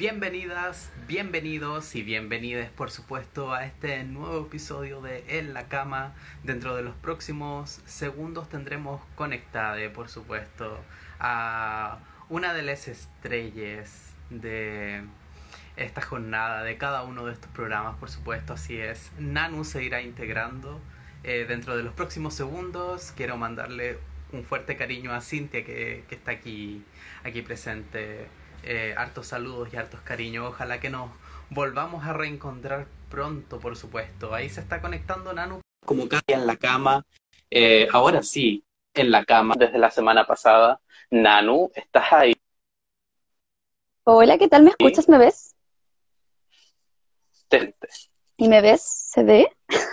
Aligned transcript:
Bienvenidas, 0.00 0.90
bienvenidos 1.06 1.94
y 1.94 2.02
bienvenidas 2.02 2.70
por 2.70 2.90
supuesto 2.90 3.52
a 3.52 3.66
este 3.66 4.02
nuevo 4.02 4.46
episodio 4.46 5.02
de 5.02 5.22
En 5.28 5.52
la 5.52 5.68
cama. 5.68 6.14
Dentro 6.42 6.74
de 6.74 6.82
los 6.82 6.94
próximos 6.94 7.82
segundos 7.84 8.48
tendremos 8.48 9.02
conectada, 9.14 9.76
por 9.92 10.08
supuesto, 10.08 10.82
a 11.18 11.98
una 12.30 12.54
de 12.54 12.62
las 12.62 12.88
estrellas 12.88 14.14
de 14.30 15.02
esta 15.76 16.00
jornada, 16.00 16.62
de 16.62 16.78
cada 16.78 17.02
uno 17.02 17.26
de 17.26 17.34
estos 17.34 17.50
programas, 17.50 17.98
por 17.98 18.08
supuesto, 18.08 18.54
así 18.54 18.78
es. 18.78 19.12
Nanu 19.18 19.64
se 19.64 19.84
irá 19.84 20.00
integrando 20.00 20.80
eh, 21.24 21.44
dentro 21.46 21.76
de 21.76 21.82
los 21.82 21.92
próximos 21.92 22.32
segundos. 22.32 23.12
Quiero 23.14 23.36
mandarle 23.36 23.98
un 24.32 24.44
fuerte 24.44 24.76
cariño 24.76 25.12
a 25.12 25.20
Cintia 25.20 25.62
que, 25.62 26.04
que 26.08 26.14
está 26.14 26.30
aquí, 26.30 26.82
aquí 27.22 27.42
presente 27.42 28.28
eh, 28.62 28.94
hartos 28.96 29.28
saludos 29.28 29.68
y 29.72 29.76
hartos 29.76 30.00
cariños. 30.00 30.46
Ojalá 30.48 30.80
que 30.80 30.90
nos 30.90 31.10
volvamos 31.50 32.04
a 32.04 32.12
reencontrar 32.12 32.86
pronto, 33.08 33.58
por 33.58 33.76
supuesto. 33.76 34.34
Ahí 34.34 34.48
se 34.48 34.60
está 34.60 34.80
conectando 34.80 35.32
Nanu. 35.32 35.60
Como 35.84 36.08
cada 36.08 36.22
día 36.26 36.36
en 36.36 36.46
la 36.46 36.56
cama. 36.56 37.04
Eh, 37.50 37.88
ahora 37.92 38.22
sí, 38.22 38.64
en 38.94 39.10
la 39.10 39.24
cama 39.24 39.54
desde 39.58 39.78
la 39.78 39.90
semana 39.90 40.26
pasada. 40.26 40.80
Nanu, 41.10 41.70
¿estás 41.74 42.12
ahí? 42.12 42.34
Hola, 44.04 44.38
¿qué 44.38 44.48
tal? 44.48 44.62
¿Me 44.62 44.70
escuchas? 44.70 45.08
¿Me 45.08 45.18
ves? 45.18 45.54
Excelente. 47.32 47.88
¿Y 48.36 48.48
me 48.48 48.62
ves? 48.62 48.82
¿Se 48.82 49.22
ve? 49.22 49.52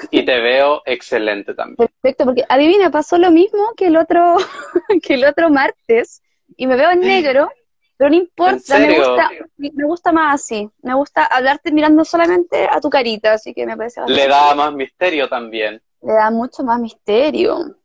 Y 0.09 0.23
te 0.23 0.39
veo 0.39 0.81
excelente 0.85 1.53
también. 1.53 1.75
Perfecto, 1.75 2.23
porque 2.23 2.45
adivina, 2.47 2.89
pasó 2.89 3.17
lo 3.17 3.29
mismo 3.29 3.73
que 3.75 3.87
el 3.87 3.97
otro, 3.97 4.37
que 5.03 5.15
el 5.15 5.25
otro 5.25 5.49
martes, 5.49 6.21
y 6.55 6.65
me 6.65 6.77
veo 6.77 6.91
en 6.91 6.99
negro, 7.01 7.49
pero 7.97 8.11
no 8.11 8.15
importa, 8.15 8.77
me 8.77 8.95
gusta, 8.95 9.29
me 9.57 9.85
gusta 9.85 10.11
más 10.11 10.35
así. 10.35 10.69
Me 10.83 10.93
gusta 10.93 11.25
hablarte 11.25 11.71
mirando 11.71 12.05
solamente 12.05 12.67
a 12.69 12.79
tu 12.79 12.91
carita, 12.91 13.33
así 13.33 13.55
que 13.55 13.65
me 13.65 13.75
parece 13.75 14.01
Le 14.07 14.27
da 14.27 14.53
más 14.53 14.71
misterio 14.71 15.27
también. 15.27 15.81
Le 16.03 16.13
da 16.13 16.29
mucho 16.29 16.63
más 16.63 16.79
misterio. 16.79 17.75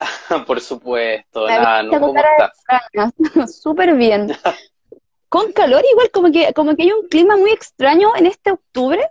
Por 0.46 0.60
supuesto, 0.60 1.46
¿cómo 1.90 2.14
estás? 2.14 3.54
Súper 3.58 3.94
bien. 3.94 4.36
Con 5.30 5.50
calor 5.52 5.82
igual, 5.90 6.10
como 6.12 6.30
que, 6.30 6.52
como 6.52 6.76
que 6.76 6.82
hay 6.82 6.92
un 6.92 7.08
clima 7.08 7.36
muy 7.36 7.50
extraño 7.50 8.14
en 8.16 8.26
este 8.26 8.52
octubre. 8.52 9.08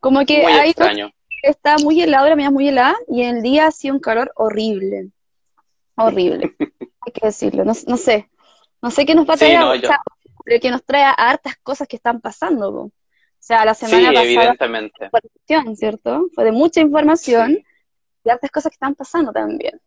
Como 0.00 0.24
que 0.26 0.42
muy 0.42 0.52
hay 0.52 0.70
extraño. 0.70 1.10
está 1.42 1.76
muy 1.78 2.02
helado, 2.02 2.28
la 2.28 2.36
mañana 2.36 2.50
muy 2.50 2.68
helada, 2.68 2.96
y 3.08 3.22
en 3.22 3.36
el 3.36 3.42
día 3.42 3.68
ha 3.68 3.70
sido 3.70 3.94
un 3.94 4.00
calor 4.00 4.32
horrible. 4.34 5.10
Horrible. 5.94 6.54
hay 6.58 7.12
que 7.12 7.26
decirlo, 7.26 7.64
no, 7.64 7.72
no 7.86 7.96
sé. 7.96 8.28
No 8.86 8.92
sé 8.92 9.04
qué 9.04 9.16
nos 9.16 9.28
va 9.28 9.34
a 9.34 9.36
traer, 9.36 9.82
pero 10.44 10.60
que 10.60 10.70
nos 10.70 10.84
trae 10.84 11.02
a 11.02 11.10
hartas 11.10 11.56
cosas 11.56 11.88
que 11.88 11.96
están 11.96 12.20
pasando. 12.20 12.70
O 12.70 12.92
sea, 13.36 13.64
la 13.64 13.74
semana 13.74 14.12
pasada 14.12 14.24
evidentemente. 14.24 15.10
¿cierto? 15.74 16.28
Fue 16.32 16.44
de 16.44 16.52
mucha 16.52 16.80
información 16.80 17.64
y 18.22 18.30
hartas 18.30 18.48
cosas 18.52 18.70
que 18.70 18.76
están 18.76 18.94
pasando 18.94 19.32
también. 19.32 19.80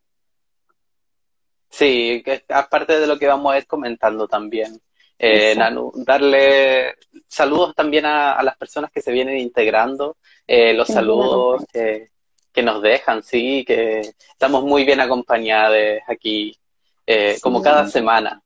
Sí, 1.70 2.22
que 2.26 2.44
aparte 2.50 3.00
de 3.00 3.08
lo 3.08 3.18
que 3.18 3.28
vamos 3.28 3.54
a 3.54 3.60
ir 3.60 3.68
comentando 3.68 4.28
también. 4.28 4.82
Eh, 5.18 5.56
Nanu, 5.56 5.94
darle 5.96 6.96
saludos 7.26 7.74
también 7.76 8.06
a, 8.06 8.44
las 8.44 8.58
personas 8.58 8.92
que 8.92 9.02
se 9.02 9.14
vienen 9.14 9.38
integrando, 9.38 10.18
eh, 10.46 10.74
los 10.74 10.90
saludos 10.90 11.64
que, 11.72 12.10
que, 12.52 12.64
nos 12.64 12.82
dejan, 12.82 13.24
sí, 13.24 13.64
que 13.66 14.02
estamos 14.02 14.66
muy 14.66 14.84
bien 14.84 15.00
acompañados 15.00 15.78
aquí, 16.06 16.54
eh, 17.08 17.38
como 17.42 17.62
cada 17.62 17.88
semana. 17.88 18.44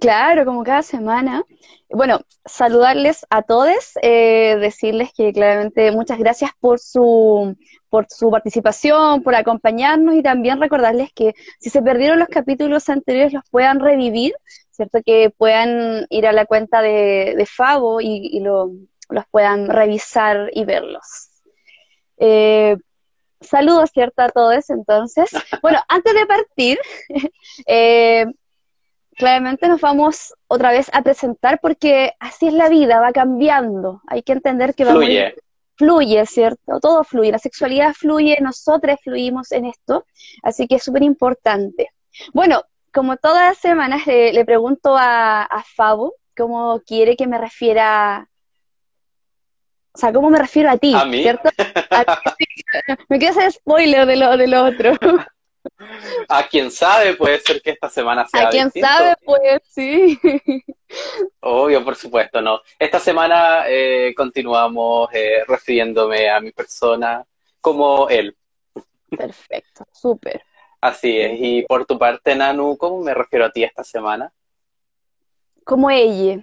Claro, 0.00 0.44
como 0.44 0.62
cada 0.62 0.82
semana. 0.82 1.44
Bueno, 1.90 2.20
saludarles 2.44 3.26
a 3.30 3.42
todos, 3.42 3.92
eh, 4.02 4.56
decirles 4.60 5.10
que 5.14 5.32
claramente 5.32 5.92
muchas 5.92 6.18
gracias 6.18 6.50
por 6.60 6.78
su, 6.78 7.56
por 7.90 8.06
su 8.08 8.30
participación, 8.30 9.22
por 9.22 9.34
acompañarnos 9.34 10.14
y 10.14 10.22
también 10.22 10.60
recordarles 10.60 11.12
que 11.12 11.34
si 11.60 11.70
se 11.70 11.82
perdieron 11.82 12.18
los 12.18 12.28
capítulos 12.28 12.88
anteriores 12.88 13.32
los 13.32 13.44
puedan 13.50 13.80
revivir, 13.80 14.32
¿cierto? 14.70 15.00
Que 15.04 15.30
puedan 15.30 16.06
ir 16.08 16.26
a 16.26 16.32
la 16.32 16.46
cuenta 16.46 16.80
de, 16.80 17.34
de 17.36 17.46
Favo 17.46 18.00
y, 18.00 18.40
los 18.40 19.26
puedan 19.30 19.68
revisar 19.68 20.48
y 20.54 20.64
verlos. 20.64 21.28
Eh, 22.16 22.76
saludos, 23.40 23.90
¿cierto? 23.92 24.22
A 24.22 24.30
todos, 24.30 24.70
entonces. 24.70 25.30
Bueno, 25.60 25.80
antes 25.88 26.14
de 26.14 26.26
partir, 26.26 26.78
eh, 27.66 28.24
claramente 29.22 29.68
nos 29.68 29.80
vamos 29.80 30.34
otra 30.48 30.72
vez 30.72 30.90
a 30.92 31.00
presentar 31.02 31.60
porque 31.62 32.12
así 32.18 32.48
es 32.48 32.54
la 32.54 32.68
vida, 32.68 32.98
va 32.98 33.12
cambiando. 33.12 34.02
Hay 34.08 34.24
que 34.24 34.32
entender 34.32 34.74
que 34.74 34.84
fluye. 34.84 35.36
fluye, 35.76 36.26
¿cierto? 36.26 36.80
Todo 36.80 37.04
fluye, 37.04 37.30
la 37.30 37.38
sexualidad 37.38 37.92
fluye, 37.92 38.36
nosotros 38.40 38.98
fluimos 39.00 39.52
en 39.52 39.66
esto, 39.66 40.06
así 40.42 40.66
que 40.66 40.74
es 40.74 40.82
súper 40.82 41.04
importante. 41.04 41.90
Bueno, 42.34 42.62
como 42.92 43.16
todas 43.16 43.50
las 43.50 43.58
semanas 43.58 44.04
le, 44.08 44.44
pregunto 44.44 44.96
a, 44.96 45.44
a 45.44 45.62
Fabo 45.62 46.16
cómo 46.36 46.80
quiere 46.84 47.14
que 47.14 47.28
me 47.28 47.38
refiera 47.38 48.28
o 49.94 49.98
sea, 49.98 50.12
¿cómo 50.12 50.30
me 50.30 50.38
refiero 50.38 50.68
a 50.68 50.78
ti? 50.78 50.94
¿A 50.96 51.04
mí? 51.04 51.22
¿Cierto? 51.22 51.48
me 53.08 53.20
queda 53.20 53.30
hacer 53.30 53.52
spoiler 53.52 54.04
de 54.04 54.16
lo, 54.16 54.36
de 54.36 54.48
lo 54.48 54.64
otro. 54.64 54.92
A 56.28 56.46
quien 56.48 56.70
sabe, 56.70 57.14
puede 57.14 57.40
ser 57.40 57.60
que 57.62 57.70
esta 57.70 57.88
semana 57.88 58.26
sea. 58.26 58.48
A 58.48 58.50
quien 58.50 58.70
sabe, 58.70 59.14
pues 59.24 59.62
sí. 59.68 60.18
Obvio, 61.40 61.84
por 61.84 61.96
supuesto, 61.96 62.40
no. 62.40 62.60
Esta 62.78 62.98
semana 62.98 63.64
eh, 63.68 64.12
continuamos 64.16 65.08
eh, 65.12 65.44
refiriéndome 65.46 66.30
a 66.30 66.40
mi 66.40 66.52
persona 66.52 67.24
como 67.60 68.08
él. 68.08 68.36
Perfecto, 69.16 69.86
súper. 69.92 70.42
Así 70.80 71.18
es. 71.18 71.38
Y 71.40 71.62
por 71.62 71.86
tu 71.86 71.98
parte, 71.98 72.34
Nanu, 72.34 72.76
¿cómo 72.76 73.00
me 73.00 73.14
refiero 73.14 73.44
a 73.46 73.52
ti 73.52 73.62
esta 73.62 73.84
semana? 73.84 74.32
Como 75.64 75.90
ella. 75.90 76.42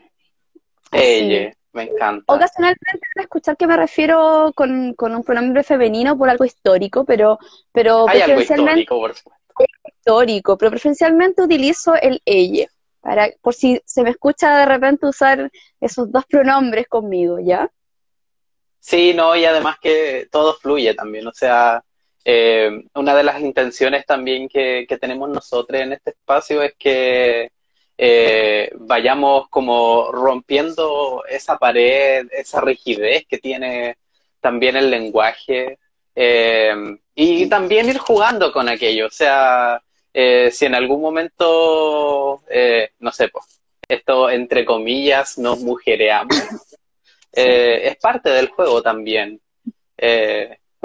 Ella. 0.91 1.53
Me 1.72 1.84
encanta. 1.84 2.34
Ocasionalmente 2.34 3.07
a 3.18 3.22
escuchar 3.22 3.56
que 3.56 3.68
me 3.68 3.78
refiero 3.78 4.52
con, 4.56 4.96
un 4.97 5.24
pronombre 5.24 5.63
femenino 5.63 6.18
por 6.18 6.30
algo 6.30 6.46
histórico, 6.46 7.06
pero, 7.06 7.38
pero 7.72 8.07
Hay 8.09 8.22
algo 8.22 8.41
histórico, 8.41 9.00
por 9.00 9.13
supuesto. 9.16 9.40
Histórico, 9.85 10.57
pero 10.57 10.72
preferencialmente 10.72 11.44
utilizo 11.44 11.94
el 11.96 12.22
ella, 12.25 12.68
para, 13.02 13.30
por 13.41 13.53
si 13.53 13.80
se 13.85 14.03
me 14.03 14.12
escucha 14.12 14.57
de 14.57 14.66
repente 14.66 15.06
usar 15.06 15.52
esos 15.80 16.12
dos 16.12 16.25
pronombres 16.25 16.88
conmigo, 16.88 17.40
¿ya? 17.40 17.69
Sí, 18.80 19.13
no, 19.13 19.36
y 19.36 19.46
además 19.46 19.78
que 19.81 20.28
todo 20.31 20.56
fluye 20.56 20.94
también, 20.94 21.28
o 21.28 21.34
sea, 21.34 21.84
eh, 22.24 22.84
una 22.96 23.16
de 23.16 23.24
las 23.24 23.41
intenciones 23.41 24.06
también 24.06 24.47
que, 24.47 24.86
que 24.88 24.97
tenemos 24.97 25.30
nosotros 25.30 25.81
en 25.81 25.94
este 25.94 26.12
espacio 26.12 26.62
es 26.62 26.74
que 26.80 27.51
eh, 28.02 28.72
vayamos 28.78 29.50
como 29.50 30.10
rompiendo 30.10 31.22
esa 31.30 31.58
pared, 31.58 32.28
esa 32.32 32.62
rigidez 32.62 33.26
que 33.28 33.40
tiene 33.40 33.98
también 34.40 34.78
el 34.78 34.90
lenguaje 34.90 35.78
eh, 36.16 36.74
y 37.14 37.48
también 37.48 37.90
ir 37.90 37.98
jugando 37.98 38.54
con 38.54 38.70
aquello. 38.70 39.08
O 39.08 39.12
sea, 39.12 39.82
eh, 40.14 40.50
si 40.50 40.66
en 40.66 40.76
algún 40.76 41.02
momento, 41.02 42.42
no 43.00 43.12
sé, 43.12 43.28
pues, 43.28 43.60
esto 43.86 44.30
entre 44.30 44.64
comillas 44.64 45.38
nos 45.38 45.60
mujereamos, 45.60 46.38
es 47.34 47.98
parte 47.98 48.30
del 48.30 48.48
juego 48.48 48.81
también. 48.81 49.42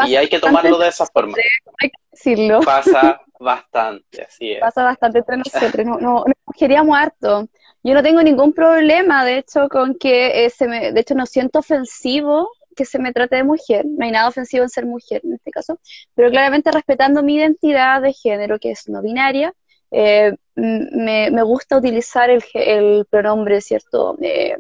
Y 0.07 0.17
hay 0.17 0.29
que 0.29 0.39
tomarlo 0.39 0.79
de 0.79 0.89
esa 0.89 1.07
forma. 1.07 1.37
Hay 1.81 1.91
que 1.91 1.99
decirlo. 2.11 2.61
Pasa 2.61 3.21
bastante, 3.39 4.23
así 4.23 4.53
es. 4.53 4.61
Pasa 4.61 4.85
bastante 4.85 5.19
entre 5.19 5.37
nosotros, 5.37 5.87
no, 5.87 5.99
no, 5.99 6.25
nos 6.27 6.57
queríamos 6.57 6.97
harto. 6.97 7.49
Yo 7.83 7.93
no 7.95 8.03
tengo 8.03 8.23
ningún 8.23 8.53
problema, 8.53 9.25
de 9.25 9.39
hecho, 9.39 9.69
con 9.69 9.95
que 9.95 10.45
eh, 10.45 10.51
se 10.51 10.67
me, 10.67 10.93
de 10.93 11.01
hecho 11.01 11.15
no 11.15 11.27
siento 11.27 11.59
ofensivo 11.59 12.49
que 12.75 12.85
se 12.85 12.99
me 12.99 13.13
trate 13.13 13.37
de 13.37 13.45
mujer, 13.45 13.85
no 13.87 14.05
hay 14.05 14.11
nada 14.11 14.29
ofensivo 14.29 14.65
en 14.65 14.69
ser 14.69 14.85
mujer 14.85 15.21
en 15.23 15.35
este 15.35 15.51
caso, 15.51 15.79
pero 16.15 16.31
claramente 16.31 16.73
respetando 16.73 17.23
mi 17.23 17.37
identidad 17.37 18.03
de 18.03 18.13
género, 18.13 18.59
que 18.59 18.73
es 18.73 18.89
no 18.89 19.01
binaria, 19.01 19.53
eh, 19.93 20.35
me, 20.57 21.31
me, 21.31 21.43
gusta 21.45 21.77
utilizar 21.77 22.31
el, 22.31 22.43
el 22.55 23.07
pronombre, 23.09 23.61
¿cierto?, 23.61 24.17
eh, 24.21 24.57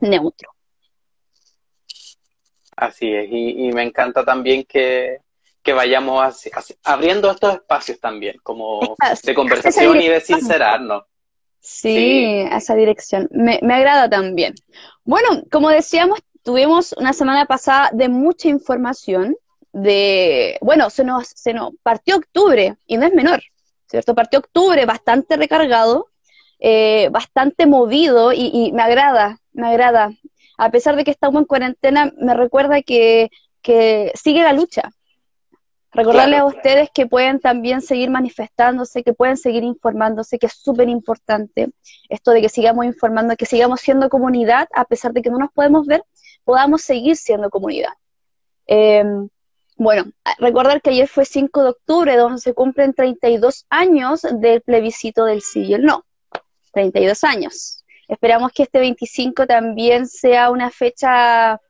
neutro. 0.00 0.50
Así 2.80 3.14
es, 3.14 3.28
y, 3.30 3.66
y 3.68 3.72
me 3.72 3.82
encanta 3.82 4.24
también 4.24 4.64
que, 4.64 5.18
que 5.62 5.74
vayamos 5.74 6.48
abriendo 6.82 7.30
estos 7.30 7.56
espacios 7.56 8.00
también, 8.00 8.36
como 8.42 8.96
de 9.22 9.34
conversación 9.34 10.00
y 10.00 10.08
de 10.08 10.20
sincerarnos. 10.22 11.04
Sí, 11.60 12.46
a 12.50 12.56
esa 12.56 12.74
dirección. 12.74 13.28
Me, 13.32 13.60
me 13.62 13.74
agrada 13.74 14.08
también. 14.08 14.54
Bueno, 15.04 15.42
como 15.50 15.68
decíamos, 15.68 16.20
tuvimos 16.42 16.94
una 16.94 17.12
semana 17.12 17.44
pasada 17.44 17.90
de 17.92 18.08
mucha 18.08 18.48
información, 18.48 19.36
de, 19.74 20.56
bueno, 20.62 20.88
se 20.88 21.04
nos, 21.04 21.28
se 21.28 21.52
nos 21.52 21.72
partió 21.82 22.16
octubre, 22.16 22.76
y 22.86 22.96
no 22.96 23.04
es 23.04 23.12
menor, 23.12 23.42
¿cierto? 23.88 24.14
Partió 24.14 24.38
octubre 24.38 24.86
bastante 24.86 25.36
recargado, 25.36 26.06
eh, 26.60 27.10
bastante 27.10 27.66
movido, 27.66 28.32
y, 28.32 28.50
y, 28.54 28.72
me 28.72 28.82
agrada, 28.82 29.38
me 29.52 29.68
agrada. 29.68 30.12
A 30.60 30.70
pesar 30.70 30.94
de 30.94 31.04
que 31.04 31.10
estamos 31.10 31.40
en 31.40 31.46
cuarentena, 31.46 32.12
me 32.18 32.34
recuerda 32.34 32.82
que, 32.82 33.30
que 33.62 34.12
sigue 34.14 34.42
la 34.42 34.52
lucha. 34.52 34.90
Recordarles 35.90 36.40
a 36.40 36.44
ustedes 36.44 36.90
que 36.92 37.06
pueden 37.06 37.40
también 37.40 37.80
seguir 37.80 38.10
manifestándose, 38.10 39.02
que 39.02 39.14
pueden 39.14 39.38
seguir 39.38 39.64
informándose, 39.64 40.38
que 40.38 40.46
es 40.46 40.52
súper 40.52 40.90
importante 40.90 41.70
esto 42.10 42.32
de 42.32 42.42
que 42.42 42.50
sigamos 42.50 42.84
informando, 42.84 43.36
que 43.36 43.46
sigamos 43.46 43.80
siendo 43.80 44.10
comunidad, 44.10 44.68
a 44.74 44.84
pesar 44.84 45.14
de 45.14 45.22
que 45.22 45.30
no 45.30 45.38
nos 45.38 45.50
podemos 45.50 45.86
ver, 45.86 46.04
podamos 46.44 46.82
seguir 46.82 47.16
siendo 47.16 47.48
comunidad. 47.48 47.94
Em, 48.66 49.30
bueno, 49.76 50.12
recordar 50.38 50.82
que 50.82 50.90
ayer 50.90 51.08
fue 51.08 51.24
5 51.24 51.62
de 51.62 51.70
octubre, 51.70 52.16
donde 52.16 52.38
se 52.38 52.52
cumplen 52.52 52.92
32 52.92 53.64
años 53.70 54.26
del 54.30 54.60
plebiscito 54.60 55.24
del 55.24 55.40
sí 55.40 55.62
y 55.62 55.72
el 55.72 55.84
no. 55.86 56.04
32 56.72 57.24
años. 57.24 57.79
Esperamos 58.10 58.50
que 58.52 58.64
este 58.64 58.80
25 58.80 59.46
también 59.46 60.08
sea 60.08 60.50
una 60.50 60.70
fecha 60.70 61.60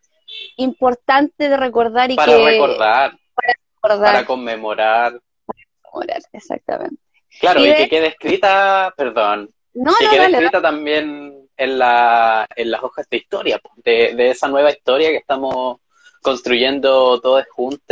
importante 0.57 1.51
de 1.51 1.57
recordar 1.57 2.11
y 2.11 2.17
para 2.17 2.33
que... 2.33 2.45
Recordar, 2.45 3.19
para 3.35 3.55
recordar. 3.75 4.13
Para 4.15 4.25
conmemorar. 4.25 5.13
Para 5.45 5.59
conmemorar, 5.83 6.23
exactamente. 6.33 6.97
Claro, 7.41 7.61
y, 7.61 7.75
que 7.75 7.89
quede 7.91 8.07
escrita, 8.07 8.95
perdón, 8.97 9.51
no, 9.75 9.93
que 9.99 10.05
no, 10.07 10.11
quede 10.11 10.21
dale, 10.21 10.37
escrita 10.39 10.63
también 10.63 11.47
en, 11.59 11.79
la, 11.79 12.47
en 12.57 12.71
las 12.71 12.83
hojas 12.83 13.07
de 13.11 13.19
historia, 13.19 13.61
de, 13.77 14.15
de 14.15 14.31
esa 14.31 14.49
nueva 14.49 14.71
historia 14.71 15.11
que 15.11 15.19
estamos 15.19 15.77
construyendo 16.23 17.21
todos 17.21 17.45
juntos 17.51 17.85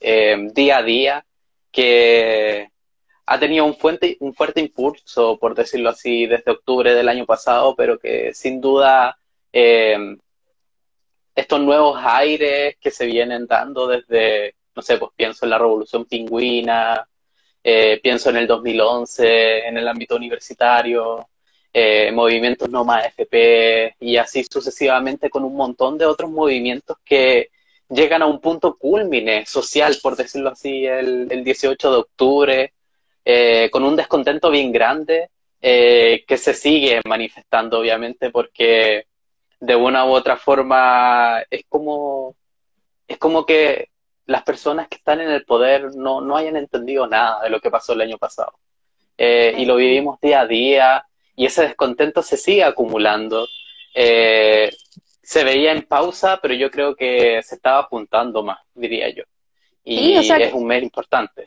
eh, 0.00 0.36
día 0.54 0.78
a 0.78 0.82
día, 0.82 1.24
que 1.70 2.70
ha 3.30 3.38
tenido 3.38 3.66
un, 3.66 3.74
fuerte, 3.76 4.16
un 4.20 4.32
fuerte 4.32 4.58
impulso, 4.58 5.38
por 5.38 5.54
decirlo 5.54 5.90
así, 5.90 6.26
desde 6.26 6.50
octubre 6.50 6.94
del 6.94 7.10
año 7.10 7.26
pasado, 7.26 7.74
pero 7.76 7.98
que 7.98 8.32
sin 8.32 8.58
duda 8.58 9.18
eh, 9.52 10.16
estos 11.34 11.60
nuevos 11.60 12.00
aires 12.02 12.76
que 12.80 12.90
se 12.90 13.04
vienen 13.04 13.46
dando 13.46 13.86
desde, 13.86 14.54
no 14.74 14.80
sé, 14.80 14.96
pues 14.96 15.10
pienso 15.14 15.44
en 15.44 15.50
la 15.50 15.58
revolución 15.58 16.06
pingüina, 16.06 17.06
eh, 17.62 18.00
pienso 18.02 18.30
en 18.30 18.38
el 18.38 18.46
2011, 18.46 19.68
en 19.68 19.76
el 19.76 19.86
ámbito 19.86 20.16
universitario, 20.16 21.28
eh, 21.70 22.10
movimientos 22.12 22.70
no 22.70 22.82
más 22.82 23.08
FP 23.08 23.96
y 24.00 24.16
así 24.16 24.42
sucesivamente 24.50 25.28
con 25.28 25.44
un 25.44 25.54
montón 25.54 25.98
de 25.98 26.06
otros 26.06 26.30
movimientos 26.30 26.96
que 27.04 27.50
llegan 27.90 28.22
a 28.22 28.26
un 28.26 28.40
punto 28.40 28.78
culmine 28.78 29.44
social, 29.44 29.98
por 30.02 30.16
decirlo 30.16 30.48
así, 30.48 30.86
el, 30.86 31.30
el 31.30 31.44
18 31.44 31.90
de 31.90 31.96
octubre, 31.98 32.72
eh, 33.30 33.68
con 33.70 33.84
un 33.84 33.94
descontento 33.94 34.50
bien 34.50 34.72
grande 34.72 35.28
eh, 35.60 36.24
que 36.26 36.38
se 36.38 36.54
sigue 36.54 37.02
manifestando, 37.06 37.80
obviamente, 37.80 38.30
porque 38.30 39.04
de 39.60 39.76
una 39.76 40.06
u 40.06 40.10
otra 40.10 40.36
forma 40.38 41.42
es 41.50 41.64
como, 41.68 42.34
es 43.06 43.18
como 43.18 43.44
que 43.44 43.90
las 44.24 44.44
personas 44.44 44.88
que 44.88 44.96
están 44.96 45.20
en 45.20 45.30
el 45.30 45.44
poder 45.44 45.94
no, 45.94 46.22
no 46.22 46.36
hayan 46.38 46.56
entendido 46.56 47.06
nada 47.06 47.42
de 47.42 47.50
lo 47.50 47.60
que 47.60 47.70
pasó 47.70 47.92
el 47.92 48.00
año 48.00 48.16
pasado. 48.16 48.52
y 49.18 49.64
lo 49.66 49.76
vivimos 49.76 50.18
día 50.20 50.40
a 50.40 50.46
día, 50.46 51.04
y 51.36 51.44
ese 51.44 51.62
descontento 51.62 52.22
se 52.22 52.38
sigue 52.38 52.64
acumulando. 52.64 53.46
Eh, 53.94 54.70
se 55.22 55.44
veía 55.44 55.72
en 55.72 55.82
pausa, 55.82 56.40
pero 56.40 56.54
yo 56.54 56.70
creo 56.70 56.96
que 56.96 57.42
se 57.44 57.56
estaba 57.56 57.80
apuntando 57.80 58.42
más, 58.42 58.58
diría 58.74 59.08
yo. 59.10 59.24
Y 59.84 60.14
es 60.14 60.52
un 60.54 60.66
mes 60.66 60.82
importante. 60.82 61.46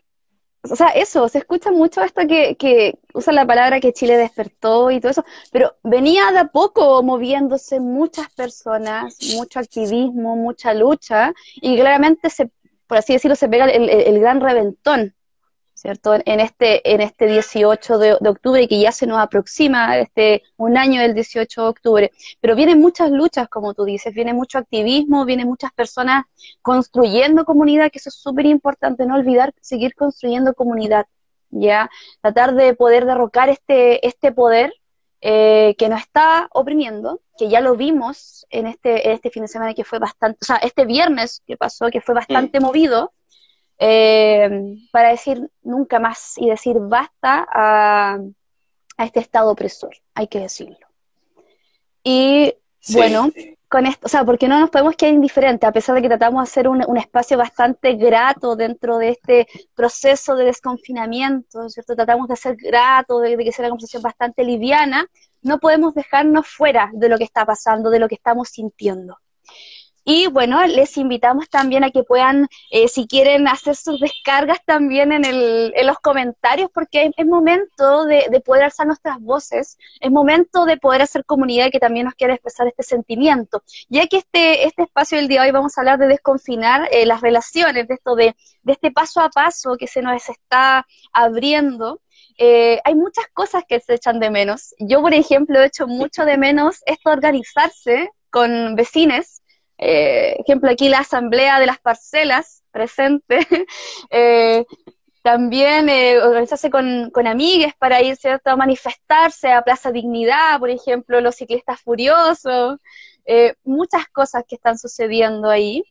O 0.63 0.75
sea, 0.75 0.89
eso, 0.89 1.27
se 1.27 1.39
escucha 1.39 1.71
mucho 1.71 2.03
esto 2.03 2.21
que, 2.27 2.55
que 2.55 2.99
usa 3.13 3.33
la 3.33 3.47
palabra 3.47 3.79
que 3.79 3.93
Chile 3.93 4.15
despertó 4.17 4.91
y 4.91 4.99
todo 4.99 5.11
eso, 5.11 5.25
pero 5.51 5.75
venía 5.83 6.31
de 6.31 6.39
a 6.39 6.45
poco 6.45 7.01
moviéndose 7.01 7.79
muchas 7.79 8.29
personas, 8.33 9.17
mucho 9.35 9.59
activismo, 9.59 10.35
mucha 10.35 10.73
lucha, 10.75 11.33
y 11.55 11.75
claramente 11.77 12.29
se, 12.29 12.51
por 12.85 12.97
así 12.97 13.13
decirlo, 13.13 13.35
se 13.35 13.49
pega 13.49 13.65
el, 13.65 13.89
el 13.89 14.19
gran 14.19 14.39
reventón 14.39 15.15
¿cierto? 15.81 16.13
En 16.13 16.39
este, 16.39 16.93
en 16.93 17.01
este 17.01 17.25
18 17.25 17.97
de, 17.97 18.13
octubre, 18.13 18.67
que 18.67 18.79
ya 18.79 18.91
se 18.91 19.07
nos 19.07 19.17
aproxima 19.17 19.97
este, 19.97 20.43
un 20.55 20.77
año 20.77 21.01
del 21.01 21.15
18 21.15 21.61
de 21.63 21.67
octubre. 21.67 22.11
Pero 22.39 22.55
vienen 22.55 22.79
muchas 22.79 23.09
luchas, 23.09 23.49
como 23.49 23.73
tú 23.73 23.83
dices, 23.83 24.13
viene 24.13 24.33
mucho 24.33 24.59
activismo, 24.59 25.25
vienen 25.25 25.47
muchas 25.47 25.71
personas 25.73 26.25
construyendo 26.61 27.45
comunidad, 27.45 27.91
que 27.91 27.97
eso 27.97 28.09
es 28.09 28.15
súper 28.15 28.45
importante, 28.45 29.07
no 29.07 29.15
olvidar 29.15 29.53
seguir 29.59 29.95
construyendo 29.95 30.53
comunidad, 30.53 31.07
¿ya? 31.49 31.89
Tratar 32.21 32.53
de 32.53 32.75
poder 32.75 33.05
derrocar 33.05 33.49
este, 33.49 34.05
este 34.05 34.31
poder 34.31 34.71
eh, 35.21 35.73
que 35.79 35.89
nos 35.89 36.01
está 36.01 36.47
oprimiendo, 36.51 37.21
que 37.39 37.49
ya 37.49 37.59
lo 37.59 37.75
vimos 37.75 38.45
en 38.51 38.67
este, 38.67 39.07
en 39.07 39.13
este 39.13 39.31
fin 39.31 39.41
de 39.41 39.47
semana 39.47 39.73
que 39.73 39.83
fue 39.83 39.97
bastante, 39.97 40.37
o 40.41 40.45
sea, 40.45 40.57
este 40.57 40.85
viernes 40.85 41.41
que 41.47 41.57
pasó, 41.57 41.89
que 41.89 42.01
fue 42.01 42.13
bastante 42.13 42.59
movido, 42.59 43.13
eh, 43.83 44.77
para 44.91 45.09
decir 45.09 45.49
nunca 45.63 45.99
más 45.99 46.37
y 46.37 46.47
decir 46.47 46.77
basta 46.79 47.47
a, 47.51 48.19
este 48.99 49.19
estado 49.19 49.49
opresor, 49.49 49.95
hay 50.13 50.27
que 50.27 50.39
decirlo. 50.39 50.77
Y 52.03 52.53
bueno, 52.93 53.31
con 53.67 53.87
esto, 53.87 54.05
o 54.05 54.09
sea, 54.09 54.23
porque 54.23 54.47
no 54.47 54.59
nos 54.59 54.69
podemos 54.69 54.95
quedar 54.95 55.15
indiferentes, 55.15 55.67
a 55.67 55.71
pesar 55.71 55.95
de 55.95 56.03
que 56.03 56.09
tratamos 56.09 56.43
de 56.43 56.51
hacer 56.51 56.67
un, 56.67 56.95
espacio 56.95 57.39
bastante 57.39 57.93
grato 57.93 58.55
dentro 58.55 58.99
de 58.99 59.09
este 59.09 59.47
proceso 59.73 60.35
de 60.35 60.45
desconfinamiento, 60.45 61.67
¿cierto? 61.69 61.95
Tratamos 61.95 62.27
de 62.27 62.35
ser 62.35 62.57
grato, 62.57 63.19
de, 63.19 63.35
de 63.35 63.43
que 63.43 63.51
sea 63.51 63.63
una 63.63 63.71
conversación 63.71 64.03
bastante 64.03 64.43
liviana, 64.43 65.07
no 65.41 65.57
podemos 65.57 65.95
dejarnos 65.95 66.45
fuera 66.47 66.91
de 66.93 67.09
lo 67.09 67.17
que 67.17 67.23
está 67.23 67.47
pasando, 67.47 67.89
de 67.89 67.97
lo 67.97 68.07
que 68.07 68.15
estamos 68.15 68.49
sintiendo. 68.49 69.17
Y 70.03 70.27
bueno, 70.27 70.65
les 70.65 70.97
invitamos 70.97 71.49
también 71.49 71.83
a 71.83 71.91
que 71.91 72.03
puedan, 72.03 72.47
eh, 72.71 72.87
si 72.87 73.07
quieren, 73.07 73.47
hacer 73.47 73.75
sus 73.75 73.99
descargas 73.99 74.59
también 74.65 75.11
en, 75.11 75.25
el, 75.25 75.73
en 75.75 75.87
los 75.87 75.99
comentarios, 75.99 76.69
porque 76.73 77.11
es, 77.15 77.25
momento 77.25 78.05
de, 78.05 78.27
de, 78.31 78.41
poder 78.41 78.63
alzar 78.63 78.87
nuestras 78.87 79.19
voces, 79.19 79.77
es 79.99 80.11
momento 80.11 80.65
de 80.65 80.77
poder 80.77 81.03
hacer 81.03 81.23
comunidad 81.25 81.69
que 81.71 81.79
también 81.79 82.05
nos 82.05 82.15
quiera 82.15 82.33
expresar 82.33 82.67
este 82.67 82.83
sentimiento. 82.83 83.63
Ya 83.89 84.07
que 84.07 84.17
este, 84.17 84.65
este 84.65 84.83
espacio 84.83 85.17
del 85.17 85.27
día 85.27 85.41
de 85.41 85.47
hoy 85.47 85.53
vamos 85.53 85.77
a 85.77 85.81
hablar 85.81 85.99
de 85.99 86.07
desconfinar 86.07 86.87
eh, 86.91 87.05
las 87.05 87.21
relaciones, 87.21 87.87
de 87.87 87.93
esto 87.93 88.15
de, 88.15 88.35
de 88.63 88.73
este 88.73 88.91
paso 88.91 89.21
a 89.21 89.29
paso 89.29 89.77
que 89.77 89.87
se 89.87 90.01
nos 90.01 90.29
está 90.29 90.85
abriendo. 91.13 92.01
Eh, 92.37 92.79
hay 92.83 92.95
muchas 92.95 93.25
cosas 93.33 93.63
que 93.67 93.79
se 93.79 93.95
echan 93.95 94.19
de 94.19 94.29
menos. 94.31 94.73
Yo, 94.79 95.01
por 95.01 95.13
ejemplo, 95.13 95.59
he 95.59 95.67
hecho 95.67 95.87
mucho 95.87 96.25
de 96.25 96.37
menos 96.37 96.81
esto 96.85 97.09
de 97.09 97.15
organizarse 97.15 98.09
con 98.29 98.75
vecines, 98.75 99.40
eh, 99.81 100.37
ejemplo, 100.39 100.69
aquí 100.69 100.89
la 100.89 100.99
asamblea 100.99 101.59
de 101.59 101.65
las 101.65 101.79
parcelas 101.79 102.63
presente, 102.71 103.39
eh, 104.11 104.65
también 105.23 105.89
eh, 105.89 106.19
organizarse 106.19 106.69
con, 106.69 107.09
con 107.11 107.27
amigues 107.27 107.73
para 107.77 108.01
ir 108.01 108.15
¿cierto? 108.15 108.51
a 108.51 108.55
manifestarse 108.55 109.51
a 109.51 109.63
Plaza 109.63 109.91
Dignidad, 109.91 110.59
por 110.59 110.69
ejemplo, 110.69 111.19
los 111.19 111.35
ciclistas 111.35 111.81
furiosos, 111.81 112.79
eh, 113.25 113.55
muchas 113.63 114.07
cosas 114.07 114.43
que 114.47 114.55
están 114.55 114.77
sucediendo 114.77 115.49
ahí 115.49 115.83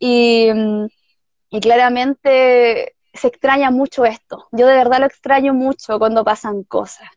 mm, 0.00 0.86
y 1.50 1.60
claramente 1.60 2.96
se 3.14 3.28
extraña 3.28 3.70
mucho 3.70 4.04
esto. 4.04 4.46
Yo 4.52 4.66
de 4.66 4.76
verdad 4.76 5.00
lo 5.00 5.06
extraño 5.06 5.54
mucho 5.54 5.98
cuando 5.98 6.24
pasan 6.24 6.64
cosas 6.64 7.08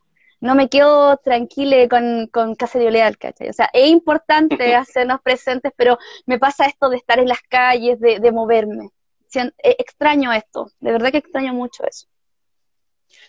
no 0.41 0.55
me 0.55 0.69
quedo 0.69 1.17
tranquila 1.17 1.88
con, 1.88 2.27
con 2.27 2.57
Leal, 2.74 3.17
¿cachai? 3.17 3.50
O 3.50 3.53
sea, 3.53 3.69
es 3.71 3.88
importante 3.88 4.75
hacernos 4.75 5.21
presentes, 5.21 5.71
pero 5.75 5.98
me 6.25 6.39
pasa 6.39 6.65
esto 6.65 6.89
de 6.89 6.98
estar 6.98 7.19
en 7.19 7.29
las 7.29 7.41
calles, 7.48 8.00
de, 8.00 8.19
de 8.19 8.31
moverme. 8.31 8.89
Eh, 9.33 9.75
extraño 9.77 10.33
esto, 10.33 10.71
de 10.79 10.91
verdad 10.91 11.12
que 11.12 11.19
extraño 11.19 11.53
mucho 11.53 11.83
eso. 11.88 12.07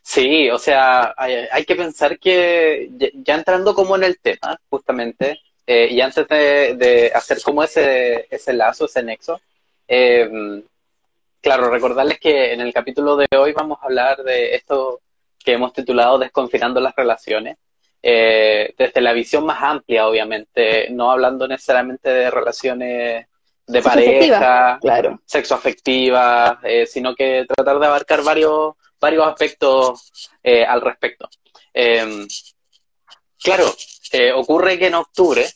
Sí, 0.03 0.51
o 0.51 0.59
sea, 0.59 1.15
hay, 1.17 1.65
que 1.65 1.77
pensar 1.77 2.19
que 2.19 2.91
ya, 3.25 3.35
entrando 3.35 3.75
como 3.75 3.95
en 3.97 4.05
el 4.05 4.19
tema, 4.19 4.59
justamente, 4.69 5.41
eh, 5.67 5.89
y 5.91 6.01
antes 6.01 6.27
de, 6.27 7.13
hacer 7.15 7.41
como 7.43 7.63
ese, 7.63 8.27
ese 8.31 8.53
lazo, 8.53 8.87
ese 8.87 9.03
nexo, 9.03 9.41
eh, 9.87 10.63
claro, 11.41 11.71
recordarles 11.71 12.19
que 12.19 12.53
en 12.53 12.61
el 12.61 12.73
capítulo 12.73 13.17
de 13.17 13.29
hoy 13.37 13.53
vamos 13.53 13.79
a 13.81 13.87
hablar 13.87 14.23
de 14.25 14.55
esto 14.57 15.01
que 15.43 15.53
hemos 15.53 15.73
titulado 15.73 16.19
Desconfinando 16.19 16.81
las 16.81 16.95
relaciones, 16.95 17.57
eh, 18.03 18.75
desde 18.77 19.01
la 19.01 19.13
visión 19.13 19.47
más 19.47 19.63
amplia, 19.63 20.09
obviamente, 20.09 20.91
no 20.91 21.13
hablando 21.13 21.47
necesariamente 21.47 22.11
de 22.11 22.31
relaciones 22.31 23.27
de 23.65 23.83
pareja, 23.83 24.79
claro. 24.81 25.21
sexo 25.25 25.55
afectiva, 25.55 26.59
eh, 26.65 26.85
sino 26.85 27.15
que 27.15 27.47
tratar 27.47 27.79
de 27.79 27.87
abarcar 27.87 28.23
varios, 28.23 28.75
varios 29.01 29.25
aspectos 29.25 30.31
eh, 30.43 30.65
al 30.65 30.81
respecto. 30.81 31.29
Em, 31.73 32.27
claro, 33.41 33.73
ocurre 34.35 34.79
que 34.79 34.89
en 34.89 34.95
octubre, 34.95 35.47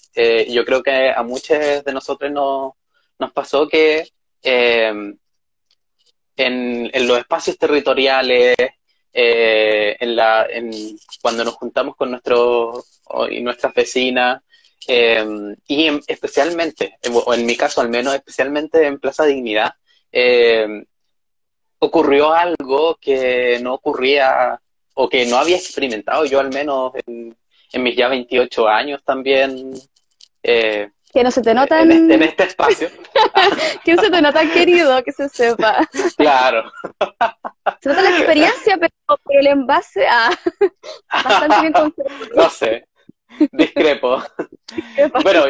yo 0.49 0.65
creo 0.65 0.83
que 0.83 1.11
a 1.11 1.23
muchos 1.23 1.85
de 1.85 1.93
nosotros 1.93 2.31
nos, 2.31 2.73
nos 3.19 3.33
pasó 3.33 3.69
que 3.69 4.09
em, 4.43 5.19
en, 6.37 6.91
en, 6.93 7.07
los 7.07 7.19
espacios 7.19 7.59
territoriales, 7.59 8.55
eh, 9.19 9.97
en 9.99 10.15
la, 10.15 10.47
en, 10.51 10.71
cuando 11.23 11.43
nos 11.43 11.55
juntamos 11.55 11.97
con 11.97 12.11
nuestros 12.11 13.01
y 13.31 13.41
nuestras 13.41 13.73
vecinas, 13.73 14.43
eh, 14.87 15.25
y 15.67 15.89
especialmente, 16.07 16.99
o 17.11 17.33
en 17.33 17.47
mi 17.47 17.57
caso 17.57 17.81
al 17.81 17.89
menos, 17.89 18.15
especialmente 18.15 18.87
en 18.87 18.99
Plaza 18.99 19.25
Dignidad, 19.25 19.73
eh, 20.13 20.85
ocurrió 21.79 22.35
algo 22.35 22.97
que 23.01 23.59
no 23.63 23.73
ocurría 23.73 24.61
o 24.93 25.09
que 25.09 25.25
no 25.25 25.39
había 25.39 25.57
experimentado 25.57 26.27
yo 26.27 26.39
al 26.39 26.53
menos 26.53 26.93
en, 27.07 27.35
en 27.73 27.83
mis 27.83 27.97
ya 27.97 28.09
28 28.09 28.69
años 28.69 29.03
también. 29.03 29.73
Eh, 30.43 30.91
que 31.17 31.25
no 31.25 31.31
se 31.31 31.41
te 31.41 31.55
nota 31.55 31.81
en, 31.81 31.93
este, 31.93 32.15
en 32.15 32.23
este, 32.25 32.43
espacio. 32.43 32.91
que 33.85 33.95
no 33.95 34.03
se 34.03 34.11
te 34.11 34.21
nota 34.21 34.53
querido, 34.53 35.03
que 35.03 35.13
se 35.13 35.31
sepa. 35.31 35.89
Claro. 36.19 36.71
Se 37.81 37.89
nota 37.89 38.03
la 38.03 38.11
experiencia, 38.19 38.77
pero, 38.77 38.93
el 39.31 39.47
envase, 39.47 40.07
ah, 40.07 40.31
bastante 41.25 41.61
bien 41.63 41.95
No 42.35 42.51
sé, 42.51 42.87
discrepo. 43.51 44.23
bueno, 45.23 45.45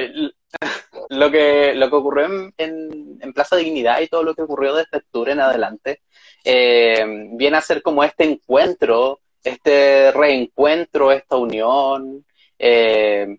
lo 1.08 1.30
que, 1.32 1.75
lo 1.75 1.90
que 1.90 1.96
ocurrió 1.96 2.26
en, 2.26 2.54
en, 2.58 3.18
en, 3.20 3.32
Plaza 3.32 3.56
Dignidad 3.56 4.00
y 4.00 4.06
todo 4.06 4.23
lo 4.23 4.37
que 4.37 4.42
ocurrió 4.42 4.73
desde 4.73 4.99
octubre 4.99 5.32
en 5.32 5.40
adelante, 5.40 6.02
eh, 6.44 7.04
viene 7.32 7.56
a 7.56 7.61
ser 7.61 7.82
como 7.82 8.04
este 8.04 8.23
encuentro, 8.23 9.18
este 9.42 10.12
reencuentro, 10.12 11.11
esta 11.11 11.37
unión, 11.37 12.25
eh, 12.56 13.38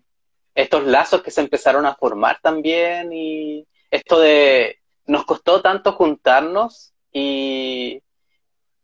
estos 0.58 0.84
lazos 0.84 1.22
que 1.22 1.30
se 1.30 1.40
empezaron 1.40 1.86
a 1.86 1.94
formar 1.94 2.40
también 2.42 3.12
y 3.12 3.64
esto 3.92 4.18
de 4.18 4.80
nos 5.06 5.24
costó 5.24 5.62
tanto 5.62 5.92
juntarnos 5.92 6.92
y 7.12 8.02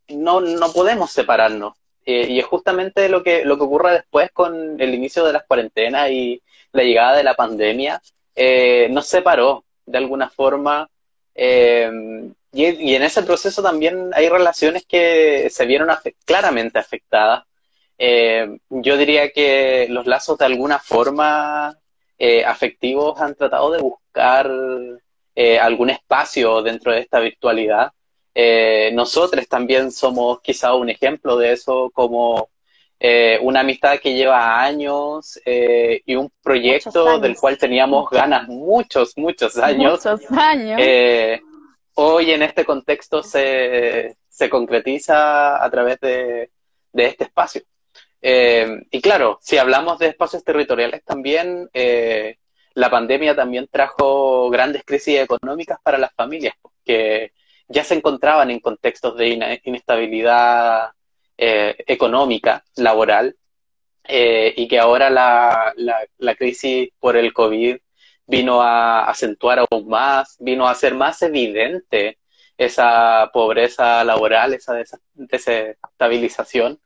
no, 0.08 0.40
no 0.40 0.72
podemos 0.72 1.10
separarnos. 1.10 1.74
Eh, 2.06 2.28
y 2.30 2.38
es 2.38 2.46
justamente 2.46 3.08
lo 3.08 3.24
que, 3.24 3.44
lo 3.44 3.56
que 3.56 3.64
ocurre 3.64 3.92
después 3.92 4.30
con 4.30 4.80
el 4.80 4.94
inicio 4.94 5.24
de 5.24 5.32
las 5.32 5.44
cuarentenas 5.46 6.10
y 6.10 6.40
la 6.70 6.84
llegada 6.84 7.16
de 7.16 7.24
la 7.24 7.34
pandemia, 7.34 8.00
eh, 8.36 8.88
nos 8.90 9.08
separó 9.08 9.64
de 9.84 9.98
alguna 9.98 10.30
forma. 10.30 10.88
Eh, 11.34 11.90
y, 12.52 12.94
en 12.94 13.02
ese 13.02 13.24
proceso 13.24 13.64
también 13.64 14.10
hay 14.14 14.28
relaciones 14.28 14.86
que 14.86 15.48
se 15.50 15.66
vieron 15.66 15.88
claramente 16.24 16.78
afectadas 16.78 17.44
eh, 17.98 18.58
yo 18.70 18.96
diría 18.96 19.30
que 19.30 19.86
los 19.88 20.06
lazos 20.06 20.38
de 20.38 20.46
alguna 20.46 20.78
forma 20.78 21.78
eh, 22.18 22.44
afectivos 22.44 23.20
han 23.20 23.34
tratado 23.34 23.70
de 23.70 23.80
buscar 23.80 24.50
eh, 25.34 25.58
algún 25.58 25.90
espacio 25.90 26.62
dentro 26.62 26.92
de 26.92 27.00
esta 27.00 27.20
virtualidad. 27.20 27.92
nosotros 28.92 29.46
también 29.48 29.92
somos 29.92 30.40
quizá 30.40 30.74
un 30.74 30.90
ejemplo 30.90 31.36
de 31.36 31.52
eso, 31.52 31.90
como 31.92 32.48
una 33.42 33.60
amistad 33.60 33.98
que 33.98 34.14
lleva 34.14 34.62
años 34.62 35.38
y 35.44 36.14
un 36.14 36.30
proyecto 36.42 37.18
del 37.20 37.36
cual 37.36 37.58
teníamos 37.58 38.08
ganas 38.10 38.48
muchos, 38.48 39.12
muchos 39.16 39.58
años. 39.58 40.04
Muchos 40.04 40.30
años. 40.32 40.80
hoy 41.94 42.30
en 42.30 42.42
este 42.42 42.64
contexto 42.64 43.22
se, 43.22 44.16
se 44.28 44.48
concretiza 44.48 45.62
a 45.62 45.70
través 45.70 46.00
de, 46.00 46.50
de 46.92 47.06
este 47.06 47.24
espacio. 47.24 47.62
Eh, 48.26 48.86
y 48.90 49.02
claro, 49.02 49.38
si 49.42 49.58
hablamos 49.58 49.98
de 49.98 50.06
espacios 50.06 50.42
territoriales 50.42 51.04
también, 51.04 51.68
eh, 51.74 52.38
la 52.72 52.88
pandemia 52.88 53.36
también 53.36 53.68
trajo 53.70 54.48
grandes 54.48 54.82
crisis 54.82 55.20
económicas 55.20 55.78
para 55.82 55.98
las 55.98 56.14
familias, 56.14 56.54
que 56.86 57.32
ya 57.68 57.84
se 57.84 57.94
encontraban 57.94 58.50
en 58.50 58.60
contextos 58.60 59.18
de 59.18 59.60
inestabilidad 59.64 60.92
eh, 61.36 61.76
económica, 61.86 62.64
laboral, 62.76 63.36
y 64.08 64.68
que 64.68 64.78
ahora 64.78 65.10
la, 65.10 65.74
la, 65.76 66.34
crisis 66.34 66.90
por 66.98 67.16
el 67.16 67.32
COVID 67.32 67.76
vino 68.26 68.62
a 68.62 69.04
acentuar 69.04 69.58
aún 69.58 69.88
más, 69.88 70.36
vino 70.40 70.66
a 70.66 70.70
hacer 70.72 70.94
más 70.94 71.20
evidente 71.22 72.18
esa 72.56 73.30
pobreza 73.34 74.02
laboral, 74.04 74.54
esa 74.54 74.74
desestabilización 75.14 76.80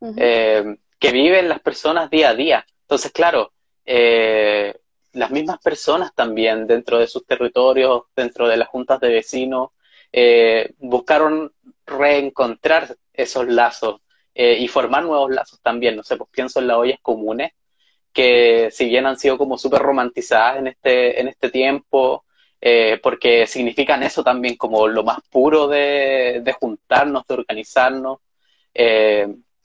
eh, 0.00 0.76
que 0.98 1.10
viven 1.10 1.48
las 1.48 1.60
personas 1.60 2.10
día 2.10 2.30
a 2.30 2.34
día. 2.34 2.66
Entonces, 2.82 3.12
claro, 3.12 3.52
eh, 3.84 4.74
las 5.12 5.30
mismas 5.30 5.58
personas 5.58 6.14
también 6.14 6.66
dentro 6.66 6.98
de 6.98 7.06
sus 7.06 7.26
territorios, 7.26 8.04
dentro 8.14 8.48
de 8.48 8.56
las 8.56 8.68
juntas 8.68 9.00
de 9.00 9.08
vecinos, 9.08 9.70
eh, 10.12 10.74
buscaron 10.78 11.52
reencontrar 11.86 12.96
esos 13.12 13.46
lazos 13.48 14.00
y 14.38 14.68
formar 14.68 15.02
nuevos 15.02 15.30
lazos 15.30 15.58
también. 15.62 15.96
No 15.96 16.02
sé, 16.02 16.18
pues 16.18 16.28
pienso 16.30 16.60
en 16.60 16.66
las 16.66 16.76
ollas 16.76 16.98
comunes, 17.00 17.52
que 18.12 18.68
si 18.70 18.84
bien 18.86 19.06
han 19.06 19.18
sido 19.18 19.38
como 19.38 19.56
súper 19.56 19.80
romantizadas 19.80 20.58
en 20.58 20.66
este, 20.66 21.18
en 21.18 21.28
este 21.28 21.48
tiempo, 21.48 22.26
porque 23.02 23.46
significan 23.46 24.02
eso 24.02 24.22
también 24.22 24.56
como 24.56 24.88
lo 24.88 25.04
más 25.04 25.20
puro 25.30 25.68
de, 25.68 26.54
juntarnos, 26.60 27.26
de 27.26 27.34
organizarnos. 27.34 28.18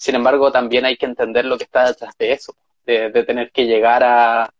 Sin 0.01 0.15
embargo, 0.15 0.51
también 0.51 0.83
hay 0.83 0.97
que 0.97 1.05
entender 1.05 1.45
lo 1.45 1.59
que 1.59 1.65
está 1.65 1.85
detrás 1.85 2.17
de 2.17 2.31
eso, 2.31 2.55
de, 2.87 3.11
tener 3.23 3.51
que 3.51 3.67
llegar 3.67 4.03
a, 4.03 4.51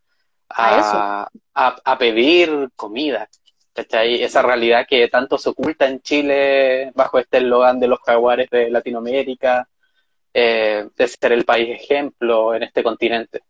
a, 0.48 1.98
pedir 1.98 2.70
comida. 2.76 3.28
Esa 3.74 4.44
realidad 4.44 4.86
que 4.88 5.08
tanto 5.08 5.40
se 5.40 5.50
oculta 5.50 5.88
en 5.88 6.00
Chile 6.02 6.92
bajo 6.94 7.18
este 7.18 7.40
eslogan 7.40 7.80
de 7.80 7.88
los 7.88 7.98
jaguares 8.06 8.52
de 8.52 8.70
Latinoamérica, 8.70 9.68
eh, 10.32 10.88
de 10.96 11.08
ser 11.08 11.32
el 11.32 11.44
país 11.44 11.70
ejemplo 11.72 12.54
en 12.54 12.62
este 12.62 12.84
continente. 12.84 13.42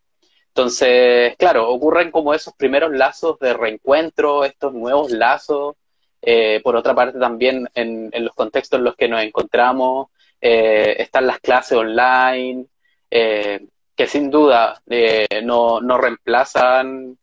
Entonces, 0.48 1.36
claro, 1.36 1.70
ocurren 1.70 2.10
como 2.10 2.34
esos 2.34 2.54
primeros 2.54 2.94
lazos 2.94 3.38
de 3.40 3.52
reencuentro, 3.52 4.46
estos 4.46 4.74
nuevos 4.74 5.12
lazos. 5.12 5.76
Eh, 6.22 6.62
por 6.64 6.78
otra 6.78 6.96
parte, 6.96 7.20
también 7.20 7.68
en, 7.74 8.10
en, 8.14 8.24
los 8.24 8.34
contextos 8.34 8.78
en 8.78 8.86
los 8.86 8.96
que 8.96 9.10
nos 9.10 9.22
encontramos, 9.24 10.08
eh, 10.42 10.96
están 10.98 11.28
las 11.28 11.40
clases 11.40 11.78
online, 11.78 12.66
eh, 13.12 13.68
que 13.96 14.08
sin 14.08 14.32
duda 14.32 14.82
eh, 14.90 15.28
no, 15.44 15.80
no, 15.82 15.98
reemplazan 15.98 17.18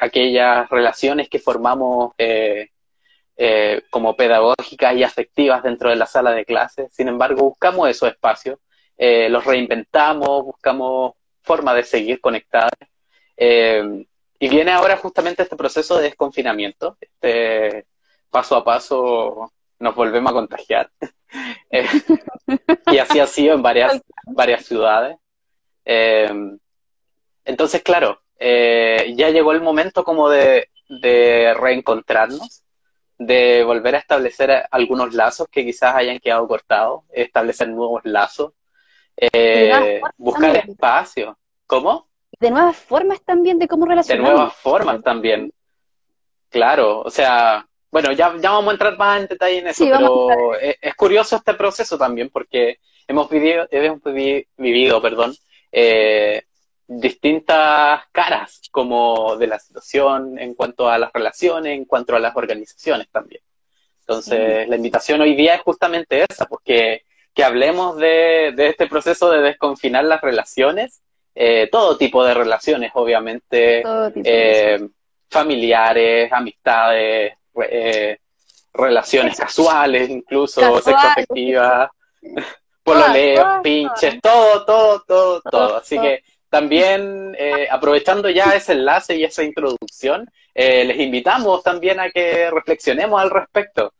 aquellas 0.00 0.70
relaciones 0.70 1.28
que 1.28 1.40
formamos 1.40 2.12
como 3.90 4.16
pedagógicas 4.16 4.94
y 4.94 5.02
afectivas 5.02 5.62
dentro 5.64 5.90
de 5.90 5.96
la 5.96 6.06
sala 6.06 6.30
de 6.30 6.44
clases. 6.44 6.94
Sin 6.94 7.08
embargo, 7.08 7.42
buscamos 7.42 7.90
esos 7.90 8.08
espacios, 8.10 8.60
los 8.96 9.44
reinventamos, 9.44 10.44
buscamos 10.44 11.14
formas 11.42 11.74
de 11.74 11.82
seguir 11.82 12.20
conectados. 12.20 12.70
y 13.36 14.48
viene 14.48 14.70
ahora 14.70 14.96
justamente 14.98 15.42
este 15.42 15.56
proceso 15.56 15.96
de 15.96 16.04
desconfinamiento, 16.04 16.96
este 17.00 17.86
paso 18.30 18.56
a 18.56 18.64
paso 18.64 19.52
nos 19.78 19.94
volvemos 19.94 20.30
a 20.30 20.34
contagiar. 20.34 20.90
Eh, 21.70 21.84
y 22.86 22.98
así 22.98 23.18
ha 23.18 23.26
sido 23.26 23.54
en 23.56 23.62
varias, 23.62 24.00
varias 24.26 24.64
ciudades. 24.64 25.18
Eh, 25.84 26.30
entonces, 27.44 27.82
claro, 27.82 28.22
eh, 28.38 29.12
ya 29.16 29.28
llegó 29.30 29.52
el 29.52 29.60
momento 29.60 30.04
como 30.04 30.30
de, 30.30 30.68
reencontrarnos, 30.88 32.62
de 33.18 33.64
volver 33.64 33.96
a 33.96 33.98
establecer 33.98 34.66
algunos 34.70 35.12
lazos 35.14 35.48
que 35.50 35.64
quizás 35.64 35.96
hayan 35.96 36.20
quedado 36.20 36.46
cortados, 36.46 37.02
establecer 37.10 37.68
nuevos 37.68 38.02
lazos, 38.04 38.52
buscar 40.16 40.56
espacio. 40.56 41.36
¿Cómo? 41.66 42.08
De 42.38 42.50
nuevas 42.50 42.76
formas 42.76 43.20
también 43.22 43.58
de 43.58 43.66
cómo 43.66 43.84
relacionarnos. 43.84 44.30
De 44.30 44.36
nuevas 44.36 44.54
formas 44.54 45.02
también. 45.02 45.52
Claro, 46.48 47.00
o 47.00 47.10
sea, 47.10 47.66
bueno, 47.90 48.12
ya, 48.12 48.34
ya 48.40 48.50
vamos 48.50 48.68
a 48.68 48.72
entrar 48.72 48.98
más 48.98 49.20
en 49.20 49.26
detalle 49.28 49.58
en 49.58 49.68
eso, 49.68 49.84
pero 49.84 50.54
es, 50.58 50.94
curioso 50.94 51.36
este 51.36 51.54
proceso 51.54 51.96
también 51.96 52.30
porque 52.30 52.78
hemos 53.06 53.28
vivido, 53.30 53.66
hemos 53.70 54.00
vivido 54.56 55.00
perdón, 55.00 55.34
eh, 55.72 56.42
distintas 56.86 58.02
caras 58.12 58.62
como 58.70 59.36
de 59.36 59.46
la 59.46 59.58
situación 59.58 60.38
en 60.38 60.54
cuanto 60.54 60.88
a 60.88 60.98
las 60.98 61.12
relaciones, 61.12 61.74
en 61.74 61.84
cuanto 61.84 62.14
a 62.14 62.20
las 62.20 62.36
organizaciones 62.36 63.08
también. 63.10 63.42
Entonces, 64.00 64.68
la 64.68 64.76
invitación 64.76 65.20
hoy 65.20 65.34
día 65.34 65.56
es 65.56 65.62
justamente 65.62 66.24
esa, 66.28 66.46
porque 66.46 67.02
que 67.34 67.44
hablemos 67.44 67.96
de, 67.98 68.52
de 68.56 68.68
este 68.68 68.86
proceso 68.86 69.30
de 69.30 69.42
desconfinar 69.42 70.04
las 70.04 70.22
relaciones, 70.22 71.02
eh, 71.34 71.68
todo 71.70 71.98
tipo 71.98 72.24
de 72.24 72.32
relaciones, 72.32 72.92
obviamente, 72.94 73.82
eh, 74.24 74.88
familiares, 75.28 76.32
amistades, 76.32 77.34
eh, 77.68 78.18
relaciones 78.72 79.36
casuales, 79.38 80.10
incluso 80.10 80.80
sexoafectivas, 80.80 81.90
pololeos, 82.82 83.60
pinches, 83.62 84.20
todo, 84.20 84.64
todo, 84.64 85.02
todo, 85.06 85.40
todo. 85.42 85.76
Así 85.76 85.98
que 85.98 86.22
también, 86.48 87.34
eh, 87.38 87.66
aprovechando 87.70 88.30
ya 88.30 88.54
ese 88.54 88.72
enlace 88.72 89.16
y 89.16 89.24
esa 89.24 89.42
introducción, 89.42 90.28
eh, 90.54 90.84
les 90.84 91.00
invitamos 91.00 91.62
también 91.62 92.00
a 92.00 92.10
que 92.10 92.50
reflexionemos 92.50 93.20
al 93.20 93.30
respecto. 93.30 93.92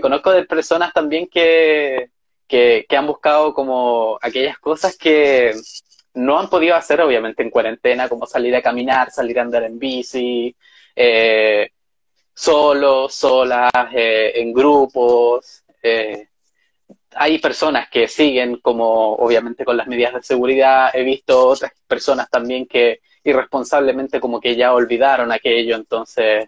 conozco 0.00 0.32
de 0.32 0.44
personas 0.44 0.92
también 0.92 1.26
que, 1.28 2.10
que, 2.46 2.86
que 2.88 2.96
han 2.96 3.06
buscado 3.06 3.52
como 3.54 4.18
aquellas 4.20 4.58
cosas 4.58 4.96
que 4.96 5.54
no 6.16 6.38
han 6.38 6.48
podido 6.48 6.74
hacer, 6.74 7.00
obviamente, 7.00 7.42
en 7.42 7.50
cuarentena, 7.50 8.08
como 8.08 8.26
salir 8.26 8.56
a 8.56 8.62
caminar, 8.62 9.10
salir 9.10 9.38
a 9.38 9.42
andar 9.42 9.64
en 9.64 9.78
bici, 9.78 10.54
eh, 10.96 11.68
solos, 12.36 13.14
solas, 13.14 13.72
eh, 13.92 14.32
en 14.34 14.52
grupos. 14.52 15.64
Eh, 15.82 16.28
hay 17.14 17.38
personas 17.38 17.88
que 17.88 18.06
siguen 18.08 18.58
como, 18.58 19.14
obviamente, 19.14 19.64
con 19.64 19.76
las 19.76 19.86
medidas 19.86 20.12
de 20.12 20.22
seguridad. 20.22 20.90
He 20.92 21.02
visto 21.02 21.48
otras 21.48 21.72
personas 21.86 22.28
también 22.28 22.66
que 22.66 23.00
irresponsablemente 23.24 24.20
como 24.20 24.38
que 24.38 24.54
ya 24.54 24.74
olvidaron 24.74 25.32
aquello. 25.32 25.76
Entonces, 25.76 26.46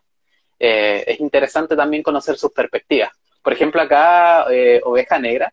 es 0.58 1.20
interesante 1.20 1.74
también 1.74 2.02
conocer 2.02 2.36
sus 2.36 2.52
perspectivas. 2.52 3.10
Por 3.42 3.52
ejemplo, 3.54 3.80
acá 3.80 4.46
Oveja 4.82 5.18
Negra 5.18 5.52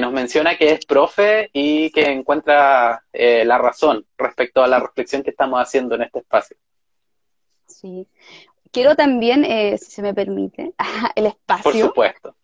nos 0.00 0.12
menciona 0.12 0.56
que 0.56 0.70
es 0.70 0.86
profe 0.86 1.50
y 1.52 1.90
que 1.90 2.04
encuentra 2.04 3.04
la 3.12 3.58
razón 3.58 4.06
respecto 4.16 4.62
a 4.62 4.68
la 4.68 4.80
reflexión 4.80 5.22
que 5.22 5.30
estamos 5.30 5.60
haciendo 5.60 5.96
en 5.96 6.02
este 6.02 6.20
espacio. 6.20 6.56
Sí, 7.66 8.06
quiero 8.72 8.96
también, 8.96 9.44
eh, 9.44 9.78
si 9.78 9.90
se 9.92 10.02
me 10.02 10.14
permite, 10.14 10.72
el 11.14 11.26
espacio. 11.26 11.62
Por 11.62 11.74
supuesto. 11.74 12.34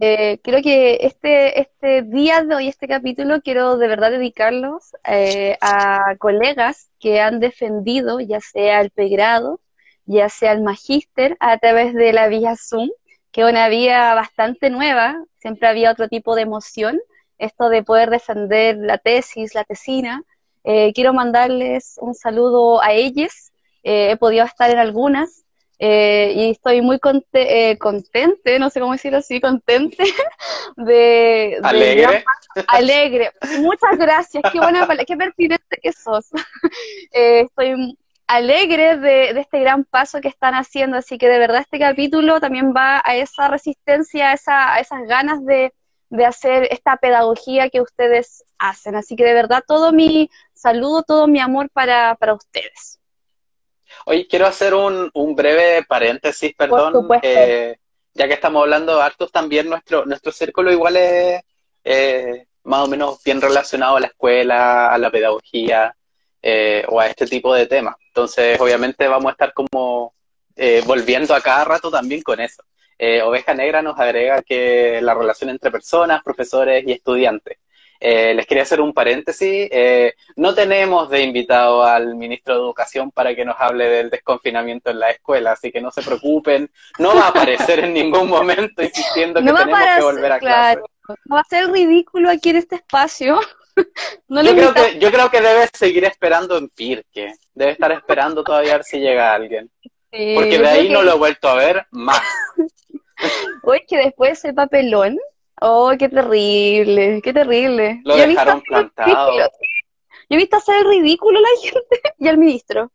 Eh, 0.00 0.40
creo 0.42 0.62
que 0.62 0.98
este, 1.02 1.60
este 1.60 2.02
día 2.02 2.42
de 2.42 2.54
hoy, 2.54 2.68
este 2.68 2.88
capítulo, 2.88 3.40
quiero 3.40 3.78
de 3.78 3.88
verdad 3.88 4.10
dedicarlos 4.10 4.92
eh, 5.04 5.56
a 5.60 6.16
colegas 6.18 6.90
que 6.98 7.20
han 7.20 7.40
defendido, 7.40 8.20
ya 8.20 8.40
sea 8.40 8.80
el 8.80 8.90
pregrado, 8.90 9.60
ya 10.04 10.28
sea 10.28 10.52
el 10.52 10.62
magíster, 10.62 11.36
a 11.40 11.56
través 11.58 11.94
de 11.94 12.12
la 12.12 12.28
vía 12.28 12.56
Zoom, 12.56 12.90
que 13.32 13.42
es 13.42 13.48
una 13.48 13.68
vía 13.68 14.14
bastante 14.14 14.70
nueva, 14.70 15.22
siempre 15.38 15.68
había 15.68 15.92
otro 15.92 16.08
tipo 16.08 16.34
de 16.34 16.42
emoción, 16.42 17.00
esto 17.38 17.68
de 17.68 17.82
poder 17.82 18.10
defender 18.10 18.76
la 18.78 18.98
tesis, 18.98 19.54
la 19.54 19.64
tesina. 19.64 20.22
quiero 20.94 21.12
mandarles 21.12 21.98
un 22.00 22.14
saludo 22.14 22.82
a 22.82 22.92
ellos, 22.92 23.52
he 23.82 24.16
podido 24.16 24.44
estar 24.44 24.70
en 24.70 24.78
algunas, 24.78 25.45
eh, 25.78 26.32
y 26.34 26.50
estoy 26.52 26.80
muy 26.80 26.98
eh, 27.34 27.76
contente, 27.78 28.58
no 28.58 28.70
sé 28.70 28.80
cómo 28.80 28.92
decirlo 28.92 29.18
así, 29.18 29.40
contente 29.40 30.04
de... 30.76 31.58
alegre. 31.62 32.24
alegre. 32.66 33.32
Muchas 33.60 33.98
gracias, 33.98 34.42
qué 34.52 34.58
buena 34.58 34.86
palabra, 34.86 35.04
qué 35.04 35.16
pertinente 35.16 35.78
que 35.82 35.92
sos. 35.92 36.30
Eh, 37.12 37.42
estoy 37.42 37.96
alegre 38.26 38.98
de, 38.98 39.30
este 39.30 39.60
gran 39.60 39.84
paso 39.84 40.20
que 40.20 40.28
están 40.28 40.54
haciendo, 40.54 40.96
así 40.96 41.18
que 41.18 41.28
de 41.28 41.38
verdad 41.38 41.60
este 41.60 41.78
capítulo 41.78 42.40
también 42.40 42.74
va 42.76 43.00
a 43.04 43.16
esa 43.16 43.48
resistencia, 43.48 44.30
a, 44.30 44.34
esa, 44.34 44.74
a 44.74 44.80
esas 44.80 45.02
ganas 45.06 45.44
de, 45.44 45.72
de 46.10 46.24
hacer 46.24 46.68
esta 46.70 46.96
pedagogía 46.96 47.70
que 47.70 47.80
ustedes 47.80 48.44
hacen. 48.58 48.96
Así 48.96 49.16
que 49.16 49.24
de 49.24 49.34
verdad 49.34 49.62
todo 49.66 49.92
mi 49.92 50.30
saludo, 50.52 51.02
todo 51.02 51.26
mi 51.26 51.40
amor 51.40 51.70
para, 51.70 52.16
para 52.16 52.34
ustedes. 52.34 52.98
Oye, 54.04 54.26
quiero 54.28 54.46
hacer 54.46 54.74
un, 54.74 55.10
breve 55.34 55.84
paréntesis, 55.84 56.54
perdón, 56.54 57.08
eh, 57.22 57.76
ya 58.14 58.28
que 58.28 58.34
estamos 58.34 58.62
hablando 58.62 58.96
de 58.96 59.02
hartos, 59.02 59.32
también 59.32 59.68
nuestro, 59.68 60.04
nuestro 60.04 60.32
círculo 60.32 60.70
igual 60.70 60.96
es 60.96 61.42
más 62.64 62.84
o 62.84 62.88
menos 62.88 63.22
bien 63.24 63.40
relacionado 63.40 63.96
a 63.96 64.00
la 64.00 64.06
escuela, 64.08 64.92
a 64.92 64.98
la 64.98 65.10
pedagogía 65.10 65.94
eh, 66.42 66.84
o 66.88 67.00
a 67.00 67.06
este 67.06 67.26
tipo 67.26 67.54
de 67.54 67.66
temas. 67.66 67.96
Entonces, 68.08 68.60
obviamente 68.60 69.06
vamos 69.08 69.26
a 69.26 69.32
estar 69.32 69.52
como 69.52 70.14
eh, 70.56 70.82
volviendo 70.86 71.34
a 71.34 71.40
cada 71.40 71.64
rato 71.64 71.90
también 71.90 72.22
con 72.22 72.40
eso. 72.40 72.62
Oveja 73.24 73.52
Negra 73.52 73.82
nos 73.82 73.98
agrega 73.98 74.42
que 74.42 75.00
la 75.02 75.12
relación 75.12 75.50
entre 75.50 75.70
personas, 75.70 76.22
profesores 76.22 76.82
y 76.86 76.92
estudiantes. 76.92 77.58
Eh, 78.00 78.34
les 78.34 78.46
quería 78.46 78.62
hacer 78.62 78.80
un 78.80 78.92
paréntesis. 78.92 79.68
Eh, 79.70 80.14
no 80.36 80.54
tenemos 80.54 81.08
de 81.10 81.22
invitado 81.22 81.84
al 81.84 82.14
ministro 82.14 82.54
de 82.54 82.60
Educación 82.60 83.10
para 83.10 83.34
que 83.34 83.44
nos 83.44 83.56
hable 83.58 83.88
del 83.88 84.10
desconfinamiento 84.10 84.90
en 84.90 85.00
la 85.00 85.10
escuela, 85.10 85.52
así 85.52 85.72
que 85.72 85.80
no 85.80 85.90
se 85.90 86.02
preocupen. 86.02 86.70
No 86.98 87.14
va 87.14 87.26
a 87.26 87.28
aparecer 87.28 87.80
en 87.80 87.94
ningún 87.94 88.28
momento 88.28 88.82
insistiendo 88.82 89.40
que 89.40 89.46
tenemos 89.46 89.78
que 89.96 90.02
volver 90.02 90.32
a 90.32 90.38
clase. 90.38 90.80
va 91.32 91.40
a 91.40 91.44
ser 91.44 91.70
ridículo 91.70 92.30
aquí 92.30 92.50
en 92.50 92.56
este 92.56 92.76
espacio. 92.76 93.40
yo, 94.28 94.54
creo 94.54 94.74
que, 94.74 94.98
yo 94.98 95.10
creo 95.10 95.30
que 95.30 95.40
debe 95.40 95.68
seguir 95.72 96.04
esperando 96.04 96.56
en 96.56 96.68
Pirque. 96.68 97.34
Debe 97.54 97.72
estar 97.72 97.92
esperando 97.92 98.44
todavía 98.44 98.74
a 98.74 98.76
ver 98.76 98.84
si 98.84 98.98
llega 98.98 99.34
alguien. 99.34 99.70
Porque 100.10 100.58
de 100.58 100.68
ahí 100.68 100.88
no 100.88 101.02
lo 101.02 101.12
he 101.12 101.18
vuelto 101.18 101.48
a 101.48 101.54
ver 101.54 101.86
más. 101.90 102.22
Oye, 103.62 103.84
que 103.86 103.96
después 103.96 104.44
el 104.44 104.54
papelón 104.54 105.18
Oh, 105.60 105.92
qué 105.98 106.08
terrible, 106.08 107.20
qué 107.22 107.32
terrible. 107.32 108.00
Lo 108.04 108.16
dejaron 108.16 108.60
plantado. 108.62 109.32
Yo 110.28 110.34
he 110.34 110.36
visto 110.36 110.56
hacer 110.56 110.76
el 110.78 110.88
ridículo 110.88 111.38
a 111.38 111.42
la 111.42 111.48
gente 111.62 112.14
y 112.18 112.28
al 112.28 112.38
ministro. 112.38 112.92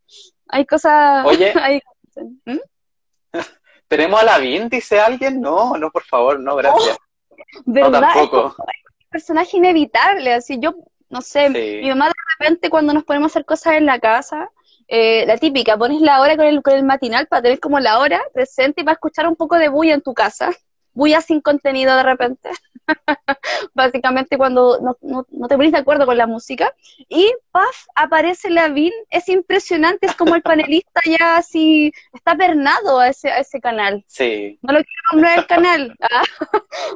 Hay 0.49 0.65
cosas... 0.65 1.25
Oye, 1.25 1.53
¿Mm? 2.45 2.57
¿tenemos 3.87 4.21
a 4.21 4.23
la 4.23 4.37
BIN, 4.37 4.69
dice 4.69 4.99
alguien? 4.99 5.41
No, 5.41 5.77
no, 5.77 5.89
por 5.91 6.03
favor, 6.03 6.39
no, 6.39 6.55
gracias. 6.55 6.97
Oh, 6.97 7.61
¿Verdad? 7.65 7.89
No, 7.89 7.99
tampoco. 7.99 8.47
Es 8.47 8.59
un 8.59 9.09
personaje 9.09 9.57
inevitable, 9.57 10.33
así 10.33 10.59
yo, 10.59 10.75
no 11.09 11.21
sé, 11.21 11.49
mi 11.49 11.89
mamá 11.89 12.07
de 12.07 12.13
repente 12.37 12.69
cuando 12.69 12.93
nos 12.93 13.03
ponemos 13.03 13.31
a 13.31 13.33
hacer 13.33 13.45
cosas 13.45 13.73
en 13.73 13.85
la 13.85 13.99
casa, 13.99 14.49
eh, 14.87 15.25
la 15.25 15.37
típica, 15.37 15.77
pones 15.77 16.01
la 16.01 16.21
hora 16.21 16.35
con 16.35 16.45
el, 16.45 16.61
con 16.61 16.73
el 16.73 16.83
matinal 16.83 17.27
para 17.27 17.41
tener 17.41 17.59
como 17.59 17.79
la 17.79 17.99
hora 17.99 18.21
presente 18.33 18.81
y 18.81 18.83
para 18.83 18.93
escuchar 18.93 19.27
un 19.27 19.35
poco 19.35 19.57
de 19.57 19.69
bulla 19.69 19.93
en 19.93 20.01
tu 20.01 20.13
casa 20.13 20.51
bulla 20.93 21.21
sin 21.21 21.41
contenido 21.41 21.95
de 21.95 22.03
repente. 22.03 22.49
Básicamente 23.73 24.37
cuando 24.37 24.79
no, 24.81 24.97
no, 25.01 25.47
te 25.47 25.55
pones 25.55 25.71
de 25.71 25.77
acuerdo 25.77 26.05
con 26.05 26.17
la 26.17 26.27
música. 26.27 26.73
Y 27.09 27.33
paz, 27.51 27.87
aparece 27.95 28.49
Lavín, 28.49 28.93
es 29.09 29.29
impresionante, 29.29 30.07
es 30.07 30.15
como 30.15 30.35
el 30.35 30.41
panelista 30.41 31.01
ya 31.05 31.37
así, 31.37 31.91
está 32.13 32.35
pernado 32.35 32.99
a 32.99 33.09
ese, 33.09 33.31
a 33.31 33.39
ese 33.39 33.59
canal. 33.59 34.03
Sí. 34.07 34.59
No 34.61 34.73
lo 34.73 34.79
quiero 34.79 35.01
nombrar 35.13 35.39
el 35.39 35.47
canal. 35.47 35.97
Ah, 36.13 36.23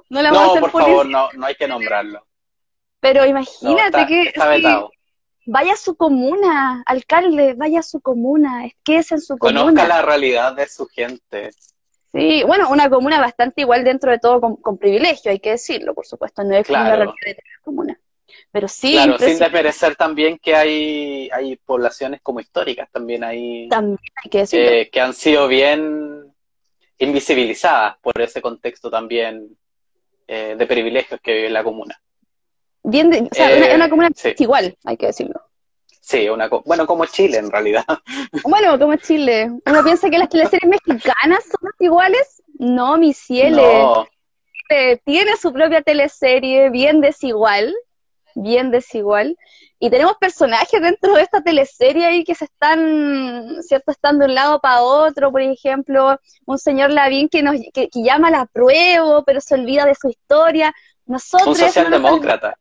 no, 0.10 0.22
no 0.24 0.60
por 0.60 0.72
favor, 0.72 1.06
no, 1.08 1.30
no 1.34 1.46
hay 1.46 1.56
que 1.56 1.68
nombrarlo. 1.68 2.26
Pero 3.00 3.26
imagínate 3.26 4.06
que... 4.08 4.34
vaya 5.46 5.74
a 5.74 5.78
su 5.78 5.96
comuna, 5.96 6.84
alcalde, 6.86 7.54
vaya 7.54 7.80
a 7.80 7.84
su 7.84 8.02
comuna, 8.02 8.66
es 8.66 8.74
que 8.84 8.98
es 8.98 9.12
en 9.12 9.22
su 9.22 9.38
comuna. 9.38 9.62
Conozca 9.62 9.88
la 9.88 10.02
realidad 10.02 10.54
de 10.54 10.68
su 10.68 10.88
gente. 10.88 11.52
Sí, 12.16 12.44
bueno, 12.44 12.70
una 12.70 12.90
comuna 12.90 13.20
bastante 13.20 13.62
igual 13.62 13.84
dentro 13.84 14.10
de 14.10 14.20
todo 14.20 14.40
con, 14.40 14.78
privilegio, 14.78 15.32
hay 15.32 15.40
que 15.40 15.52
decirlo, 15.52 15.94
por 15.94 16.06
supuesto, 16.06 16.46
no 16.46 16.56
es 16.56 16.66
como 16.66 16.80
la 16.80 16.96
realidad 16.96 17.14
de 17.26 17.34
la 17.34 17.62
comuna. 17.62 18.00
Pero 18.52 18.70
sí. 18.70 18.94
Claro, 18.94 19.18
sin 19.18 19.38
desmerecer 19.38 19.98
también 19.98 20.38
que 20.38 20.56
hay, 20.56 21.30
hay 21.34 21.58
poblaciones 21.58 22.22
como 22.22 22.40
históricas 22.40 22.90
también 22.90 23.26
hay. 23.26 23.68
También 23.68 24.00
hay 24.24 24.30
que 24.30 24.38
decirlo. 24.40 24.70
Eh, 24.70 24.90
que 24.90 25.02
han 25.02 25.14
sido 25.14 25.50
bien 25.50 26.34
invisibilizadas 27.00 27.98
por 27.98 28.20
ese 28.22 28.42
contexto 28.42 28.90
también 28.90 29.58
eh, 30.26 30.56
de 30.58 30.68
privilegios 30.68 31.20
que 31.20 31.34
vive 31.34 31.50
la 31.50 31.66
comuna. 31.66 32.00
Bien, 32.82 33.28
o 33.30 33.36
sea, 33.36 33.58
una, 33.58 33.76
una, 33.76 33.90
comuna 33.90 34.10
igual, 34.38 34.78
hay 34.86 34.96
que 34.96 35.08
decirlo. 35.08 35.42
Sí, 36.06 36.30
una 36.30 36.48
bueno, 36.66 36.86
como 36.86 37.08
Chile 37.08 37.40
en 37.40 37.50
realidad. 37.50 37.84
Bueno, 38.44 38.78
como 38.78 38.96
Chile. 38.96 39.50
Uno 39.66 39.84
piensa 39.84 40.08
que 40.08 40.20
las 40.20 40.30
teleseries 40.30 40.70
mexicanas 40.70 41.44
son 41.46 41.72
iguales. 41.80 42.44
No, 42.60 42.96
mi 42.98 43.12
cielo. 43.12 43.62
No. 43.64 44.08
Tiene 45.04 45.36
su 45.36 45.52
propia 45.52 45.82
teleserie 45.82 46.70
bien 46.70 47.02
desigual, 47.02 47.74
bien 48.36 48.70
desigual. 48.70 49.36
Y 49.80 49.90
tenemos 49.90 50.18
personajes 50.18 50.80
dentro 50.80 51.16
de 51.16 51.24
esta 51.24 51.42
teleserie 51.42 52.06
ahí 52.06 52.24
que 52.24 52.36
se 52.36 52.46
están, 52.46 53.64
¿cierto? 53.64 53.92
Están 53.92 54.20
de 54.20 54.26
un 54.26 54.36
lado 54.36 54.60
para 54.60 54.84
otro, 54.84 55.32
por 55.32 55.42
ejemplo, 55.42 56.20
un 56.46 56.60
señor 56.60 56.92
Lavín 56.92 57.30
que 57.30 57.42
nos 57.42 57.56
que, 57.74 57.90
llama 57.96 58.28
a 58.28 58.32
la 58.32 58.46
prueba, 58.46 59.24
pero 59.26 59.42
se 59.42 59.56
olvida 59.56 59.86
de 59.86 59.96
su 59.96 60.10
historia. 60.10 60.72
Nosotros, 61.08 61.48
un 61.48 61.56
socialdemócrata 61.56 62.60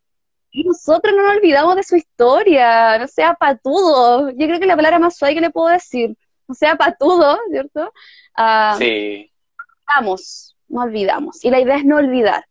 nosotros 0.62 1.14
no 1.16 1.22
nos 1.22 1.36
olvidamos 1.36 1.74
de 1.74 1.82
su 1.82 1.96
historia, 1.96 2.98
no 2.98 3.08
sea 3.08 3.34
patudo. 3.34 4.30
Yo 4.30 4.46
creo 4.46 4.60
que 4.60 4.66
la 4.66 4.76
palabra 4.76 5.00
más 5.00 5.16
suave 5.16 5.34
que 5.34 5.40
le 5.40 5.50
puedo 5.50 5.68
decir, 5.68 6.16
no 6.46 6.54
sea 6.54 6.76
patudo, 6.76 7.38
¿cierto? 7.50 7.92
Ah, 8.36 8.76
sí. 8.78 9.30
Vamos, 9.86 10.54
no 10.68 10.82
olvidamos. 10.82 11.44
Y 11.44 11.50
la 11.50 11.60
idea 11.60 11.76
es 11.76 11.84
no 11.84 11.96
olvidar. 11.96 12.44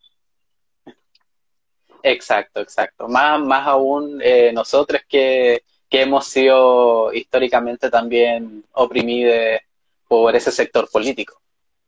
Exacto, 2.03 2.59
exacto. 2.59 3.07
Más, 3.07 3.39
más 3.39 3.65
aún 3.65 4.19
eh, 4.21 4.51
nosotros 4.53 5.01
que, 5.07 5.63
que 5.89 6.01
hemos 6.01 6.25
sido 6.25 7.13
históricamente 7.13 7.89
también 7.89 8.65
oprimidos 8.73 9.61
por 10.07 10.35
ese 10.35 10.51
sector 10.51 10.89
político, 10.91 11.41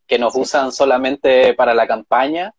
que 0.08 0.17
nos 0.17 0.34
usan 0.36 0.71
solamente 0.71 1.54
para 1.54 1.73
la 1.73 1.86
campaña 1.86 2.54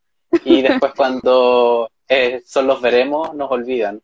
y 0.45 0.61
después 0.63 0.93
cuando 0.95 1.91
eh, 2.09 2.43
son 2.45 2.67
los 2.67 2.81
veremos, 2.81 3.35
nos 3.35 3.51
olvidan 3.51 4.03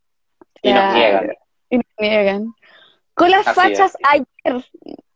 y 0.62 0.72
nos 0.72 0.94
niegan. 0.94 1.32
Y 1.70 1.76
nos 1.76 1.86
niegan. 1.98 2.54
Con 3.14 3.30
las 3.30 3.44
fachas 3.44 3.96
ayer, 4.04 4.64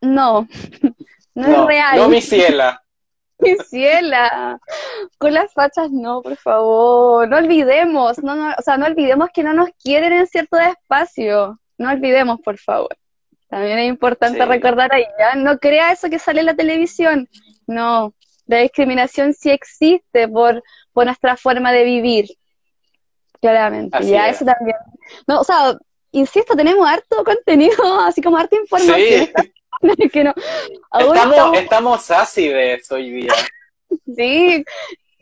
no, 0.01 0.49
no, 1.35 1.47
es 1.47 1.67
real. 1.67 1.97
No, 1.99 2.09
mi 2.09 2.21
ciela. 2.21 2.83
Ciela, 3.69 4.59
con 5.19 5.35
las 5.35 5.53
fachas 5.53 5.91
no, 5.91 6.23
por 6.23 6.37
favor, 6.37 7.29
no 7.29 7.37
olvidemos, 7.37 8.23
no, 8.23 8.35
no, 8.35 8.55
o 8.57 8.63
sea, 8.63 8.77
no 8.77 8.87
olvidemos 8.87 9.29
que 9.33 9.43
no 9.43 9.53
nos 9.53 9.69
quieren 9.83 10.13
en 10.13 10.27
cierto 10.27 10.59
espacio, 10.59 11.59
no 11.79 11.91
olvidemos, 11.91 12.41
por 12.41 12.59
favor. 12.59 12.97
También 13.49 13.79
es 13.79 13.89
importante 13.89 14.45
recordar 14.45 14.93
ahí, 14.93 15.05
¿ya? 15.19 15.35
No 15.35 15.59
crea 15.59 15.93
eso 15.93 16.11
que 16.11 16.19
sale 16.19 16.41
en 16.41 16.47
la 16.47 16.57
televisión, 16.57 17.29
no, 17.67 18.15
la 18.47 18.59
discriminación 18.59 19.35
sí 19.35 19.51
existe 19.51 20.29
por, 20.29 20.63
por 20.93 21.07
nuestra 21.07 21.37
forma 21.37 21.73
de 21.73 21.85
vivir, 21.85 22.27
claramente, 23.41 24.05
ya 24.05 24.29
eso 24.29 24.45
también. 24.45 24.77
No, 25.27 25.41
o 25.41 25.45
sea, 25.45 25.77
insisto, 26.13 26.55
tenemos 26.57 26.87
harto 26.89 27.25
contenido, 27.25 27.75
así 28.01 28.21
como 28.23 28.37
harta 28.37 28.57
información. 28.57 28.99
Sí. 28.99 30.09
que 30.09 30.25
no. 30.25 30.35
estamos, 30.93 31.59
estamos 31.59 32.11
hoy 32.91 33.11
día. 33.11 33.33
sí, 34.17 34.65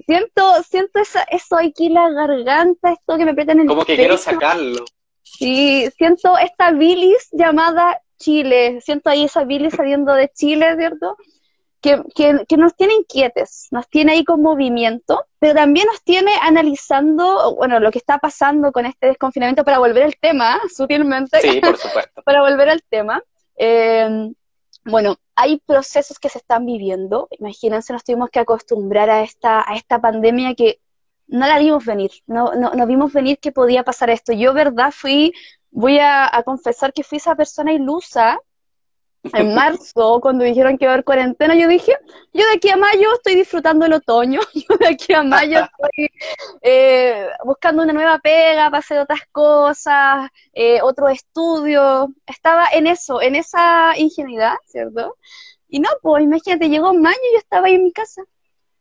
siento, 0.07 0.63
siento 0.63 1.01
eso 1.01 1.57
aquí 1.59 1.87
en 1.87 1.95
la 1.95 2.11
garganta, 2.11 2.93
esto 2.93 3.17
que 3.17 3.25
me 3.25 3.33
aprieta 3.33 3.53
en 3.53 3.61
el 3.61 3.67
Como 3.67 3.85
que 3.85 3.97
quiero 3.97 4.17
sacarlo. 4.17 4.85
Sí, 5.23 5.89
siento 5.97 6.39
esta 6.39 6.71
bilis 6.71 7.29
llamada 7.33 8.01
Chile, 8.19 8.81
siento 8.81 9.11
ahí 9.11 9.25
esa 9.25 9.45
bilis 9.45 9.75
saliendo 9.75 10.15
de 10.15 10.29
Chile, 10.29 10.77
¿cierto? 10.79 11.17
Que, 11.85 12.03
que, 12.15 12.47
que, 12.49 12.57
nos 12.57 12.75
tiene 12.75 12.95
inquietes, 12.95 13.69
nos 13.71 13.87
tiene 13.91 14.13
ahí 14.13 14.25
con 14.25 14.41
movimiento, 14.41 15.27
pero 15.39 15.53
también 15.53 15.87
nos 15.87 16.03
tiene 16.03 16.31
analizando, 16.41 17.55
bueno, 17.57 17.79
lo 17.79 17.91
que 17.91 17.99
está 17.99 18.17
pasando 18.17 18.73
con 18.73 18.87
este 18.87 19.09
desconfinamiento 19.09 19.65
para 19.65 19.79
volver 19.79 20.05
al 20.05 20.17
tema, 20.17 20.59
sutilmente. 20.75 21.43
Sí, 21.43 21.61
por 21.61 21.77
supuesto. 21.77 22.23
para 22.23 22.41
volver 22.41 22.71
al 22.71 22.83
tema. 22.89 23.23
Eh, 23.59 24.33
bueno, 24.87 25.17
hay 25.35 25.61
procesos 25.67 26.19
que 26.19 26.31
se 26.31 26.39
están 26.39 26.65
viviendo. 26.65 27.29
Imagínense, 27.39 27.93
nos 27.93 28.03
tuvimos 28.03 28.31
que 28.31 28.41
acostumbrar 28.41 29.11
a 29.11 29.21
esta, 29.21 29.71
a 29.71 29.77
esta 29.77 30.01
pandemia 30.01 30.55
que 30.55 30.81
no 31.27 31.47
la 31.47 31.59
vimos 31.59 31.85
venir, 31.85 32.13
no, 32.27 32.55
no, 32.55 32.71
no 32.71 32.87
vimos 32.87 33.13
venir 33.13 33.39
que 33.41 33.53
podía 33.53 33.83
pasar 33.83 34.09
esto. 34.09 34.33
Yo, 34.33 34.55
verdad, 34.55 34.91
fui, 34.91 35.35
voy 35.71 35.99
a, 35.99 36.35
a 36.35 36.43
confesar 36.45 36.95
que 36.95 37.05
fui 37.05 37.19
esa 37.19 37.35
persona 37.35 37.75
ilusa 37.75 38.41
en 39.33 39.55
marzo, 39.55 40.21
cuando 40.21 40.45
dijeron 40.45 40.77
que 40.77 40.85
iba 40.85 40.93
a 40.93 40.95
haber 40.95 41.05
cuarentena, 41.05 41.55
yo 41.55 41.67
dije, 41.69 41.93
yo 42.33 42.45
de 42.47 42.55
aquí 42.57 42.69
a 42.69 42.77
mayo 42.77 43.15
estoy 43.15 43.35
disfrutando 43.37 43.87
el 43.87 43.95
otoño, 43.95 44.41
yo 44.55 44.77
de 44.77 44.89
aquí 44.89 45.13
a 45.15 45.23
mayo 45.23 45.61
estoy 45.61 46.11
eh, 46.63 47.29
buscando 47.45 47.83
una 47.83 47.93
nueva 47.93 48.19
pega 48.19 48.67
para 48.67 48.79
hacer 48.79 48.99
otras 48.99 49.23
cosas, 49.33 50.29
eh, 50.53 50.81
otro 50.83 51.09
estudio, 51.09 52.09
estaba 52.27 52.67
en 52.73 52.87
eso, 52.87 53.23
en 53.23 53.37
esa 53.37 53.97
ingenuidad, 53.97 54.55
¿cierto? 54.67 55.17
Y 55.69 55.81
no, 55.81 55.89
pues 56.03 56.23
imagínate, 56.23 56.69
llegó 56.69 56.93
mayo 56.95 57.19
y 57.31 57.35
yo 57.35 57.39
estaba 57.39 57.67
ahí 57.67 57.75
en 57.75 57.85
mi 57.85 57.93
casa. 57.93 58.23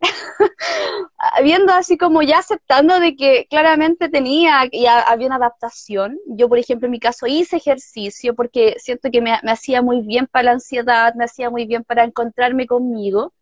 viendo 1.43 1.73
así 1.73 1.97
como 1.97 2.21
ya 2.21 2.39
aceptando 2.39 2.99
de 2.99 3.15
que 3.15 3.47
claramente 3.49 4.09
tenía, 4.09 4.69
ya 4.71 5.01
había 5.01 5.27
una 5.27 5.37
adaptación. 5.37 6.19
Yo, 6.27 6.49
por 6.49 6.59
ejemplo, 6.59 6.87
en 6.87 6.91
mi 6.91 6.99
caso 6.99 7.27
hice 7.27 7.57
ejercicio 7.57 8.35
porque 8.35 8.75
siento 8.79 9.09
que 9.11 9.21
me, 9.21 9.31
hacía 9.31 9.81
muy 9.81 10.01
bien 10.01 10.27
para 10.27 10.43
la 10.43 10.51
ansiedad, 10.53 11.13
me 11.15 11.25
hacía 11.25 11.49
muy 11.49 11.65
bien 11.65 11.83
para 11.83 12.03
encontrarme 12.03 12.67
conmigo. 12.67 13.33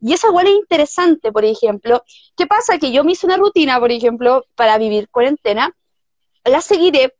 Y 0.00 0.12
eso 0.12 0.28
igual 0.28 0.46
es 0.46 0.54
interesante, 0.54 1.32
por 1.32 1.44
ejemplo. 1.44 2.02
¿Qué 2.36 2.46
pasa? 2.46 2.78
Que 2.78 2.92
yo 2.92 3.04
me 3.04 3.12
hice 3.12 3.26
una 3.26 3.36
rutina, 3.36 3.80
por 3.80 3.90
ejemplo, 3.90 4.44
para 4.54 4.78
vivir 4.78 5.08
cuarentena, 5.08 5.74
la 6.44 6.60
seguiré 6.60 7.14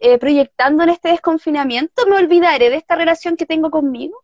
eh, 0.00 0.18
proyectando 0.18 0.82
en 0.82 0.88
este 0.88 1.10
desconfinamiento, 1.10 2.06
me 2.06 2.16
olvidaré 2.16 2.70
de 2.70 2.76
esta 2.76 2.94
relación 2.94 3.36
que 3.36 3.44
tengo 3.44 3.70
conmigo 3.70 4.16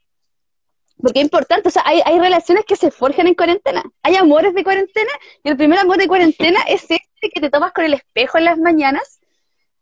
porque 1.01 1.21
es 1.21 1.25
importante, 1.25 1.69
o 1.69 1.71
sea, 1.71 1.83
hay, 1.85 2.01
hay, 2.05 2.19
relaciones 2.19 2.65
que 2.65 2.77
se 2.77 2.91
forjan 2.91 3.27
en 3.27 3.35
cuarentena, 3.35 3.85
hay 4.03 4.17
amores 4.17 4.55
de 4.55 4.65
cuarentena, 4.65 5.11
y 5.45 5.51
el 5.51 5.57
primer 5.57 5.79
amor 5.79 5.99
de 5.99 6.09
cuarentena 6.09 6.61
es 6.63 6.83
este 6.83 7.31
que 7.33 7.41
te 7.41 7.51
tomas 7.51 7.73
con 7.73 7.85
el 7.85 7.95
espejo 7.95 8.39
en 8.39 8.45
las 8.47 8.59
mañanas, 8.59 9.21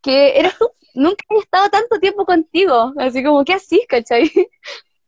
que 0.02 0.38
eres 0.38 0.58
tú, 0.58 0.70
nunca 0.94 1.24
he 1.30 1.38
estado 1.38 1.68
tanto 1.70 1.98
tiempo 2.00 2.24
contigo, 2.24 2.92
así 2.98 3.22
como, 3.22 3.44
¿qué 3.44 3.54
así, 3.54 3.84
cachai? 3.88 4.30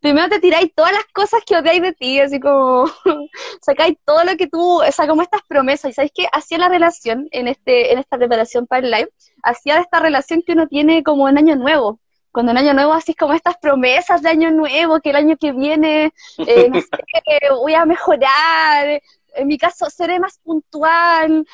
Primero 0.01 0.29
te 0.29 0.39
tiráis 0.39 0.73
todas 0.75 0.93
las 0.93 1.05
cosas 1.07 1.41
que 1.45 1.57
odiáis 1.57 1.83
de 1.83 1.93
ti, 1.93 2.21
así 2.21 2.39
como, 2.39 2.85
sacáis 3.61 3.97
todo 4.05 4.23
lo 4.25 4.37
que 4.37 4.47
tú, 4.47 4.83
o 4.83 4.93
sea, 4.93 5.09
como 5.09 5.23
estas 5.23 5.43
promesas, 5.49 5.91
y 5.91 5.95
¿sabéis 5.95 6.13
qué? 6.15 6.27
Hacía 6.33 6.59
la 6.59 6.69
relación 6.69 7.29
en, 7.33 7.49
este, 7.49 7.93
en 7.93 7.99
esta 7.99 8.17
preparación 8.17 8.67
para 8.67 8.87
el 8.87 8.93
live, 8.93 9.11
hacía 9.43 9.81
esta 9.81 9.99
relación 9.99 10.43
que 10.43 10.53
uno 10.53 10.69
tiene 10.69 11.03
como 11.03 11.29
en 11.29 11.39
año 11.39 11.57
nuevo, 11.57 11.99
cuando 12.37 12.53
en 12.53 12.59
Año 12.59 12.75
Nuevo 12.75 12.93
haces 12.93 13.17
como 13.17 13.33
estas 13.33 13.57
promesas 13.57 14.21
de 14.21 14.29
Año 14.29 14.51
Nuevo, 14.51 15.01
que 15.01 15.09
el 15.09 15.17
año 15.17 15.39
que 15.39 15.53
viene, 15.53 16.13
eh, 16.37 16.69
no 16.69 16.81
sé, 16.83 16.89
voy 17.51 17.73
a 17.73 17.87
mejorar, 17.87 19.01
en 19.37 19.47
mi 19.47 19.57
caso 19.57 19.89
seré 19.89 20.21
más 20.21 20.39
puntual, 20.45 21.47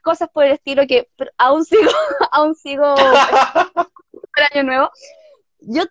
cosas 0.00 0.28
por 0.32 0.44
el 0.44 0.52
estilo 0.52 0.86
que 0.86 1.08
aún 1.38 1.64
sigo, 1.64 1.82
aún 2.30 2.54
sigo 2.54 2.94
el 2.94 4.44
Año 4.54 4.62
Nuevo. 4.62 4.90
Yo 5.58 5.82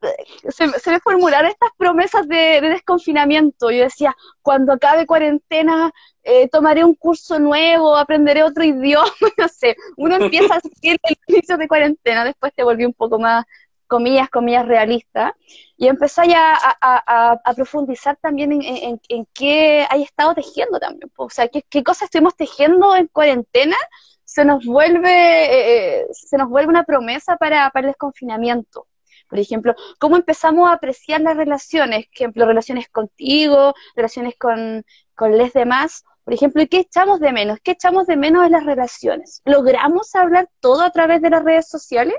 se, 0.47 0.91
me 0.91 0.99
formularon 1.01 1.51
estas 1.51 1.71
promesas 1.75 2.25
de, 2.29 2.62
desconfinamiento. 2.62 3.69
Yo 3.69 3.83
decía, 3.83 4.15
cuando 4.41 4.71
acabe 4.71 5.05
cuarentena, 5.05 5.91
eh, 6.23 6.47
tomaré 6.47 6.86
un 6.86 6.95
curso 6.95 7.38
nuevo, 7.38 7.97
aprenderé 7.97 8.43
otro 8.43 8.63
idioma, 8.63 9.12
no 9.38 9.49
sé. 9.49 9.75
Uno 9.97 10.15
empieza 10.15 10.55
a 10.55 10.62
seguir 10.62 10.97
el 11.03 11.17
inicio 11.27 11.57
de 11.57 11.67
cuarentena, 11.67 12.23
después 12.23 12.53
te 12.55 12.63
volví 12.63 12.86
un 12.86 12.93
poco 12.93 13.19
más, 13.19 13.43
comillas, 13.88 14.30
comillas, 14.30 14.67
realista, 14.67 15.36
y 15.78 15.88
empecé 15.88 16.28
ya 16.28 16.58
a, 16.82 17.54
profundizar 17.56 18.17
también 18.17 18.52
en, 18.52 19.28
qué 19.34 19.86
hay 19.89 20.04
estado 20.04 20.36
tejiendo 20.36 20.80
también, 20.80 21.12
o 21.15 21.30
sea, 21.30 21.47
qué, 21.47 21.63
qué 21.69 21.84
cosas 21.84 22.04
estuvimos 22.04 22.36
tejiendo 22.36 22.95
en 22.95 23.08
cuarentena, 23.08 23.78
se 24.23 24.43
nos 24.45 24.65
vuelve, 24.65 25.10
eh, 25.10 26.02
eh, 26.02 26.08
se 26.12 26.38
nos 26.38 26.50
vuelve 26.50 26.69
una 26.69 26.84
promesa 26.84 27.38
para, 27.38 27.69
para 27.71 27.88
el 27.88 27.91
desconfinamiento. 27.91 28.88
Por 29.30 29.39
ejemplo, 29.39 29.76
cómo 30.00 30.15
empezamos 30.15 30.69
a 30.69 30.73
apreciar 30.73 31.21
las 31.21 31.36
relaciones, 31.36 32.06
por 32.06 32.13
ejemplo, 32.15 32.45
relaciones 32.45 32.89
contigo, 32.89 33.73
relaciones 33.95 34.36
con, 34.38 34.84
con 35.15 35.38
les 35.38 35.54
demás, 35.54 36.04
por 36.28 36.34
ejemplo, 36.34 36.62
¿y 36.62 36.67
qué 36.67 36.80
echamos 36.80 37.21
de 37.21 37.32
menos? 37.32 37.60
¿Qué 37.63 37.71
echamos 37.71 38.06
de 38.06 38.17
menos 38.17 38.45
en 38.45 38.52
las 38.52 38.65
relaciones? 38.65 39.41
¿Logramos 39.45 40.13
hablar 40.13 40.50
todo 40.60 40.84
a 40.84 40.91
través 40.91 41.21
de 41.21 41.30
las 41.30 41.41
redes 41.41 41.69
sociales? 41.69 42.17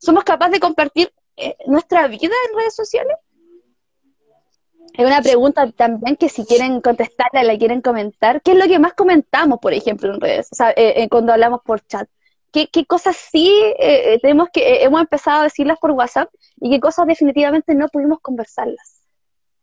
¿Somos 0.00 0.24
capaces 0.24 0.52
de 0.52 0.60
compartir 0.60 1.12
eh, 1.36 1.56
nuestra 1.66 2.08
vida 2.08 2.34
en 2.48 2.58
redes 2.58 2.74
sociales? 2.74 3.16
Es 4.94 5.06
una 5.06 5.20
pregunta 5.20 5.70
también 5.72 6.16
que 6.16 6.28
si 6.28 6.44
quieren 6.46 6.80
contestarla, 6.80 7.44
la 7.44 7.58
quieren 7.58 7.82
comentar. 7.82 8.40
¿Qué 8.42 8.52
es 8.52 8.58
lo 8.58 8.66
que 8.66 8.78
más 8.78 8.94
comentamos, 8.94 9.60
por 9.60 9.74
ejemplo, 9.74 10.12
en 10.12 10.20
redes? 10.20 10.48
O 10.52 10.54
sea, 10.54 10.70
eh, 10.70 10.94
eh, 10.96 11.08
cuando 11.08 11.32
hablamos 11.32 11.60
por 11.64 11.86
chat. 11.86 12.08
¿Qué, 12.50 12.68
cosas 12.84 13.16
sí 13.16 13.54
tenemos 14.22 14.48
que 14.52 14.82
hemos 14.82 15.00
empezado 15.00 15.42
a 15.42 15.44
decirlas 15.44 15.78
por 15.78 15.92
WhatsApp 15.92 16.28
y 16.60 16.68
qué 16.68 16.80
cosas 16.80 17.06
definitivamente 17.06 17.76
no 17.76 17.86
pudimos 17.86 18.18
conversarlas? 18.20 19.04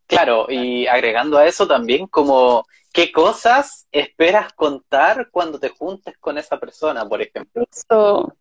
Claro, 0.05 0.45
y 0.47 0.87
agregando 0.87 1.37
a 1.37 1.45
eso 1.45 1.67
también 1.67 2.07
como 2.07 2.65
qué 2.93 3.11
cosas 3.11 3.87
esperas 3.91 4.53
contar 4.53 5.29
cuando 5.31 5.59
te 5.59 5.67
juntes 5.67 6.17
con 6.17 6.37
esa 6.37 6.57
persona, 6.57 7.05
por 7.05 7.21
ejemplo. 7.21 7.65
Eso. 7.69 8.33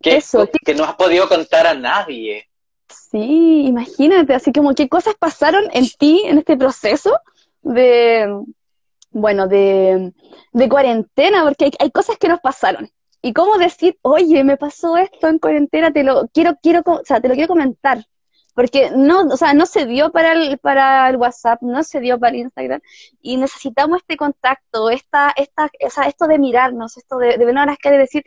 Que, 0.00 0.16
Eso, 0.16 0.48
que 0.64 0.74
no 0.74 0.84
has 0.84 0.94
podido 0.94 1.28
contar 1.28 1.66
a 1.66 1.74
nadie. 1.74 2.48
Sí, 2.88 3.66
imagínate, 3.66 4.34
así 4.34 4.52
como 4.52 4.74
qué 4.74 4.88
cosas 4.88 5.14
pasaron 5.18 5.64
en 5.72 5.88
ti 5.98 6.22
en 6.24 6.38
este 6.38 6.56
proceso 6.56 7.18
de, 7.62 8.42
bueno, 9.10 9.48
de, 9.48 10.12
de 10.52 10.68
cuarentena, 10.68 11.44
porque 11.44 11.70
hay, 11.78 11.90
cosas 11.90 12.16
que 12.18 12.28
nos 12.28 12.40
pasaron. 12.40 12.90
Y 13.22 13.32
cómo 13.32 13.58
decir, 13.58 13.98
oye, 14.02 14.44
me 14.44 14.56
pasó 14.56 14.96
esto 14.96 15.28
en 15.28 15.38
cuarentena, 15.38 15.92
te 15.92 16.02
lo 16.02 16.28
quiero, 16.28 16.56
quiero, 16.62 16.82
o 16.86 17.02
sea, 17.04 17.20
te 17.20 17.28
lo 17.28 17.34
quiero 17.34 17.48
comentar. 17.48 18.04
Porque 18.54 18.90
no, 18.90 19.22
o 19.22 19.36
sea, 19.36 19.54
no 19.54 19.66
se 19.66 19.86
dio 19.86 20.10
para 20.10 20.32
el, 20.32 20.58
para 20.58 21.08
el 21.08 21.16
WhatsApp, 21.16 21.62
no 21.62 21.82
se 21.84 22.00
dio 22.00 22.18
para 22.18 22.34
el 22.34 22.40
Instagram, 22.42 22.80
y 23.22 23.36
necesitamos 23.36 24.00
este 24.00 24.16
contacto, 24.16 24.90
esta, 24.90 25.32
esta, 25.36 25.70
o 25.86 25.90
sea, 25.90 26.04
esto 26.04 26.26
de 26.26 26.38
mirarnos, 26.38 26.96
esto 26.96 27.18
de, 27.18 27.38
de 27.38 27.50
a 27.50 27.66
las 27.66 27.76
decir, 27.82 28.24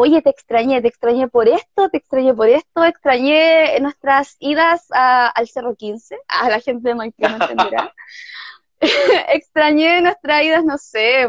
oye, 0.00 0.22
te 0.22 0.30
extrañé, 0.30 0.80
te 0.80 0.88
extrañé 0.88 1.28
por 1.28 1.46
esto, 1.46 1.90
te 1.90 1.98
extrañé 1.98 2.34
por 2.34 2.48
esto, 2.48 2.84
extrañé 2.84 3.78
nuestras 3.80 4.36
idas 4.38 4.86
al 4.90 5.46
Cerro 5.48 5.74
15, 5.74 6.16
a 6.26 6.48
la 6.48 6.60
gente 6.60 6.88
de 6.88 6.94
Maipú 6.94 7.22
no 7.22 7.36
entenderá. 7.36 7.92
extrañé 9.34 10.00
nuestras 10.00 10.42
idas, 10.42 10.64
no 10.64 10.78
sé, 10.78 11.28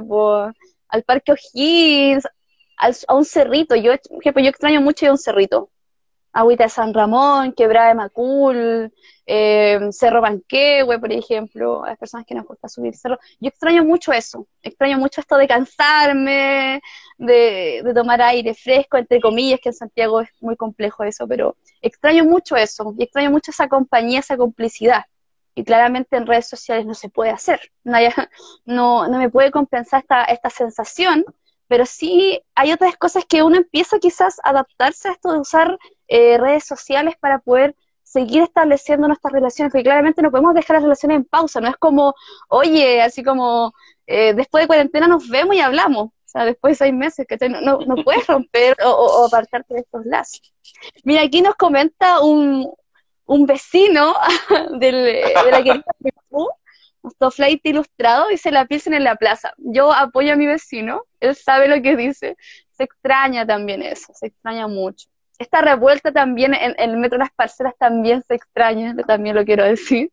al 0.87 1.03
Parque 1.03 1.33
O'Higgins, 1.33 2.25
a 3.07 3.13
un 3.13 3.25
cerrito. 3.25 3.75
Yo, 3.75 3.93
yo 3.93 4.31
extraño 4.49 4.81
mucho 4.81 5.05
ir 5.05 5.09
a 5.09 5.13
un 5.13 5.17
cerrito. 5.17 5.69
Agüita 6.33 6.63
de 6.63 6.69
San 6.69 6.93
Ramón, 6.93 7.53
Quebrada 7.53 7.89
de 7.89 7.95
Macul, 7.95 8.93
eh, 9.25 9.79
Cerro 9.91 10.21
Banquehue, 10.21 10.99
por 10.99 11.11
ejemplo, 11.11 11.83
a 11.83 11.89
las 11.89 11.97
personas 11.97 12.25
que 12.25 12.35
nos 12.35 12.45
gusta 12.45 12.67
subir 12.67 12.95
cerro. 12.95 13.19
Yo 13.39 13.49
extraño 13.49 13.83
mucho 13.83 14.13
eso, 14.13 14.47
extraño 14.61 14.97
mucho 14.97 15.21
esto 15.21 15.37
de 15.37 15.47
cansarme, 15.47 16.81
de, 17.17 17.81
de, 17.83 17.93
tomar 17.93 18.21
aire 18.21 18.53
fresco, 18.53 18.97
entre 18.97 19.19
comillas, 19.21 19.59
que 19.61 19.69
en 19.69 19.75
Santiago 19.75 20.21
es 20.21 20.29
muy 20.39 20.55
complejo 20.55 21.03
eso, 21.03 21.27
pero 21.27 21.55
extraño 21.81 22.23
mucho 22.25 22.55
eso, 22.55 22.93
y 22.97 23.03
extraño 23.03 23.31
mucho 23.31 23.51
esa 23.51 23.67
compañía, 23.67 24.19
esa 24.19 24.37
complicidad. 24.37 25.03
Y 25.53 25.63
claramente 25.63 26.15
en 26.15 26.27
redes 26.27 26.47
sociales 26.47 26.85
no 26.85 26.93
se 26.93 27.09
puede 27.09 27.31
hacer. 27.31 27.59
No, 27.83 27.97
no, 28.65 29.07
no 29.07 29.17
me 29.17 29.29
puede 29.29 29.51
compensar 29.51 30.01
esta, 30.01 30.23
esta 30.23 30.49
sensación, 30.49 31.25
pero 31.71 31.85
sí 31.85 32.43
hay 32.53 32.73
otras 32.73 32.97
cosas 32.97 33.23
que 33.23 33.43
uno 33.43 33.55
empieza 33.55 33.97
quizás 33.97 34.39
a 34.43 34.49
adaptarse 34.49 35.07
a 35.07 35.13
esto 35.13 35.31
de 35.31 35.39
usar 35.39 35.79
eh, 36.09 36.37
redes 36.37 36.65
sociales 36.65 37.15
para 37.17 37.39
poder 37.39 37.77
seguir 38.03 38.41
estableciendo 38.41 39.07
nuestras 39.07 39.31
relaciones, 39.31 39.71
porque 39.71 39.85
claramente 39.85 40.21
no 40.21 40.31
podemos 40.31 40.53
dejar 40.53 40.75
las 40.75 40.83
relaciones 40.83 41.15
en 41.15 41.23
pausa, 41.23 41.61
no 41.61 41.69
es 41.69 41.77
como, 41.77 42.13
oye, 42.49 43.01
así 43.01 43.23
como, 43.23 43.73
eh, 44.05 44.33
después 44.33 44.63
de 44.63 44.67
cuarentena 44.67 45.07
nos 45.07 45.29
vemos 45.29 45.55
y 45.55 45.61
hablamos, 45.61 46.07
o 46.07 46.11
sea, 46.25 46.43
después 46.43 46.71
de 46.71 46.85
seis 46.87 46.93
meses, 46.93 47.25
que 47.25 47.37
no, 47.47 47.79
no, 47.79 47.95
puedes 48.03 48.27
romper 48.27 48.75
o, 48.83 49.25
apartarte 49.25 49.75
de 49.75 49.79
estos 49.79 50.05
lazos. 50.05 50.53
Mira, 51.05 51.21
aquí 51.21 51.41
nos 51.41 51.55
comenta 51.55 52.19
un, 52.19 52.69
un 53.27 53.45
vecino 53.45 54.13
de 54.77 55.23
la 55.49 55.63
querida 55.63 55.85
nuestro 57.03 57.31
flight 57.31 57.65
ilustrado, 57.65 58.27
dice 58.29 58.51
la 58.51 58.65
pilsen 58.65 58.93
en 58.93 59.03
la 59.03 59.15
plaza. 59.15 59.53
Yo 59.57 59.91
apoyo 59.93 60.33
a 60.33 60.35
mi 60.35 60.45
vecino, 60.45 61.03
él 61.19 61.35
sabe 61.35 61.67
lo 61.67 61.81
que 61.81 61.95
dice, 61.95 62.37
se 62.71 62.83
extraña 62.83 63.45
también 63.45 63.81
eso, 63.81 64.13
se 64.13 64.27
extraña 64.27 64.67
mucho 64.67 65.07
esta 65.41 65.61
revuelta 65.61 66.11
también 66.11 66.53
en, 66.53 66.75
el 66.77 66.97
metro 66.97 67.17
de 67.17 67.25
las 67.25 67.31
parcelas 67.31 67.73
también 67.77 68.21
se 68.21 68.35
extraña, 68.35 68.95
también 69.07 69.35
lo 69.35 69.43
quiero 69.43 69.63
decir. 69.63 70.11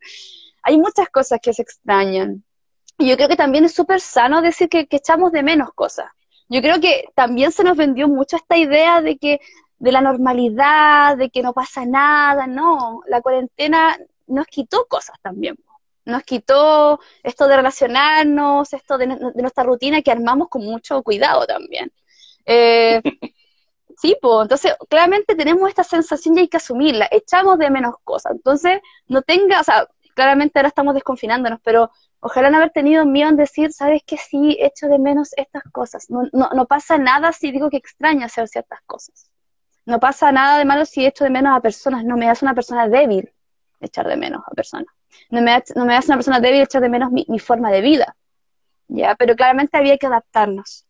Hay 0.63 0.77
muchas 0.77 1.07
cosas 1.09 1.39
que 1.41 1.53
se 1.53 1.61
extrañan. 1.61 2.43
Y 2.97 3.07
yo 3.07 3.15
creo 3.15 3.29
que 3.29 3.37
también 3.37 3.63
es 3.63 3.73
súper 3.73 4.01
sano 4.01 4.41
decir 4.41 4.67
que, 4.69 4.87
echamos 4.89 5.31
de 5.31 5.43
menos 5.43 5.71
cosas. 5.73 6.07
Yo 6.49 6.61
creo 6.61 6.81
que 6.81 7.05
también 7.15 7.51
se 7.51 7.63
nos 7.63 7.77
vendió 7.77 8.07
mucho 8.07 8.35
esta 8.35 8.57
idea 8.57 9.01
de 9.01 9.17
que 9.17 9.39
de 9.77 9.91
la 9.91 10.01
normalidad, 10.01 11.15
de 11.15 11.29
que 11.29 11.43
no 11.43 11.53
pasa 11.53 11.85
nada, 11.85 12.47
no, 12.47 13.01
la 13.07 13.21
cuarentena 13.21 13.97
nos 14.27 14.47
quitó 14.47 14.85
cosas 14.89 15.15
también. 15.21 15.55
Nos 16.09 16.23
quitó 16.23 16.99
esto 17.23 17.47
de 17.47 17.55
relacionarnos, 17.55 18.73
esto 18.73 18.97
de, 18.97 19.07
nuestra 19.07 19.63
rutina 19.63 20.01
que 20.01 20.11
armamos 20.11 20.49
con 20.49 20.63
mucho 20.63 21.01
cuidado 21.03 21.45
también. 21.45 21.91
Eh, 22.45 23.01
Sí, 24.01 24.17
pues, 24.21 24.43
entonces 24.43 24.75
claramente 24.89 25.35
tenemos 25.35 25.67
esta 25.67 25.83
sensación 25.83 26.37
y 26.37 26.41
hay 26.41 26.47
que 26.47 26.57
asumirla, 26.57 27.09
echamos 27.11 27.57
de 27.57 27.69
menos 27.69 27.95
cosas. 28.05 28.31
Entonces, 28.33 28.79
no 29.07 29.21
tenga, 29.23 29.59
o 29.59 29.63
sea, 29.63 29.87
claramente 30.15 30.57
ahora 30.57 30.69
estamos 30.69 30.93
desconfinándonos, 30.93 31.59
pero 31.63 31.91
ojalá 32.21 32.49
no 32.49 32.57
haber 32.57 32.71
tenido 32.71 33.05
miedo 33.05 33.29
en 33.29 33.35
decir, 33.35 33.73
¿sabes 33.73 34.01
que 34.05 34.17
Sí, 34.17 34.57
echo 34.61 34.87
de 34.87 34.99
menos 34.99 35.31
estas 35.35 35.63
cosas. 35.73 36.09
No, 36.09 36.23
no, 36.31 36.49
no 36.55 36.65
pasa 36.65 36.97
nada 36.97 37.33
si 37.33 37.51
digo 37.51 37.69
que 37.69 37.77
extraño 37.77 38.25
hacer 38.25 38.47
ciertas 38.47 38.79
cosas. 38.85 39.29
No 39.85 39.99
pasa 39.99 40.31
nada 40.31 40.57
de 40.59 40.65
malo 40.65 40.85
si 40.85 41.05
echo 41.05 41.25
de 41.25 41.29
menos 41.31 41.57
a 41.57 41.61
personas. 41.61 42.05
No 42.05 42.15
me 42.17 42.29
hace 42.29 42.45
una 42.45 42.55
persona 42.55 42.87
débil 42.87 43.33
echar 43.81 44.07
de 44.07 44.15
menos 44.17 44.43
a 44.47 44.51
personas. 44.51 44.93
No 45.29 45.41
me, 45.41 45.63
no 45.75 45.85
me 45.85 45.95
hace 45.95 46.07
una 46.07 46.17
persona 46.17 46.39
débil 46.39 46.61
echar 46.61 46.81
de 46.81 46.89
menos 46.89 47.11
mi, 47.11 47.25
mi 47.27 47.39
forma 47.39 47.71
de 47.71 47.81
vida. 47.81 48.15
¿ya? 48.87 49.15
Pero 49.15 49.35
claramente 49.35 49.77
había 49.77 49.97
que 49.97 50.07
adaptarnos. 50.07 50.85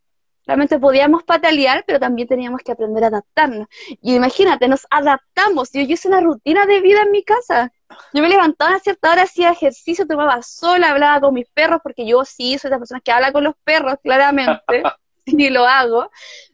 Realmente 0.45 0.79
podíamos 0.79 1.23
patalear, 1.23 1.83
pero 1.85 1.99
también 1.99 2.27
teníamos 2.27 2.61
que 2.63 2.71
aprender 2.71 3.03
a 3.03 3.07
adaptarnos. 3.07 3.67
Y 4.01 4.15
imagínate, 4.15 4.67
nos 4.67 4.87
adaptamos. 4.89 5.71
Yo, 5.71 5.81
yo 5.81 5.93
hice 5.93 6.07
una 6.07 6.21
rutina 6.21 6.65
de 6.65 6.81
vida 6.81 7.03
en 7.03 7.11
mi 7.11 7.23
casa. 7.23 7.71
Yo 8.13 8.21
me 8.21 8.29
levantaba 8.29 8.75
a 8.75 8.79
cierta 8.79 9.11
hora, 9.11 9.23
hacía 9.23 9.51
ejercicio, 9.51 10.07
tomaba 10.07 10.41
sol, 10.41 10.83
hablaba 10.83 11.21
con 11.21 11.35
mis 11.35 11.47
perros, 11.49 11.81
porque 11.83 12.07
yo 12.07 12.25
sí 12.25 12.57
soy 12.57 12.69
de 12.69 12.75
las 12.75 12.79
personas 12.79 13.03
que 13.03 13.11
habla 13.11 13.31
con 13.31 13.43
los 13.43 13.55
perros, 13.63 13.95
claramente. 14.01 14.63
y 15.37 15.49
lo 15.49 15.65
hago. 15.65 16.09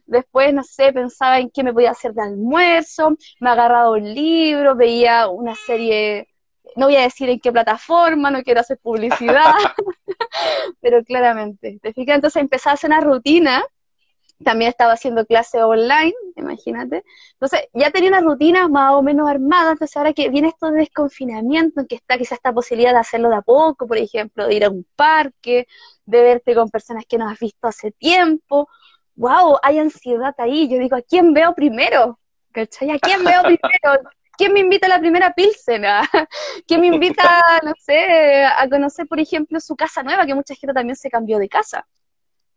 Después, 0.06 0.52
no 0.54 0.62
sé, 0.62 0.92
pensaba 0.92 1.38
en 1.38 1.50
qué 1.50 1.64
me 1.64 1.72
podía 1.72 1.90
hacer 1.90 2.12
de 2.12 2.22
almuerzo, 2.22 3.16
me 3.40 3.50
agarraba 3.50 3.90
un 3.90 4.14
libro, 4.14 4.76
veía 4.76 5.28
una 5.28 5.54
serie, 5.54 6.28
no 6.76 6.86
voy 6.86 6.96
a 6.96 7.02
decir 7.02 7.28
en 7.28 7.40
qué 7.40 7.50
plataforma, 7.50 8.30
no 8.30 8.42
quiero 8.42 8.60
hacer 8.60 8.78
publicidad, 8.78 9.54
pero 10.80 11.02
claramente, 11.02 11.78
¿te 11.82 11.92
fijas? 11.92 12.16
Entonces 12.16 12.40
empecé 12.40 12.68
a 12.68 12.72
hacer 12.72 12.90
una 12.90 13.00
rutina 13.00 13.64
también 14.42 14.68
estaba 14.68 14.92
haciendo 14.92 15.24
clase 15.24 15.62
online, 15.62 16.14
imagínate. 16.36 17.04
Entonces, 17.32 17.68
ya 17.72 17.90
tenía 17.90 18.10
una 18.10 18.20
rutina 18.20 18.68
más 18.68 18.92
o 18.94 19.02
menos 19.02 19.28
armada, 19.28 19.72
entonces 19.72 19.96
ahora 19.96 20.12
que 20.12 20.28
viene 20.28 20.48
esto 20.48 20.70
de 20.70 20.80
desconfinamiento, 20.80 21.80
en 21.80 21.86
que 21.86 21.96
está 21.96 22.18
quizás 22.18 22.32
esta 22.32 22.52
posibilidad 22.52 22.92
de 22.92 22.98
hacerlo 22.98 23.30
de 23.30 23.36
a 23.36 23.42
poco, 23.42 23.86
por 23.86 23.96
ejemplo, 23.96 24.46
de 24.46 24.54
ir 24.54 24.64
a 24.64 24.70
un 24.70 24.86
parque, 24.94 25.66
de 26.04 26.22
verte 26.22 26.54
con 26.54 26.70
personas 26.70 27.04
que 27.06 27.18
no 27.18 27.28
has 27.28 27.38
visto 27.38 27.66
hace 27.66 27.92
tiempo, 27.92 28.68
wow, 29.14 29.58
hay 29.62 29.78
ansiedad 29.78 30.34
ahí. 30.38 30.68
Yo 30.68 30.78
digo, 30.78 30.96
¿a 30.96 31.02
quién 31.02 31.32
veo 31.32 31.54
primero? 31.54 32.18
¿Cachai? 32.52 32.90
¿A 32.90 32.98
quién 32.98 33.24
veo 33.24 33.42
primero? 33.42 34.10
¿Quién 34.36 34.52
me 34.52 34.60
invita 34.60 34.86
a 34.86 34.90
la 34.90 34.98
primera 34.98 35.32
pilsen? 35.32 35.82
¿Quién 36.66 36.80
me 36.80 36.88
invita, 36.88 37.22
no 37.64 37.72
sé, 37.78 38.44
a 38.44 38.68
conocer, 38.68 39.06
por 39.06 39.20
ejemplo, 39.20 39.60
su 39.60 39.76
casa 39.76 40.02
nueva, 40.02 40.26
que 40.26 40.34
mucha 40.34 40.54
gente 40.54 40.74
también 40.74 40.96
se 40.96 41.10
cambió 41.10 41.38
de 41.38 41.48
casa? 41.48 41.86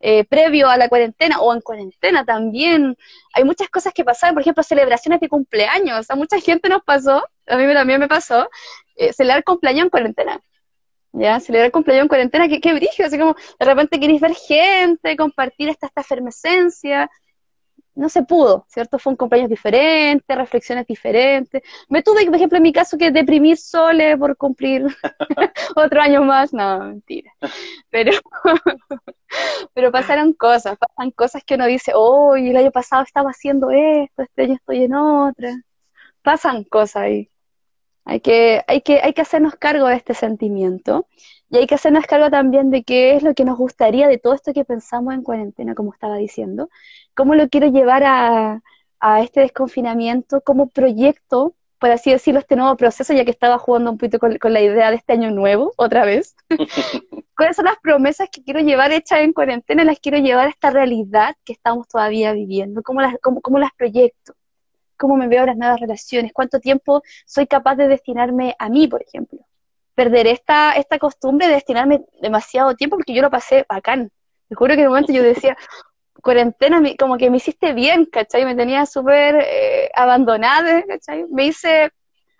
Eh, 0.02 0.24
previo 0.24 0.68
a 0.68 0.78
la 0.78 0.88
cuarentena 0.88 1.40
o 1.40 1.52
en 1.52 1.60
cuarentena 1.60 2.24
también. 2.24 2.96
Hay 3.34 3.44
muchas 3.44 3.68
cosas 3.68 3.92
que 3.92 4.04
pasaban, 4.04 4.34
por 4.34 4.42
ejemplo, 4.42 4.62
celebraciones 4.62 5.20
de 5.20 5.28
cumpleaños. 5.28 6.10
A 6.10 6.16
mucha 6.16 6.40
gente 6.40 6.68
nos 6.68 6.82
pasó, 6.82 7.26
a 7.46 7.56
mí 7.56 7.74
también 7.74 8.00
me 8.00 8.08
pasó, 8.08 8.48
eh, 8.96 9.12
celebrar 9.12 9.44
cumpleaños 9.44 9.84
en 9.84 9.90
cuarentena. 9.90 10.40
¿Ya? 11.12 11.40
Celebrar 11.40 11.70
cumpleaños 11.72 12.04
en 12.04 12.08
cuarentena, 12.08 12.48
qué, 12.48 12.60
qué 12.60 12.72
brillo, 12.72 13.04
así 13.04 13.18
como 13.18 13.34
de 13.58 13.66
repente 13.66 13.98
queréis 13.98 14.20
ver 14.20 14.34
gente, 14.34 15.16
compartir 15.16 15.68
esta, 15.68 15.88
esta 15.88 16.02
efervescencia 16.02 17.10
no 17.94 18.08
se 18.08 18.22
pudo, 18.22 18.66
¿cierto? 18.68 18.98
Fue 18.98 19.12
un 19.12 19.16
cumpleaños 19.16 19.50
diferente, 19.50 20.34
reflexiones 20.34 20.86
diferentes. 20.86 21.62
Me 21.88 22.02
tuve, 22.02 22.24
por 22.26 22.36
ejemplo, 22.36 22.56
en 22.56 22.62
mi 22.62 22.72
caso, 22.72 22.96
que 22.96 23.10
deprimir 23.10 23.56
sole 23.56 24.16
por 24.16 24.36
cumplir 24.36 24.86
otro 25.76 26.00
año 26.00 26.22
más. 26.22 26.52
No, 26.52 26.78
mentira. 26.80 27.32
Pero, 27.90 28.12
pero 29.74 29.92
pasaron 29.92 30.32
cosas, 30.32 30.78
pasan 30.78 31.10
cosas 31.10 31.42
que 31.44 31.54
uno 31.54 31.66
dice, 31.66 31.92
oh, 31.94 32.36
el 32.36 32.56
año 32.56 32.70
pasado 32.70 33.02
estaba 33.02 33.30
haciendo 33.30 33.70
esto, 33.70 34.22
este 34.22 34.42
año 34.42 34.54
estoy 34.54 34.84
en 34.84 34.94
otra. 34.94 35.54
Pasan 36.22 36.64
cosas 36.64 37.02
ahí. 37.02 37.30
Hay 38.04 38.20
que, 38.20 38.64
hay 38.66 38.80
que, 38.82 39.00
hay 39.02 39.12
que 39.12 39.22
hacernos 39.22 39.56
cargo 39.56 39.86
de 39.86 39.96
este 39.96 40.14
sentimiento 40.14 41.06
y 41.50 41.56
hay 41.56 41.66
que 41.66 41.74
hacernos 41.74 42.06
cargo 42.06 42.30
también 42.30 42.70
de 42.70 42.84
qué 42.84 43.16
es 43.16 43.24
lo 43.24 43.34
que 43.34 43.44
nos 43.44 43.58
gustaría 43.58 44.06
de 44.06 44.18
todo 44.18 44.34
esto 44.34 44.52
que 44.52 44.64
pensamos 44.64 45.14
en 45.14 45.22
cuarentena, 45.22 45.74
como 45.74 45.92
estaba 45.92 46.16
diciendo, 46.16 46.70
cómo 47.14 47.34
lo 47.34 47.48
quiero 47.48 47.66
llevar 47.66 48.04
a, 48.04 48.62
este 49.22 49.40
desconfinamiento 49.40 50.42
como 50.42 50.68
proyecto, 50.68 51.54
por 51.78 51.90
así 51.90 52.10
decirlo, 52.10 52.38
este 52.40 52.54
nuevo 52.54 52.76
proceso, 52.76 53.14
ya 53.14 53.24
que 53.24 53.30
estaba 53.30 53.58
jugando 53.58 53.90
un 53.90 53.98
poquito 53.98 54.18
con, 54.18 54.52
la 54.52 54.60
idea 54.60 54.90
de 54.90 54.96
este 54.96 55.14
año 55.14 55.30
nuevo, 55.30 55.72
otra 55.76 56.04
vez. 56.04 56.36
¿Cuáles 57.36 57.56
son 57.56 57.64
las 57.64 57.78
promesas 57.82 58.28
que 58.30 58.44
quiero 58.44 58.60
llevar 58.60 58.92
hechas 58.92 59.20
en 59.20 59.32
cuarentena? 59.32 59.84
Las 59.84 59.98
quiero 60.00 60.18
llevar 60.18 60.48
a 60.48 60.50
esta 60.50 60.70
realidad 60.70 61.34
que 61.44 61.54
estamos 61.54 61.88
todavía 61.88 62.32
viviendo. 62.34 62.82
¿Cómo 62.82 63.00
las, 63.00 63.14
cómo, 63.22 63.40
cómo 63.40 63.58
las 63.58 63.72
proyecto? 63.72 64.34
¿Cómo 64.98 65.16
me 65.16 65.28
veo 65.28 65.46
las 65.46 65.56
nuevas 65.56 65.80
relaciones? 65.80 66.32
¿Cuánto 66.34 66.60
tiempo 66.60 67.02
soy 67.24 67.46
capaz 67.46 67.76
de 67.76 67.88
destinarme 67.88 68.54
a 68.58 68.68
mí, 68.68 68.86
por 68.86 69.02
ejemplo? 69.02 69.40
Perder 69.94 70.26
esta, 70.26 70.72
esta 70.72 70.98
costumbre 70.98 71.46
de 71.48 71.54
destinarme 71.54 72.02
demasiado 72.20 72.74
tiempo 72.74 72.96
porque 72.96 73.14
yo 73.14 73.22
lo 73.22 73.30
pasé 73.30 73.66
bacán. 73.68 74.10
Te 74.48 74.54
juro 74.54 74.74
que 74.74 74.80
en 74.80 74.86
un 74.86 74.92
momento 74.92 75.12
yo 75.12 75.22
decía, 75.22 75.56
cuarentena 76.22 76.82
como 76.98 77.16
que 77.16 77.30
me 77.30 77.38
hiciste 77.38 77.72
bien, 77.72 78.06
¿cachai? 78.06 78.44
Me 78.44 78.54
tenía 78.54 78.86
súper 78.86 79.36
eh, 79.46 79.90
abandonada, 79.94 80.82
¿cachai? 80.86 81.26
Me 81.30 81.46
hice 81.46 81.90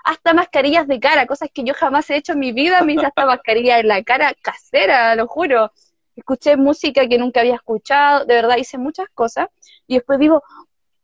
hasta 0.05 0.33
mascarillas 0.33 0.87
de 0.87 0.99
cara, 0.99 1.27
cosas 1.27 1.51
que 1.53 1.63
yo 1.65 1.75
jamás 1.75 2.09
he 2.11 2.17
hecho 2.17 2.33
en 2.33 2.39
mi 2.39 2.53
vida, 2.53 2.83
me 2.83 2.95
hice 2.95 3.07
hasta 3.07 3.27
mascarilla 3.27 3.79
en 3.79 3.89
la 3.89 4.03
cara 4.03 4.35
casera, 4.41 5.15
lo 5.15 5.27
juro. 5.27 5.73
Escuché 6.17 6.57
música 6.57 7.07
que 7.09 7.19
nunca 7.19 7.41
había 7.41 7.55
escuchado, 7.55 8.25
de 8.25 8.35
verdad 8.35 8.57
hice 8.57 8.79
muchas 8.79 9.09
cosas 9.15 9.49
y 9.87 9.95
después 9.95 10.19
digo, 10.19 10.43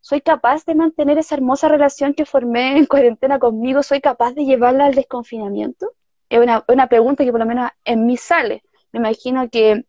¿soy 0.01 0.21
capaz 0.21 0.65
de 0.65 0.75
mantener 0.75 1.19
esa 1.19 1.37
hermosa 1.37 1.69
relación 1.69 2.15
que 2.15 2.27
formé 2.27 2.77
en 2.77 2.87
cuarentena 2.87 3.39
conmigo? 3.39 3.83
¿Soy 3.83 4.01
capaz 4.01 4.33
de 4.33 4.45
llevarla 4.45 4.87
al 4.87 4.95
desconfinamiento? 4.95 5.93
Es 6.29 6.41
una, 6.41 6.65
una 6.69 6.89
pregunta 6.89 7.25
que 7.25 7.31
por 7.31 7.41
lo 7.41 7.47
menos 7.47 7.71
en 7.85 8.07
mí 8.07 8.17
sale. 8.17 8.63
Me 8.93 8.99
imagino 8.99 9.49
que 9.51 9.85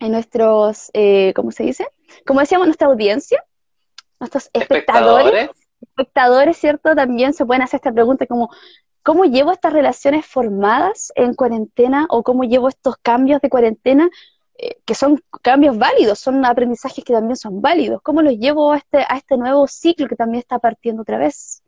en 0.00 0.12
nuestros, 0.12 0.90
eh, 0.92 1.32
¿cómo 1.34 1.50
se 1.50 1.64
dice? 1.64 1.86
Como 2.26 2.40
decíamos, 2.40 2.66
nuestra 2.66 2.88
audiencia, 2.88 3.42
nuestros 4.20 4.50
espectadores, 4.52 5.50
espectadores, 5.80 6.56
¿cierto? 6.56 6.94
También 6.94 7.32
se 7.32 7.46
pueden 7.46 7.62
hacer 7.62 7.78
esta 7.78 7.92
pregunta 7.92 8.26
como, 8.26 8.50
¿cómo 9.02 9.24
llevo 9.24 9.52
estas 9.52 9.72
relaciones 9.72 10.26
formadas 10.26 11.12
en 11.14 11.34
cuarentena 11.34 12.06
o 12.10 12.22
cómo 12.22 12.44
llevo 12.44 12.68
estos 12.68 12.96
cambios 12.98 13.40
de 13.40 13.50
cuarentena 13.50 14.08
eh, 14.56 14.76
que 14.84 14.94
son 14.94 15.22
cambios 15.42 15.76
válidos, 15.78 16.18
son 16.18 16.44
aprendizajes 16.44 17.04
que 17.04 17.12
también 17.12 17.36
son 17.36 17.60
válidos? 17.60 18.02
¿Cómo 18.02 18.22
los 18.22 18.34
llevo 18.34 18.72
a 18.72 18.78
este, 18.78 18.98
a 19.08 19.16
este 19.16 19.36
nuevo 19.36 19.66
ciclo 19.66 20.08
que 20.08 20.16
también 20.16 20.40
está 20.40 20.58
partiendo 20.58 21.02
otra 21.02 21.18
vez? 21.18 21.62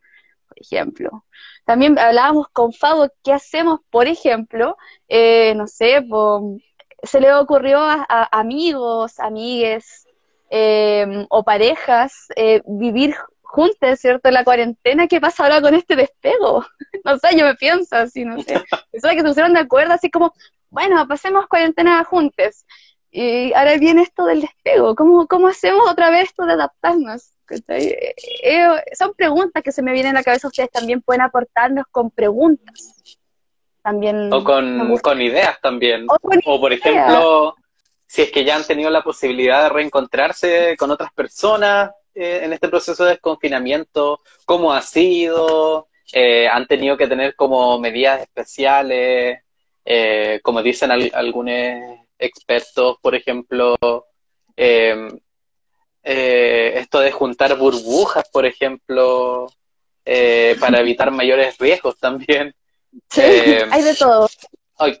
Por 0.47 0.59
ejemplo. 0.59 1.25
También 1.67 1.99
hablábamos 1.99 2.47
con 2.49 2.73
Fabo, 2.73 3.07
¿qué 3.23 3.31
hacemos, 3.31 3.81
por 3.91 4.07
ejemplo? 4.07 4.75
Eh, 5.07 5.53
no 5.55 5.67
sé, 5.67 6.03
se 7.03 7.21
le 7.21 7.31
ocurrió 7.35 7.79
a, 7.79 8.05
amigos, 8.31 9.19
amigues, 9.19 10.07
Em, 10.49 11.25
o 11.29 11.43
parejas 11.43 12.27
eh, 12.37 12.61
vivir 12.65 13.15
juntes, 13.41 13.99
¿cierto? 13.99 14.31
La 14.31 14.45
cuarentena, 14.45 15.07
¿qué 15.07 15.19
pasa 15.19 15.43
ahora 15.43 15.61
con 15.61 15.73
este 15.75 15.95
despego? 15.95 16.65
no 17.03 17.19
sé, 17.19 17.37
yo 17.37 17.45
me 17.45 17.55
pienso 17.55 17.95
así, 17.97 18.23
no 18.23 18.41
sé. 18.41 18.63
Eso 18.93 19.09
que 19.09 19.17
se 19.17 19.23
pusieron 19.23 19.53
de 19.53 19.59
acuerdo, 19.59 19.93
así 19.93 20.09
como, 20.09 20.33
bueno, 20.69 21.05
pasemos 21.07 21.47
cuarentena 21.47 22.03
juntos. 22.05 22.65
Y 23.11 23.53
ahora 23.53 23.77
viene 23.77 24.03
esto 24.03 24.25
del 24.25 24.41
despego. 24.41 24.95
¿Cómo, 24.95 25.27
cómo 25.27 25.47
hacemos 25.47 25.89
otra 25.89 26.09
vez 26.11 26.29
esto 26.29 26.45
de 26.45 26.53
adaptarnos? 26.53 27.36
Eh, 27.49 28.15
eh, 28.43 28.67
son 28.93 29.13
preguntas 29.13 29.63
que 29.63 29.71
se 29.71 29.81
me 29.81 29.93
vienen 29.93 30.15
a 30.15 30.19
la 30.19 30.23
cabeza. 30.23 30.47
Ustedes 30.47 30.71
también 30.71 31.01
pueden 31.01 31.21
aportarnos 31.21 31.85
con 31.91 32.11
preguntas. 32.11 32.93
También 33.81 34.33
o 34.33 34.43
con, 34.43 34.97
con 34.97 35.21
ideas 35.21 35.59
también. 35.61 36.05
O, 36.45 36.59
por 36.59 36.73
ejemplo, 36.73 37.55
si 38.05 38.23
es 38.23 38.31
que 38.31 38.43
ya 38.43 38.55
han 38.55 38.65
tenido 38.65 38.89
la 38.89 39.01
posibilidad 39.01 39.63
de 39.63 39.69
reencontrarse 39.69 40.75
con 40.77 40.91
otras 40.91 41.13
personas 41.13 41.91
eh, 42.13 42.41
en 42.43 42.51
este 42.51 42.67
proceso 42.67 43.05
de 43.05 43.11
desconfinamiento, 43.11 44.19
cómo 44.45 44.73
ha 44.73 44.81
sido, 44.81 45.87
han 46.51 46.67
tenido 46.67 46.97
que 46.97 47.07
tener 47.07 47.35
como 47.35 47.79
medidas 47.79 48.21
especiales, 48.21 49.39
como 50.43 50.61
dicen 50.61 50.91
algunos 50.91 51.99
expertos, 52.19 52.97
por 53.01 53.15
ejemplo, 53.15 53.77
em, 54.55 55.17
eh, 56.09 56.79
esto 56.79 56.99
de 56.99 57.11
juntar 57.11 57.57
burbujas, 57.57 58.29
por 58.29 58.45
ejemplo, 58.45 59.47
eh, 60.05 60.55
para 60.59 60.79
evitar 60.79 61.11
mayores 61.11 61.57
riesgos 61.57 61.97
también. 61.97 62.53
Sí, 63.09 63.21
em, 63.21 63.71
hay 63.71 63.83
de 63.83 63.93
todo. 63.93 64.27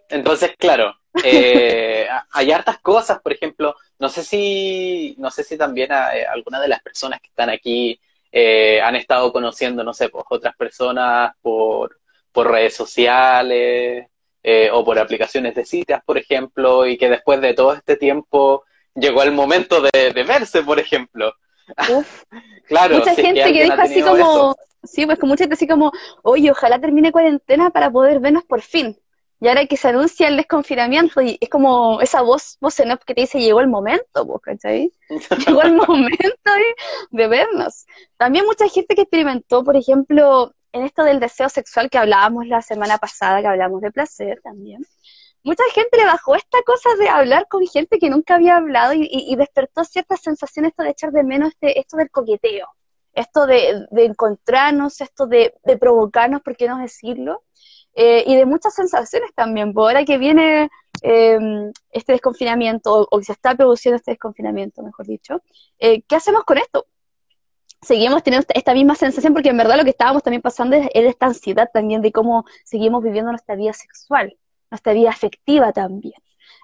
Entonces, 0.09 0.53
claro, 0.57 0.93
eh, 1.23 2.07
hay 2.31 2.51
hartas 2.51 2.77
cosas, 2.79 3.19
por 3.21 3.33
ejemplo, 3.33 3.75
no 3.97 4.09
sé 4.09 4.23
si, 4.23 5.15
no 5.17 5.31
sé 5.31 5.43
si 5.43 5.57
también 5.57 5.91
algunas 5.91 6.61
de 6.61 6.67
las 6.67 6.81
personas 6.81 7.21
que 7.21 7.29
están 7.29 7.49
aquí 7.49 7.99
han 8.83 8.95
estado 8.95 9.33
conociendo, 9.33 9.83
no 9.83 9.93
sé, 9.93 10.09
pues 10.09 10.25
otras 10.29 10.55
personas 10.55 11.33
por, 11.41 11.97
por 12.31 12.51
redes 12.51 12.75
sociales, 12.75 14.07
eh, 14.49 14.69
o 14.71 14.85
por 14.85 14.97
aplicaciones 14.97 15.53
de 15.55 15.65
citas, 15.65 16.01
por 16.05 16.17
ejemplo, 16.17 16.87
y 16.87 16.97
que 16.97 17.09
después 17.09 17.41
de 17.41 17.53
todo 17.53 17.73
este 17.73 17.97
tiempo 17.97 18.63
llegó 18.97 19.23
el 19.23 19.31
momento 19.31 19.81
de, 19.81 20.23
verse, 20.23 20.63
por 20.63 20.79
ejemplo. 20.79 21.33
claro. 22.67 22.97
Mucha 22.97 23.15
gente 23.15 23.51
que, 23.51 23.63
dijo 23.63 23.81
así 23.81 24.01
como, 24.01 24.55
sí, 24.83 25.05
pues 25.05 25.19
con 25.19 25.29
mucha 25.29 25.43
gente 25.43 25.55
así 25.55 25.67
como, 25.67 25.91
oye, 26.23 26.51
ojalá 26.51 26.79
termine 26.79 27.11
cuarentena 27.11 27.69
para 27.69 27.91
poder 27.91 28.19
vernos 28.19 28.43
por 28.43 28.61
fin. 28.61 28.97
Y 29.39 29.47
ahora 29.47 29.67
que 29.67 29.77
se 29.77 29.89
anuncia 29.89 30.27
el 30.27 30.37
desconfinamiento, 30.37 31.21
y 31.21 31.37
es 31.39 31.49
como 31.49 32.01
esa 32.01 32.21
voz, 32.23 32.57
voz 32.59 32.79
en 32.79 32.91
off 32.91 33.03
que 33.05 33.13
te 33.13 33.21
dice, 33.21 33.39
llegó 33.39 33.59
el 33.59 33.67
momento, 33.67 34.39
¿cachai? 34.41 34.91
llegó 35.47 35.61
el 35.61 35.73
momento 35.73 36.51
de 37.11 37.27
vernos. 37.27 37.85
También 38.17 38.45
mucha 38.45 38.67
gente 38.67 38.95
que 38.95 39.01
experimentó, 39.01 39.63
por 39.63 39.75
ejemplo, 39.75 40.53
en 40.71 40.83
esto 40.83 41.03
del 41.03 41.19
deseo 41.19 41.49
sexual 41.49 41.89
que 41.89 41.99
hablábamos 41.99 42.47
la 42.47 42.63
semana 42.63 42.97
pasada, 42.97 43.41
que 43.41 43.47
hablamos 43.47 43.81
de 43.81 43.91
placer 43.91 44.41
también, 44.43 44.83
mucha 45.47 45.63
gente 45.73 45.97
le 45.97 46.05
bajó 46.05 46.35
esta 46.35 46.61
cosa 46.65 46.89
de 46.99 47.07
hablar 47.07 47.47
con 47.47 47.65
gente 47.65 47.99
que 47.99 48.09
nunca 48.09 48.35
había 48.35 48.57
hablado 48.57 48.93
y, 48.95 49.35
despertó 49.37 49.85
ciertas 49.85 50.19
sensaciones 50.21 50.71
esto 50.71 50.83
de 50.83 50.89
echar 50.89 51.11
de 51.11 51.23
menos 51.23 51.49
este, 51.49 51.79
esto 51.79 51.95
del 51.95 52.11
coqueteo, 52.11 52.67
esto 53.13 53.45
de, 53.47 53.87
encontrarnos, 53.91 54.99
esto 54.99 55.25
de, 55.25 55.53
provocarnos, 55.79 56.41
¿por 56.41 56.57
qué 56.57 56.67
no 56.67 56.77
decirlo? 56.79 57.43
Eh, 57.93 58.25
y 58.27 58.35
de 58.35 58.45
muchas 58.45 58.75
sensaciones 58.75 59.33
también, 59.33 59.73
por 59.73 59.85
ahora 59.85 60.03
que 60.03 60.17
viene 60.17 60.69
em, 61.01 61.71
este 61.91 62.11
desconfinamiento, 62.11 63.07
o, 63.09 63.17
que 63.17 63.25
se 63.25 63.31
está 63.31 63.55
produciendo 63.55 63.95
este 63.95 64.11
desconfinamiento, 64.11 64.83
mejor 64.83 65.07
dicho, 65.07 65.41
eh, 65.79 66.01
¿qué 66.01 66.17
hacemos 66.17 66.43
con 66.43 66.57
esto? 66.57 66.85
seguimos 67.81 68.23
teniendo 68.23 68.45
esta 68.53 68.73
misma 68.73 68.95
sensación 68.95 69.33
porque 69.33 69.49
en 69.49 69.57
verdad 69.57 69.77
lo 69.77 69.83
que 69.83 69.91
estábamos 69.91 70.23
también 70.23 70.41
pasando 70.41 70.75
es, 70.75 70.89
esta 70.93 71.27
ansiedad 71.27 71.69
también 71.71 72.01
de 72.01 72.11
cómo 72.11 72.43
seguimos 72.63 73.03
viviendo 73.03 73.31
nuestra 73.31 73.55
vida 73.55 73.71
sexual, 73.73 74.35
nuestra 74.69 74.93
vida 74.93 75.09
afectiva 75.09 75.71
también. 75.73 76.15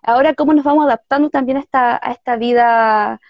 Ahora, 0.02 0.34
cómo 0.34 0.54
nos 0.54 0.66
vamos 0.66 0.86
adaptando 0.86 1.30
también 1.30 1.58
a 1.58 1.62
esta, 1.62 1.96
a 2.02 2.12
esta 2.12 2.36
vida 2.36 3.22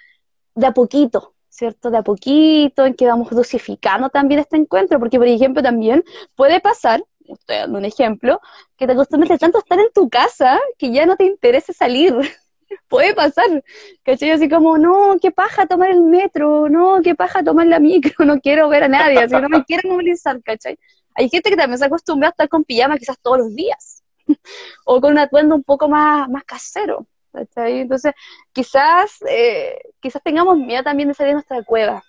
de 0.56 0.68
a 0.68 0.72
poquito, 0.72 1.34
¿cierto? 1.50 1.92
De 1.92 1.98
a 1.98 2.04
poquito, 2.04 2.86
en 2.86 2.96
que 2.96 3.08
vamos 3.08 3.30
dosificando 3.30 4.10
también 4.10 4.40
este 4.40 4.58
encuentro, 4.58 5.00
porque 5.00 5.18
por 5.18 5.28
ejemplo 5.28 5.62
también 5.62 6.04
puede 6.36 6.60
pasar, 6.60 7.04
estoy 7.28 7.58
dando 7.58 7.78
un 7.78 7.86
ejemplo, 7.86 8.42
que 8.78 8.88
te 8.88 8.94
acostumbres 8.94 9.40
tanto 9.40 9.58
a 9.60 9.62
estar 9.62 9.80
en 9.80 9.92
tu 9.94 10.10
casa 10.10 10.60
que 10.78 10.92
ya 10.92 11.06
no 11.06 11.16
te 11.16 11.26
interese 11.26 11.74
salir, 11.74 12.16
puede 12.88 13.14
pasar, 13.14 13.64
¿cachai? 14.04 14.32
Así 14.32 14.50
como, 14.50 14.78
no, 14.78 15.18
qué 15.22 15.32
paja 15.32 15.68
tomar 15.68 15.92
el 15.92 16.02
metro, 16.02 16.70
no, 16.70 17.02
qué 17.04 17.16
paja 17.16 17.44
tomar 17.44 17.68
la 17.68 17.80
micro, 17.80 18.14
no 18.26 18.40
quiero 18.40 18.70
ver 18.70 18.84
a 18.84 18.88
nadie, 18.88 19.20
así 19.20 19.36
no 19.36 19.50
me 19.50 19.64
quiero 19.64 19.90
movilizar, 19.90 20.42
¿cachai? 20.42 20.78
Hay 21.16 21.30
gente 21.30 21.52
que 21.52 21.56
también 21.56 21.78
se 21.78 21.86
acostumbra 21.86 22.30
a 22.30 22.32
estar 22.32 22.50
con 22.50 22.64
pijama 22.64 22.98
quizás 22.98 23.20
todos 23.22 23.38
los 23.38 23.56
días, 23.56 24.03
o 24.86 25.02
con 25.02 25.12
un 25.12 25.20
atuendo 25.20 25.56
un 25.56 25.64
poco 25.64 25.88
más, 25.90 26.30
más 26.30 26.44
casero, 26.44 27.08
¿cachai? 27.32 27.82
Entonces, 27.82 28.14
quizás, 28.52 29.20
eh, 29.28 29.80
quizás 30.00 30.22
tengamos 30.24 30.58
miedo 30.58 30.84
también 30.84 31.10
de 31.10 31.14
salir 31.14 31.30
de 31.30 31.36
nuestra 31.36 31.64
cueva, 31.64 32.04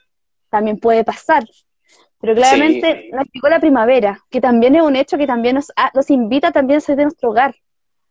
también 0.50 0.78
puede 0.78 1.04
pasar, 1.04 1.44
pero 2.20 2.34
claramente 2.34 3.10
nos 3.12 3.26
llegó 3.32 3.48
la 3.48 3.60
primavera, 3.60 4.18
que 4.30 4.40
también 4.40 4.74
es 4.76 4.82
un 4.82 4.96
hecho 4.96 5.18
que 5.18 5.26
también 5.26 5.56
nos, 5.56 5.70
nos 5.92 6.10
invita 6.10 6.52
también 6.52 6.78
a 6.78 6.80
salir 6.80 6.98
de 6.98 7.04
nuestro 7.04 7.30
hogar, 7.30 7.54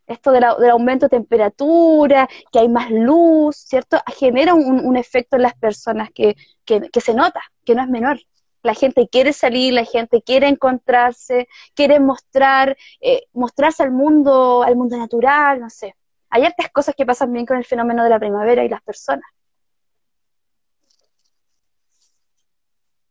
esto 0.07 0.31
del 0.31 0.43
aumento 0.43 1.07
de 1.07 1.17
temperatura, 1.17 2.29
que 2.51 2.59
hay 2.59 2.69
más 2.69 2.91
luz, 2.91 3.55
¿cierto? 3.55 3.97
Genera 4.15 4.53
un, 4.53 4.97
efecto 4.97 5.37
en 5.37 5.43
las 5.43 5.55
personas 5.55 6.09
que, 6.13 6.35
se 6.65 7.13
nota, 7.13 7.41
que 7.65 7.75
no 7.75 7.81
es 7.81 7.89
menor. 7.89 8.19
La 8.63 8.73
gente 8.73 9.07
quiere 9.07 9.33
salir, 9.33 9.73
la 9.73 9.85
gente 9.85 10.21
quiere 10.21 10.47
encontrarse, 10.47 11.47
quiere 11.75 11.99
mostrar, 11.99 12.75
eh, 13.01 13.23
mostrarse 13.33 13.83
al 13.83 13.91
mundo, 13.91 14.63
al 14.63 14.75
mundo 14.75 14.97
natural, 14.97 15.59
no 15.59 15.69
sé. 15.69 15.95
Hay 16.29 16.45
otras 16.45 16.71
cosas 16.71 16.95
que 16.95 17.05
pasan 17.05 17.31
bien 17.31 17.45
con 17.45 17.57
el 17.57 17.65
fenómeno 17.65 18.03
de 18.03 18.09
la 18.09 18.19
primavera 18.19 18.63
y 18.63 18.69
las 18.69 18.81
personas. 18.81 19.25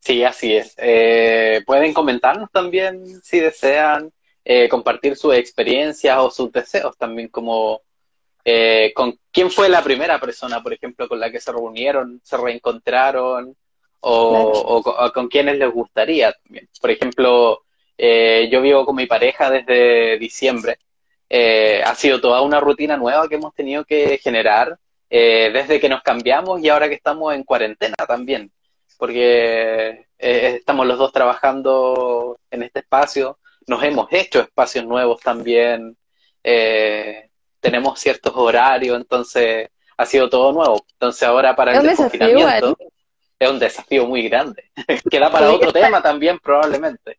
Sí, 0.00 0.24
así 0.24 0.56
es. 0.56 0.74
Eh, 0.78 1.62
pueden 1.64 1.94
comentarnos 1.94 2.50
también 2.50 3.22
si 3.22 3.38
desean 3.38 4.12
eh, 4.44 4.68
compartir 4.68 5.16
sus 5.16 5.34
experiencias 5.34 6.18
o 6.18 6.30
sus 6.30 6.50
deseos 6.50 6.96
también, 6.96 7.28
como 7.28 7.82
eh, 8.44 8.92
con 8.96 9.16
quién 9.30 9.52
fue 9.52 9.68
la 9.68 9.84
primera 9.84 10.18
persona, 10.18 10.60
por 10.60 10.72
ejemplo, 10.72 11.08
con 11.08 11.20
la 11.20 11.30
que 11.30 11.38
se 11.38 11.52
reunieron, 11.52 12.20
se 12.24 12.36
reencontraron, 12.36 13.56
o, 14.02 15.10
con 15.14 15.28
quienes 15.28 15.58
les 15.58 15.72
gustaría 15.72 16.32
también. 16.32 16.68
Por 16.80 16.90
ejemplo, 16.90 17.62
eh, 17.96 18.48
yo 18.50 18.60
vivo 18.60 18.84
con 18.84 18.96
mi 18.96 19.06
pareja 19.06 19.50
desde 19.50 20.18
diciembre. 20.18 20.78
ha 21.84 21.94
sido 21.94 22.20
toda 22.20 22.42
una 22.42 22.60
rutina 22.60 22.96
nueva 22.96 23.28
que 23.28 23.36
hemos 23.36 23.54
tenido 23.54 23.84
que 23.84 24.18
generar 24.18 24.78
desde 25.08 25.78
que 25.78 25.90
nos 25.90 26.02
cambiamos 26.02 26.62
y 26.62 26.70
ahora 26.70 26.88
que 26.88 26.94
estamos 26.94 27.34
en 27.34 27.44
cuarentena 27.44 27.96
también, 28.08 28.50
porque 28.98 30.06
estamos 30.18 30.86
los 30.86 30.98
dos 30.98 31.12
trabajando 31.12 32.38
en 32.50 32.62
este 32.62 32.80
espacio 32.80 33.38
nos 33.66 33.82
hemos 33.82 34.08
hecho 34.10 34.40
espacios 34.40 34.84
nuevos 34.84 35.20
también, 35.20 35.96
eh, 36.42 37.28
tenemos 37.60 38.00
ciertos 38.00 38.32
horarios, 38.34 38.96
entonces 38.96 39.68
ha 39.96 40.06
sido 40.06 40.28
todo 40.28 40.52
nuevo. 40.52 40.84
Entonces 40.92 41.22
ahora 41.22 41.54
para 41.54 41.76
el 41.76 41.86
desconfinamiento 41.86 42.76
es 43.44 43.50
un 43.50 43.58
desafío 43.58 44.06
muy 44.06 44.28
grande. 44.28 44.70
Queda 45.10 45.30
para 45.30 45.52
otro 45.52 45.72
tema 45.72 46.02
también 46.02 46.38
probablemente. 46.38 47.18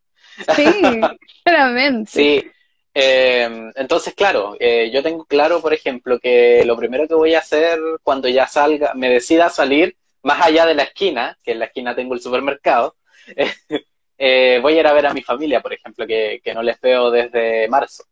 Sí, 0.55 0.65
claramente. 1.43 2.11
Sí. 2.11 2.51
Eh, 2.95 3.71
entonces, 3.75 4.13
claro, 4.13 4.55
eh, 4.59 4.91
yo 4.93 5.01
tengo 5.01 5.25
claro, 5.25 5.61
por 5.61 5.73
ejemplo, 5.73 6.19
que 6.19 6.63
lo 6.65 6.77
primero 6.77 7.07
que 7.07 7.15
voy 7.15 7.33
a 7.33 7.39
hacer 7.39 7.79
cuando 8.03 8.27
ya 8.27 8.47
salga, 8.47 8.93
me 8.93 9.09
decida 9.09 9.49
salir, 9.49 9.95
más 10.21 10.45
allá 10.45 10.65
de 10.65 10.75
la 10.75 10.83
esquina, 10.83 11.37
que 11.43 11.51
en 11.51 11.59
la 11.59 11.65
esquina 11.65 11.95
tengo 11.95 12.13
el 12.13 12.21
supermercado, 12.21 12.95
eh, 14.17 14.59
voy 14.61 14.73
a 14.73 14.79
ir 14.79 14.87
a 14.87 14.93
ver 14.93 15.07
a 15.07 15.13
mi 15.13 15.21
familia, 15.21 15.61
por 15.61 15.73
ejemplo, 15.73 16.05
que, 16.05 16.41
no 16.53 16.63
les 16.63 16.79
veo 16.79 17.11
desde 17.11 17.67
marzo. 17.67 18.03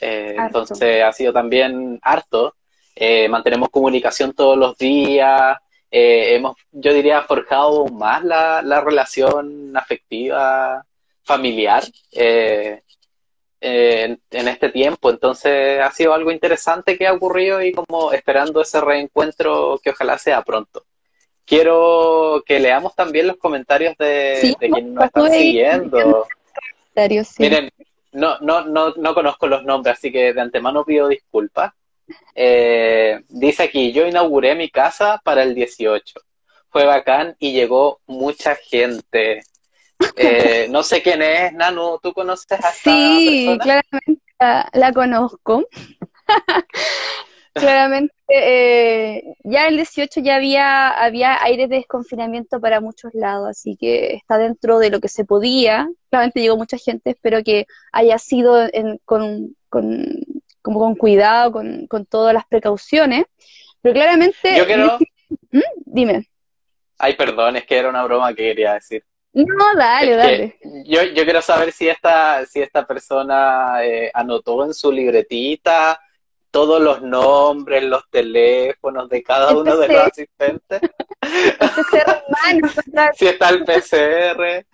Eh, 0.00 0.34
entonces 0.36 1.02
ha 1.02 1.12
sido 1.12 1.32
también 1.32 1.98
harto. 2.02 2.56
Eh, 2.94 3.28
mantenemos 3.28 3.70
comunicación 3.70 4.32
todos 4.32 4.56
los 4.56 4.76
días. 4.76 5.56
Hemos, 5.96 6.56
yo 6.72 6.92
diría, 6.92 7.22
forjado 7.22 7.86
más 7.86 8.24
la, 8.24 8.80
relación 8.80 9.76
afectiva, 9.76 10.84
familiar 11.22 11.84
en, 12.12 12.82
en, 13.60 14.48
este 14.48 14.70
tiempo. 14.70 15.10
Entonces 15.10 15.80
ha 15.80 15.90
sido 15.90 16.14
algo 16.14 16.30
interesante 16.30 16.98
que 16.98 17.06
ha 17.06 17.12
ocurrido 17.12 17.62
y 17.62 17.72
como 17.72 18.12
esperando 18.12 18.60
ese 18.60 18.80
reencuentro 18.80 19.80
que 19.82 19.90
ojalá 19.90 20.18
sea 20.18 20.42
pronto 20.42 20.84
quiero 21.44 22.42
que 22.46 22.58
leamos 22.58 22.94
también 22.94 23.26
los 23.26 23.36
comentarios 23.36 23.96
de, 23.98 24.54
quienes 24.58 24.84
nos 24.84 25.04
están 25.04 25.30
siguiendo. 25.30 26.26
Miren, 27.38 27.70
no, 28.12 28.38
no, 28.40 28.64
no, 28.64 28.94
no 28.96 29.14
conozco 29.14 29.46
los 29.46 29.64
nombres, 29.64 29.98
así 29.98 30.12
que 30.12 30.32
de 30.32 30.40
antemano 30.40 30.84
pido 30.84 31.08
disculpas. 31.08 31.72
Eh, 32.34 33.20
dice 33.28 33.64
aquí, 33.64 33.92
yo 33.92 34.06
inauguré 34.06 34.54
mi 34.54 34.70
casa 34.70 35.20
para 35.24 35.42
el 35.42 35.54
18. 35.54 36.20
fue 36.68 36.84
bacán 36.84 37.36
y 37.38 37.52
llegó 37.52 38.00
mucha 38.06 38.56
gente. 38.56 39.42
Eh, 40.16 40.66
no 40.70 40.82
sé 40.82 41.02
quién 41.02 41.22
es, 41.22 41.52
Nanu, 41.52 41.98
¿tú 42.02 42.12
conoces 42.12 42.50
a 42.50 42.56
esta 42.56 42.72
Sí, 42.72 43.56
claramente 43.60 44.22
la, 44.72 44.92
conozco. 44.92 45.66
claramente, 47.54 48.12
eh, 48.28 49.22
ya 49.44 49.68
el 49.68 49.76
18 49.76 50.20
ya 50.20 50.36
había, 50.36 50.88
había 50.88 51.42
aires 51.42 51.68
de 51.68 51.76
desconfinamiento 51.76 52.60
para 52.60 52.80
muchos 52.80 53.14
lados, 53.14 53.48
así 53.48 53.76
que 53.76 54.14
está 54.14 54.38
dentro 54.38 54.78
de 54.78 54.90
lo 54.90 55.00
que 55.00 55.08
se 55.08 55.24
podía. 55.24 55.88
Claramente 56.10 56.40
llegó 56.40 56.56
mucha 56.56 56.76
gente, 56.76 57.10
espero 57.10 57.42
que 57.44 57.66
haya 57.92 58.18
sido 58.18 58.68
con, 59.04 59.56
con, 59.68 60.24
como 60.64 60.80
con 60.80 60.94
cuidado, 60.96 61.52
con, 61.52 61.86
con 61.86 62.06
todas 62.06 62.32
las 62.32 62.46
precauciones. 62.46 63.26
Pero 63.82 63.92
claramente... 63.92 64.56
Yo 64.56 64.64
quiero... 64.64 64.98
¿Mm? 65.50 65.60
Dime. 65.84 66.26
Ay, 66.98 67.14
perdón, 67.16 67.56
es 67.56 67.66
que 67.66 67.76
era 67.76 67.90
una 67.90 68.02
broma 68.02 68.30
que 68.30 68.44
quería 68.44 68.72
decir. 68.72 69.04
No, 69.34 69.74
dale, 69.76 70.16
dale. 70.16 70.58
Yo, 70.86 71.02
yo 71.02 71.24
quiero 71.24 71.42
saber 71.42 71.70
si 71.70 71.88
esta, 71.88 72.46
si 72.46 72.62
esta 72.62 72.86
persona 72.86 73.84
eh, 73.84 74.10
anotó 74.14 74.64
en 74.64 74.72
su 74.72 74.90
libretita 74.90 76.00
todos 76.50 76.80
los 76.80 77.02
nombres, 77.02 77.82
los 77.82 78.08
teléfonos 78.08 79.08
de 79.10 79.22
cada 79.22 79.54
uno 79.54 79.76
de 79.76 79.88
los 79.88 80.06
asistentes. 80.06 80.80
si 83.14 83.26
está 83.26 83.50
el 83.50 83.64
PCR, 83.64 84.64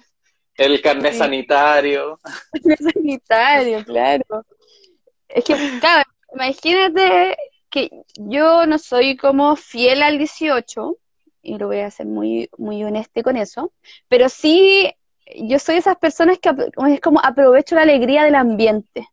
el 0.56 0.82
carnet 0.82 1.14
sanitario. 1.14 2.20
El 2.52 2.60
carnet 2.60 2.94
sanitario, 2.94 3.84
claro. 3.84 4.44
Es 5.34 5.44
que, 5.44 5.54
claro, 5.80 6.08
imagínate 6.34 7.36
que 7.70 7.90
yo 8.16 8.66
no 8.66 8.78
soy 8.78 9.16
como 9.16 9.56
fiel 9.56 10.02
al 10.02 10.18
18, 10.18 10.96
y 11.42 11.58
lo 11.58 11.68
voy 11.68 11.80
a 11.80 11.90
ser 11.90 12.06
muy, 12.06 12.50
muy 12.58 12.82
honesta 12.84 13.22
con 13.22 13.36
eso, 13.36 13.72
pero 14.08 14.28
sí, 14.28 14.92
yo 15.36 15.58
soy 15.58 15.76
esas 15.76 15.96
personas 15.96 16.38
que 16.38 16.50
es 16.88 17.00
como 17.00 17.20
aprovecho 17.20 17.76
la 17.76 17.82
alegría 17.82 18.24
del 18.24 18.34
ambiente. 18.34 19.06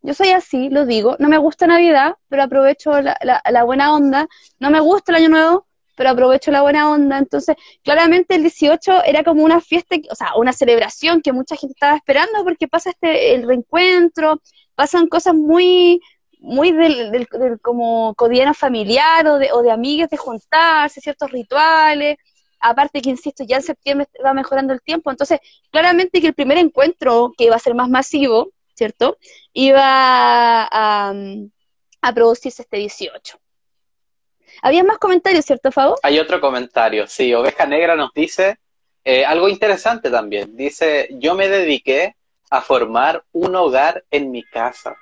Yo 0.00 0.14
soy 0.14 0.30
así, 0.30 0.70
lo 0.70 0.86
digo, 0.86 1.16
no 1.18 1.28
me 1.28 1.38
gusta 1.38 1.66
Navidad, 1.66 2.14
pero 2.28 2.44
aprovecho 2.44 3.00
la, 3.00 3.18
la, 3.20 3.64
buena 3.64 3.92
onda, 3.94 4.28
no 4.60 4.70
me 4.70 4.80
gusta 4.80 5.12
el 5.12 5.16
Año 5.16 5.28
Nuevo, 5.28 5.66
pero 5.96 6.10
aprovecho 6.10 6.52
la 6.52 6.62
buena 6.62 6.88
onda. 6.90 7.18
Entonces, 7.18 7.56
claramente 7.82 8.36
el 8.36 8.42
18 8.42 9.04
era 9.04 9.24
como 9.24 9.42
una 9.42 9.60
fiesta, 9.60 9.96
o 10.10 10.14
sea, 10.14 10.36
una 10.36 10.52
celebración 10.52 11.20
que 11.20 11.32
mucha 11.32 11.56
gente 11.56 11.72
estaba 11.74 11.96
esperando 11.96 12.44
porque 12.44 12.68
pasa 12.68 12.90
este 12.90 13.34
el 13.34 13.46
reencuentro, 13.46 14.40
pasan 14.78 15.08
cosas 15.08 15.34
muy 15.34 16.00
muy 16.38 16.70
del, 16.70 17.10
del, 17.10 17.60
como 17.60 18.14
cotidiano 18.14 18.54
familiar 18.54 19.26
o 19.26 19.36
de, 19.36 19.50
o 19.50 19.60
de 19.60 19.72
amigas 19.72 20.08
de 20.08 20.16
juntarse, 20.16 21.00
ciertos 21.00 21.32
rituales. 21.32 22.16
Aparte 22.60 23.02
que, 23.02 23.10
insisto, 23.10 23.42
ya 23.42 23.56
en 23.56 23.64
septiembre 23.64 24.06
va 24.24 24.32
mejorando 24.34 24.72
el 24.72 24.80
tiempo. 24.80 25.10
Entonces, 25.10 25.40
claramente 25.72 26.20
que 26.20 26.28
el 26.28 26.34
primer 26.34 26.58
encuentro, 26.58 27.32
que 27.36 27.46
iba 27.46 27.56
a 27.56 27.58
ser 27.58 27.74
más 27.74 27.88
masivo, 27.88 28.52
¿cierto? 28.76 29.18
Iba 29.52 29.82
a, 29.82 31.12
a 32.02 32.12
producirse 32.14 32.62
este 32.62 32.76
18. 32.76 33.36
Había 34.62 34.84
más 34.84 34.98
comentarios, 34.98 35.44
¿cierto, 35.44 35.72
Fabo? 35.72 35.96
Hay 36.04 36.20
otro 36.20 36.40
comentario, 36.40 37.08
sí. 37.08 37.34
Oveja 37.34 37.66
Negra 37.66 37.96
nos 37.96 38.12
dice 38.14 38.58
eh, 39.04 39.24
algo 39.24 39.48
interesante 39.48 40.08
también. 40.08 40.56
Dice, 40.56 41.08
yo 41.18 41.34
me 41.34 41.48
dediqué 41.48 42.14
a 42.50 42.60
formar 42.60 43.24
un 43.32 43.54
hogar 43.54 44.04
en 44.10 44.30
mi 44.30 44.42
casa. 44.42 44.96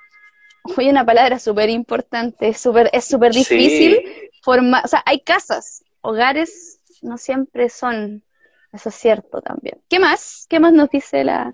Oye, 0.63 0.89
una 0.89 1.05
palabra 1.05 1.39
súper 1.39 1.69
importante, 1.69 2.53
super, 2.53 2.89
es 2.91 3.05
súper 3.05 3.31
difícil 3.31 4.03
formar, 4.41 4.83
o 4.83 4.87
sea, 4.87 5.01
hay 5.05 5.21
casas, 5.21 5.83
hogares 6.01 6.79
no 7.01 7.17
siempre 7.17 7.69
son, 7.69 8.23
eso 8.73 8.89
es 8.89 8.95
cierto 8.95 9.41
también. 9.41 9.81
¿Qué 9.87 9.99
más? 9.99 10.45
¿Qué 10.49 10.59
más 10.59 10.73
nos 10.73 10.89
dice 10.89 11.23
la, 11.23 11.53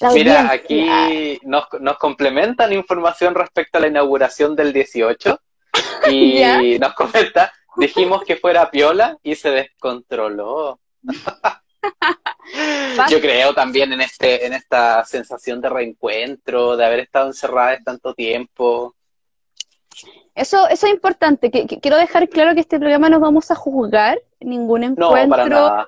la 0.00 0.10
Mira, 0.10 0.50
aquí 0.50 1.40
nos, 1.42 1.64
nos 1.80 1.98
complementan 1.98 2.72
información 2.72 3.34
respecto 3.34 3.78
a 3.78 3.80
la 3.80 3.88
inauguración 3.88 4.54
del 4.54 4.72
18 4.72 5.40
y 6.10 6.78
nos 6.78 6.94
comenta, 6.94 7.52
dijimos 7.76 8.22
que 8.24 8.36
fuera 8.36 8.70
piola 8.70 9.18
y 9.22 9.34
se 9.34 9.50
descontroló. 9.50 10.78
Yo 13.10 13.20
creo 13.20 13.54
también 13.54 13.92
en 13.92 14.00
este, 14.00 14.46
en 14.46 14.52
esta 14.52 15.04
sensación 15.04 15.60
de 15.60 15.68
reencuentro, 15.68 16.76
de 16.76 16.84
haber 16.84 17.00
estado 17.00 17.28
encerrada 17.28 17.78
tanto 17.84 18.14
tiempo. 18.14 18.94
Eso, 20.34 20.68
eso 20.68 20.86
es 20.86 20.92
importante, 20.92 21.50
que, 21.50 21.66
quiero 21.66 21.96
dejar 21.96 22.28
claro 22.28 22.54
que 22.54 22.60
este 22.60 22.78
programa 22.78 23.08
no 23.08 23.20
vamos 23.20 23.50
a 23.50 23.54
juzgar 23.54 24.20
ningún 24.40 24.82
encuentro, 24.82 25.48
no, 25.48 25.86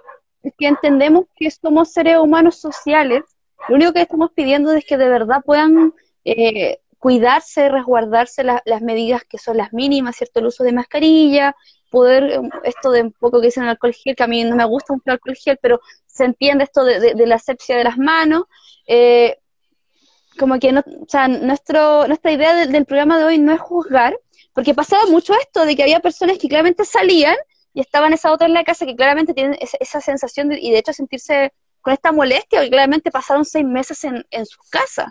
que 0.57 0.67
entendemos 0.69 1.25
que 1.35 1.51
somos 1.51 1.93
seres 1.93 2.19
humanos 2.19 2.57
sociales, 2.57 3.25
lo 3.69 3.75
único 3.75 3.93
que 3.93 4.03
estamos 4.03 4.31
pidiendo 4.33 4.73
es 4.73 4.85
que 4.85 4.97
de 4.97 5.09
verdad 5.09 5.43
puedan 5.45 5.93
eh, 6.25 6.79
cuidarse, 6.99 7.69
resguardarse 7.69 8.45
las 8.45 8.83
medidas 8.83 9.25
que 9.25 9.39
son 9.39 9.57
las 9.57 9.73
mínimas, 9.73 10.17
¿cierto? 10.17 10.41
El 10.41 10.47
uso 10.47 10.63
de 10.63 10.73
mascarilla, 10.73 11.57
poder, 11.97 12.23
em, 12.31 12.51
esto 12.65 12.91
de 12.91 13.01
un 13.03 13.13
poco 13.13 13.41
que 13.41 13.47
dicen 13.47 13.63
el 13.63 13.71
alcohol 13.71 13.95
gel, 13.95 14.15
que 14.15 14.23
a 14.23 14.27
mí 14.27 14.45
no 14.45 14.55
me 14.55 14.67
gusta 14.67 14.93
mucho 14.93 15.05
el 15.07 15.13
alcohol 15.13 15.37
gel, 15.43 15.59
pero 15.63 15.81
se 16.07 16.25
entiende 16.25 16.65
esto 16.65 16.85
de, 16.85 17.27
la 17.27 17.37
asepsia 17.37 17.75
de 17.79 17.85
las 17.85 17.97
manos. 17.97 18.45
Eh, 18.87 19.39
como 20.39 20.59
que 20.59 20.73
no, 20.73 20.81
o 20.81 21.09
sea, 21.09 21.27
nuestro, 21.29 22.07
nuestra 22.07 22.33
idea 22.33 22.67
del 22.67 22.85
programa 22.85 23.19
de 23.19 23.25
hoy 23.25 23.39
no 23.39 23.53
es 23.55 23.61
juzgar, 23.61 24.15
porque 24.53 24.75
pasaba 24.75 25.07
mucho 25.07 25.33
esto 25.35 25.65
de 25.65 25.75
que 25.75 25.85
había 25.85 26.01
personas 26.01 26.37
que 26.39 26.49
claramente 26.49 26.85
salían 26.85 27.37
y 27.73 27.81
estaban 27.81 28.13
esa 28.13 28.31
otra 28.33 28.47
en 28.47 28.53
la 28.55 28.65
casa 28.65 28.85
que 28.85 28.95
claramente 28.95 29.33
tienen 29.33 29.57
esa, 29.61 30.01
sensación 30.03 30.53
y 30.53 30.71
de 30.71 30.79
hecho 30.79 30.93
sentirse 30.93 31.55
con 31.81 31.95
esta 31.95 32.13
molestia, 32.13 32.61
que 32.61 32.69
claramente 32.69 33.11
pasaron 33.11 33.45
seis 33.47 33.65
meses 33.65 34.05
en, 34.05 34.27
en 34.31 34.45
sus 34.45 34.63
casas 34.69 35.09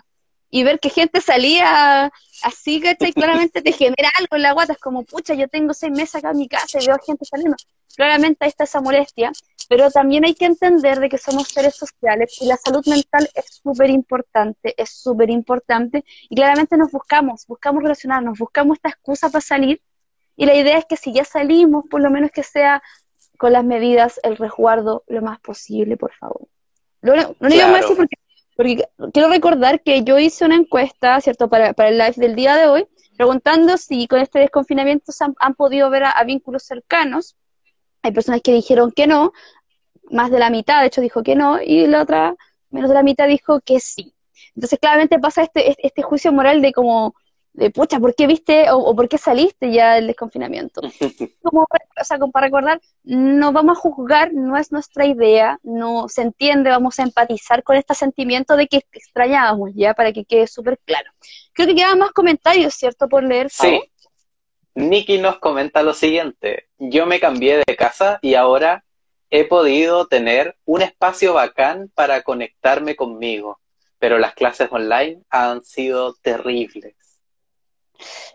y 0.50 0.62
ver 0.62 0.80
que 0.80 0.90
gente 0.90 1.20
salía 1.20 2.12
así, 2.42 2.80
¿cachai? 2.80 3.12
Claramente 3.14 3.62
te 3.62 3.72
genera 3.72 4.10
algo 4.18 4.36
en 4.36 4.42
la 4.42 4.52
guata, 4.52 4.72
es 4.72 4.78
como, 4.78 5.04
pucha, 5.04 5.34
yo 5.34 5.48
tengo 5.48 5.74
seis 5.74 5.92
meses 5.92 6.16
acá 6.16 6.30
en 6.30 6.38
mi 6.38 6.48
casa 6.48 6.78
y 6.80 6.86
veo 6.86 6.96
gente 7.04 7.24
saliendo. 7.24 7.56
Claramente 7.96 8.44
ahí 8.44 8.48
está 8.48 8.64
esa 8.64 8.80
molestia, 8.80 9.32
pero 9.68 9.90
también 9.90 10.24
hay 10.24 10.34
que 10.34 10.44
entender 10.44 11.00
de 11.00 11.08
que 11.08 11.18
somos 11.18 11.48
seres 11.48 11.74
sociales 11.74 12.36
y 12.40 12.46
la 12.46 12.56
salud 12.56 12.86
mental 12.86 13.28
es 13.34 13.60
súper 13.62 13.90
importante, 13.90 14.74
es 14.76 14.90
súper 14.90 15.30
importante, 15.30 16.04
y 16.28 16.36
claramente 16.36 16.76
nos 16.76 16.90
buscamos, 16.92 17.46
buscamos 17.46 17.82
relacionarnos, 17.82 18.38
buscamos 18.38 18.76
esta 18.76 18.90
excusa 18.90 19.30
para 19.30 19.40
salir, 19.40 19.80
y 20.36 20.44
la 20.44 20.54
idea 20.54 20.78
es 20.78 20.84
que 20.84 20.96
si 20.96 21.12
ya 21.12 21.24
salimos, 21.24 21.84
por 21.90 22.02
lo 22.02 22.10
menos 22.10 22.30
que 22.30 22.42
sea 22.42 22.82
con 23.38 23.52
las 23.52 23.64
medidas, 23.64 24.20
el 24.22 24.36
resguardo 24.36 25.04
lo 25.06 25.22
más 25.22 25.40
posible, 25.40 25.96
por 25.96 26.12
favor. 26.12 26.46
Lo, 27.00 27.12
único 27.40 27.68
más 27.68 27.84
porque 27.96 28.16
porque 28.56 28.88
quiero 29.12 29.28
recordar 29.28 29.82
que 29.82 30.02
yo 30.02 30.18
hice 30.18 30.44
una 30.44 30.56
encuesta, 30.56 31.20
¿cierto?, 31.20 31.48
para, 31.48 31.74
para 31.74 31.90
el 31.90 31.98
live 31.98 32.14
del 32.16 32.34
día 32.34 32.56
de 32.56 32.66
hoy, 32.66 32.86
preguntando 33.16 33.76
si 33.76 34.06
con 34.06 34.20
este 34.20 34.38
desconfinamiento 34.38 35.12
han, 35.20 35.34
han 35.38 35.54
podido 35.54 35.90
ver 35.90 36.04
a, 36.04 36.24
vínculos 36.24 36.62
cercanos. 36.62 37.36
Hay 38.02 38.12
personas 38.12 38.40
que 38.42 38.52
dijeron 38.52 38.92
que 38.92 39.06
no, 39.06 39.32
más 40.10 40.30
de 40.30 40.38
la 40.38 40.50
mitad, 40.50 40.80
de 40.80 40.86
hecho, 40.86 41.00
dijo 41.00 41.22
que 41.22 41.36
no, 41.36 41.60
y 41.60 41.86
la 41.86 42.02
otra, 42.02 42.34
menos 42.70 42.88
de 42.88 42.94
la 42.94 43.02
mitad, 43.02 43.28
dijo 43.28 43.60
que 43.60 43.78
sí. 43.78 44.14
Entonces, 44.54 44.78
claramente 44.78 45.18
pasa 45.18 45.42
este, 45.42 45.76
este 45.86 46.02
juicio 46.02 46.32
moral 46.32 46.62
de 46.62 46.72
como, 46.72 47.14
de 47.56 47.70
pucha, 47.70 47.98
¿por 47.98 48.14
qué 48.14 48.26
viste 48.26 48.66
o, 48.70 48.94
por 48.94 49.08
qué 49.08 49.16
saliste 49.16 49.72
ya 49.72 49.94
del 49.94 50.06
desconfinamiento? 50.06 50.82
Como, 51.42 51.62
o 51.62 52.04
sea, 52.04 52.18
como 52.18 52.30
para 52.30 52.46
recordar, 52.46 52.80
no 53.04 53.52
vamos 53.52 53.78
a 53.78 53.80
juzgar, 53.80 54.32
no 54.34 54.56
es 54.56 54.72
nuestra 54.72 55.06
idea, 55.06 55.58
no 55.62 56.08
se 56.08 56.22
entiende, 56.22 56.70
vamos 56.70 56.98
a 56.98 57.04
empatizar 57.04 57.62
con 57.62 57.76
este 57.76 57.94
sentimiento 57.94 58.56
de 58.56 58.66
que 58.66 58.82
extrañábamos 58.92 59.70
ya, 59.74 59.94
para 59.94 60.12
que 60.12 60.24
quede 60.24 60.46
súper 60.46 60.78
claro. 60.84 61.10
Creo 61.52 61.68
que 61.68 61.74
quedan 61.74 61.98
más 61.98 62.10
comentarios, 62.10 62.74
¿cierto? 62.74 63.08
Por 63.08 63.24
leer. 63.24 63.48
Sí. 63.50 63.80
Nikki 64.74 65.18
nos 65.18 65.38
comenta 65.38 65.82
lo 65.82 65.94
siguiente, 65.94 66.68
yo 66.78 67.06
me 67.06 67.18
cambié 67.18 67.62
de 67.66 67.76
casa 67.76 68.18
y 68.20 68.34
ahora 68.34 68.84
he 69.30 69.44
podido 69.44 70.06
tener 70.06 70.56
un 70.66 70.82
espacio 70.82 71.32
bacán 71.32 71.90
para 71.94 72.22
conectarme 72.22 72.94
conmigo, 72.94 73.58
pero 73.98 74.18
las 74.18 74.34
clases 74.34 74.68
online 74.70 75.22
han 75.30 75.64
sido 75.64 76.14
terribles 76.16 77.05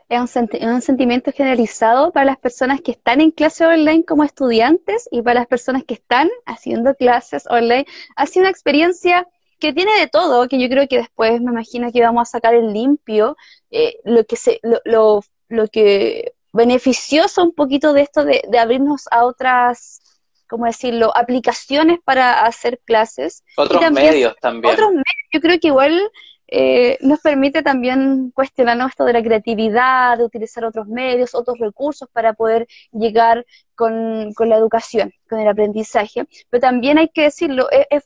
es 0.09 0.35
un, 0.35 0.81
sentimiento 0.81 1.31
generalizado 1.31 2.11
para 2.11 2.25
las 2.25 2.37
personas 2.37 2.81
que 2.81 2.91
están 2.91 3.21
en 3.21 3.31
clase 3.31 3.65
online 3.65 4.03
como 4.05 4.23
estudiantes 4.23 5.07
y 5.11 5.21
para 5.21 5.41
las 5.41 5.47
personas 5.47 5.83
que 5.83 5.93
están 5.93 6.29
haciendo 6.45 6.95
clases 6.95 7.45
online. 7.49 7.85
Ha 8.15 8.25
sido 8.25 8.43
una 8.43 8.51
experiencia 8.51 9.27
que 9.59 9.73
tiene 9.73 9.91
de 9.99 10.07
todo, 10.07 10.47
que 10.47 10.59
yo 10.59 10.67
creo 10.67 10.87
que 10.87 10.97
después 10.97 11.39
me 11.39 11.51
imagino 11.51 11.91
que 11.91 12.01
vamos 12.01 12.27
a 12.27 12.31
sacar 12.31 12.55
en 12.55 12.73
limpio 12.73 13.37
eh, 13.69 13.99
lo 14.03 14.25
que 14.25 14.35
se, 14.35 14.59
lo, 14.63 15.21
lo, 15.47 15.67
que 15.67 16.33
beneficioso 16.51 17.43
un 17.43 17.53
poquito 17.53 17.93
de 17.93 18.01
esto 18.01 18.25
de, 18.25 18.41
abrirnos 18.59 19.07
a 19.11 19.23
otras, 19.23 20.01
¿cómo 20.49 20.65
decirlo?, 20.65 21.15
aplicaciones 21.15 21.99
para 22.03 22.43
hacer 22.43 22.79
clases. 22.83 23.43
Otros 23.55 23.91
medios 23.91 24.35
también. 24.41 24.73
Otros 24.73 24.89
medios, 24.89 25.27
yo 25.31 25.39
creo 25.39 25.59
que 25.59 25.67
igual 25.67 26.11
eh, 26.51 26.97
nos 27.01 27.21
permite 27.21 27.63
también 27.63 28.31
cuestionarnos 28.31 28.89
esto 28.89 29.05
de 29.05 29.13
la 29.13 29.23
creatividad, 29.23 30.17
de 30.17 30.25
utilizar 30.25 30.65
otros 30.65 30.87
medios, 30.87 31.33
otros 31.33 31.57
recursos 31.59 32.09
para 32.11 32.33
poder 32.33 32.67
llegar 32.91 33.45
con, 33.75 34.33
la 34.37 34.57
educación, 34.57 35.13
con 35.29 35.39
el 35.39 35.47
aprendizaje. 35.47 36.27
Pero 36.49 36.61
también 36.61 36.97
hay 36.97 37.09
que 37.09 37.23
decirlo, 37.23 37.67
es, 37.71 38.03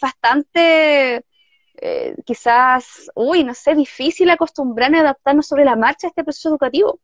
bastante... 0.00 1.24
Eh, 1.78 2.16
quizás, 2.24 3.10
uy, 3.14 3.44
no 3.44 3.52
sé, 3.52 3.74
difícil 3.74 4.30
acostumbrarnos 4.30 5.00
a 5.00 5.02
adaptarnos 5.02 5.46
sobre 5.46 5.66
la 5.66 5.76
marcha 5.76 6.06
a 6.06 6.10
este 6.10 6.24
proceso 6.24 6.48
educativo 6.48 7.00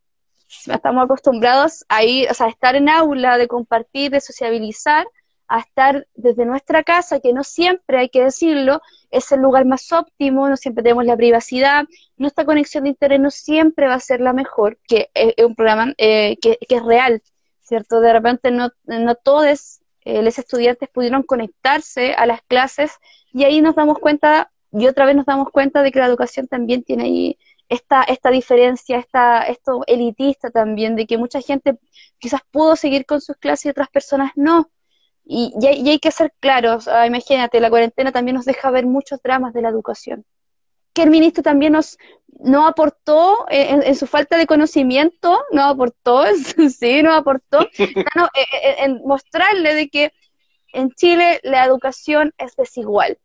estamos 0.67 1.05
acostumbrados 1.05 1.85
a 1.89 2.05
ir, 2.05 2.31
o 2.31 2.35
sea, 2.35 2.47
a 2.47 2.51
estar 2.51 2.77
en 2.77 2.89
aula, 2.89 3.39
de 3.39 3.49
compartir, 3.49 4.11
de 4.11 4.21
sociabilizar, 4.21 5.07
a 5.53 5.61
estar 5.61 6.07
desde 6.15 6.47
nuestra 6.47 6.83
casa, 6.83 7.21
que 7.21 7.35
no 7.35 7.45
siempre, 7.45 7.99
hay 7.99 8.09
que 8.09 8.25
decirlo, 8.25 8.81
es 9.11 9.31
el 9.33 9.41
lugar 9.41 9.67
más 9.67 9.93
óptimo, 9.93 10.49
no 10.49 10.57
siempre 10.57 10.83
tenemos 10.83 11.05
la 11.05 11.15
privacidad, 11.15 11.85
nuestra 12.17 12.47
conexión 12.47 12.85
de 12.85 12.91
internet 12.91 13.21
no 13.21 13.31
siempre 13.31 13.87
va 13.87 13.95
a 13.95 14.01
ser 14.01 14.23
la 14.23 14.33
mejor, 14.33 14.79
que 14.89 15.11
es 15.13 15.35
un 15.45 15.55
programa 15.55 15.93
eh, 15.99 16.39
que, 16.41 16.59
es 16.67 16.83
real, 16.83 17.23
¿cierto? 17.61 18.01
De 18.01 18.15
repente 18.15 18.51
no, 18.51 18.71
no 18.85 19.15
todos 19.15 19.81
eh, 20.07 20.23
los 20.23 20.39
estudiantes 20.39 20.89
pudieron 20.89 21.23
conectarse 21.23 22.15
a 22.15 22.25
las 22.25 22.41
clases 22.41 22.93
y 23.31 23.45
ahí 23.45 23.61
nos 23.61 23.75
damos 23.75 23.99
cuenta, 23.99 24.51
y 24.73 24.87
otra 24.87 25.05
vez 25.05 25.17
nos 25.17 25.27
damos 25.27 25.51
cuenta 25.51 25.83
de 25.83 25.93
que 25.93 25.99
la 25.99 26.07
educación 26.07 26.49
también 26.49 26.83
tiene 26.83 27.05
ahí 27.05 27.39
esta, 27.69 28.05
esta 28.05 28.31
diferencia, 28.31 28.99
esta, 28.99 29.43
esto 29.43 29.83
elitista 29.87 30.51
también, 30.51 30.97
de 30.97 31.07
que 31.07 31.19
mucha 31.19 31.43
gente 31.43 31.79
quizás 32.19 32.41
pudo 32.51 32.75
seguir 32.75 33.05
con 33.05 33.21
sus 33.21 33.37
clases 33.37 33.67
y 33.67 33.69
otras 33.69 33.91
personas 33.91 34.33
no. 34.35 34.71
Y, 35.25 35.55
hay, 35.67 35.99
que 35.99 36.11
ser 36.11 36.33
claros, 36.41 36.89
ah, 36.89 37.07
imagínate, 37.07 37.61
la 37.61 37.71
cuarentena 37.71 38.13
también 38.13 38.35
nos 38.35 38.45
deja 38.45 38.71
ver 38.71 38.87
muchos 38.87 39.23
dramas 39.23 39.53
de 39.55 39.63
la 39.63 39.69
educación. 39.69 40.25
Que 40.93 41.03
el 41.03 41.11
ministro 41.11 41.43
también 41.43 41.73
nos 41.73 41.97
no 42.41 42.67
aportó 42.67 43.47
en, 43.49 43.95
su 43.95 44.07
falta 44.07 44.37
de 44.37 44.47
conocimiento, 44.47 45.43
no 45.53 45.65
aportó, 45.65 46.25
sí, 46.79 47.03
no 47.03 47.15
aportó, 47.15 47.61
eh, 47.79 47.89
eh, 48.35 48.77
en 48.79 49.01
mostrarle 49.05 49.75
de 49.75 49.89
que 49.89 50.13
en 50.73 50.91
Chile 50.91 51.41
la 51.43 51.65
educación 51.65 52.35
es 52.39 52.57
desigual. 52.57 53.19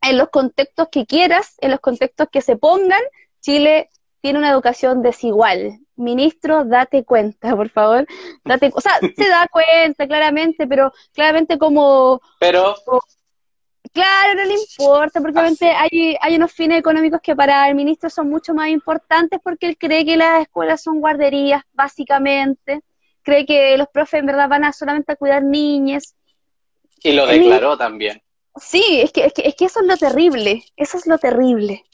En 0.00 0.16
los 0.16 0.28
contextos 0.30 0.88
que 0.90 1.06
quieras, 1.06 1.56
en 1.60 1.70
los 1.70 1.80
contextos 1.80 2.28
que 2.30 2.40
se 2.40 2.56
pongan, 2.56 3.02
Chile 3.40 3.90
tiene 4.20 4.38
una 4.38 4.50
educación 4.50 5.02
desigual. 5.02 5.78
Ministro, 5.98 6.64
date 6.64 7.04
cuenta, 7.04 7.54
por 7.56 7.68
favor. 7.70 8.06
Date, 8.44 8.70
o 8.72 8.80
sea, 8.80 8.98
se 9.00 9.28
da 9.28 9.48
cuenta 9.50 10.06
claramente, 10.06 10.66
pero 10.66 10.92
claramente 11.12 11.58
como... 11.58 12.20
Pero... 12.38 12.76
claro, 13.92 14.34
no 14.36 14.44
le 14.44 14.54
importa, 14.54 15.20
porque 15.20 15.38
obviamente 15.38 15.70
hay, 15.70 16.16
hay 16.20 16.36
unos 16.36 16.52
fines 16.52 16.78
económicos 16.78 17.20
que 17.20 17.34
para 17.34 17.68
el 17.68 17.74
ministro 17.74 18.08
son 18.10 18.30
mucho 18.30 18.54
más 18.54 18.68
importantes 18.68 19.40
porque 19.42 19.66
él 19.66 19.76
cree 19.76 20.04
que 20.04 20.16
las 20.16 20.42
escuelas 20.42 20.82
son 20.82 21.00
guarderías, 21.00 21.62
básicamente. 21.72 22.80
Cree 23.22 23.44
que 23.44 23.76
los 23.76 23.88
profes 23.88 24.20
en 24.20 24.26
verdad 24.26 24.48
van 24.48 24.64
a 24.64 24.72
solamente 24.72 25.12
a 25.12 25.16
cuidar 25.16 25.42
niñas. 25.42 26.14
Y 27.02 27.12
lo 27.12 27.26
declaró 27.26 27.76
también. 27.76 28.22
Sí, 28.56 29.00
es 29.02 29.12
que, 29.12 29.26
es 29.26 29.32
que, 29.32 29.42
es 29.48 29.54
que 29.54 29.64
eso 29.66 29.80
es 29.80 29.86
lo 29.86 29.96
terrible, 29.96 30.64
eso 30.76 30.96
es 30.96 31.06
lo 31.06 31.18
terrible 31.18 31.84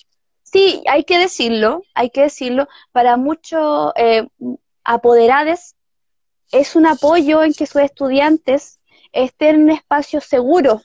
sí, 0.54 0.84
hay 0.86 1.02
que 1.02 1.18
decirlo, 1.18 1.82
hay 1.94 2.10
que 2.10 2.22
decirlo, 2.22 2.68
para 2.92 3.16
muchos 3.16 3.92
eh, 3.96 4.28
apoderados 4.84 5.74
es 6.52 6.76
un 6.76 6.86
apoyo 6.86 7.42
en 7.42 7.52
que 7.52 7.66
sus 7.66 7.82
estudiantes 7.82 8.78
estén 9.12 9.56
en 9.56 9.62
un 9.64 9.70
espacio 9.72 10.20
seguro. 10.20 10.80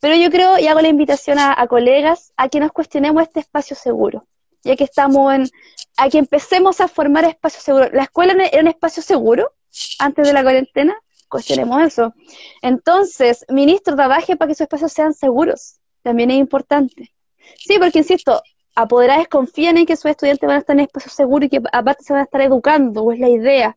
Pero 0.00 0.14
yo 0.14 0.30
creo, 0.30 0.58
y 0.58 0.66
hago 0.66 0.80
la 0.80 0.88
invitación 0.88 1.38
a, 1.38 1.66
colegas, 1.66 2.32
a 2.38 2.48
que 2.48 2.58
nos 2.58 2.72
cuestionemos 2.72 3.22
este 3.22 3.40
espacio 3.40 3.76
seguro, 3.76 4.26
ya 4.62 4.74
que 4.76 4.84
estamos 4.84 5.34
en, 5.34 5.50
a 5.98 6.08
que 6.08 6.16
empecemos 6.16 6.80
a 6.80 6.88
formar 6.88 7.26
espacios 7.26 7.62
seguros. 7.62 7.90
¿La 7.92 8.04
escuela 8.04 8.32
era 8.50 8.62
un 8.62 8.68
espacio 8.68 9.02
seguro 9.02 9.52
antes 9.98 10.26
de 10.26 10.32
la 10.32 10.42
cuarentena? 10.42 10.96
Cuestionemos 11.28 11.82
eso. 11.82 12.14
Entonces, 12.62 13.44
ministro, 13.50 13.94
trabaje 13.94 14.36
para 14.36 14.48
que 14.48 14.54
sus 14.54 14.62
espacios 14.62 14.92
sean 14.92 15.12
seguros. 15.12 15.76
También 16.02 16.30
es 16.30 16.38
importante. 16.38 17.12
Sí, 17.58 17.78
porque 17.78 17.98
insisto, 17.98 18.42
apoderados 18.74 19.28
confían 19.28 19.76
en 19.78 19.86
que 19.86 19.96
sus 19.96 20.10
estudiantes 20.10 20.46
van 20.46 20.56
a 20.56 20.60
estar 20.60 20.76
en 20.76 20.80
espacio 20.80 21.10
seguro 21.10 21.44
y 21.44 21.48
que 21.48 21.60
aparte 21.72 22.04
se 22.04 22.12
van 22.12 22.20
a 22.20 22.24
estar 22.24 22.40
educando, 22.40 23.12
es 23.12 23.18
la 23.18 23.28
idea. 23.28 23.76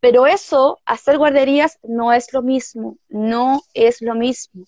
Pero 0.00 0.26
eso, 0.26 0.78
hacer 0.84 1.18
guarderías, 1.18 1.78
no 1.82 2.12
es 2.12 2.32
lo 2.32 2.42
mismo, 2.42 2.96
no 3.08 3.62
es 3.74 4.02
lo 4.02 4.14
mismo, 4.14 4.64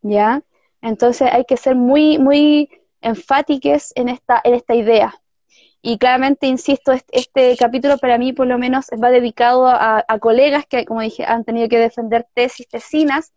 ¿ya? 0.00 0.42
Entonces 0.80 1.28
hay 1.30 1.44
que 1.44 1.56
ser 1.56 1.76
muy, 1.76 2.18
muy 2.18 2.70
enfáticos 3.02 3.92
en 3.94 4.08
esta, 4.08 4.40
en 4.42 4.54
esta 4.54 4.74
idea. 4.74 5.14
Y 5.82 5.98
claramente, 5.98 6.46
insisto, 6.46 6.92
este, 7.10 7.56
capítulo 7.56 7.98
para 7.98 8.18
mí 8.18 8.32
por 8.32 8.46
lo 8.46 8.58
menos 8.58 8.86
va 9.02 9.10
dedicado 9.10 9.66
a, 9.66 10.04
a, 10.06 10.18
colegas 10.18 10.66
que, 10.66 10.84
como 10.84 11.00
dije, 11.00 11.24
han 11.24 11.44
tenido 11.44 11.68
que 11.68 11.78
defender 11.78 12.26
tesis, 12.34 12.68
tesinas, 12.68 13.32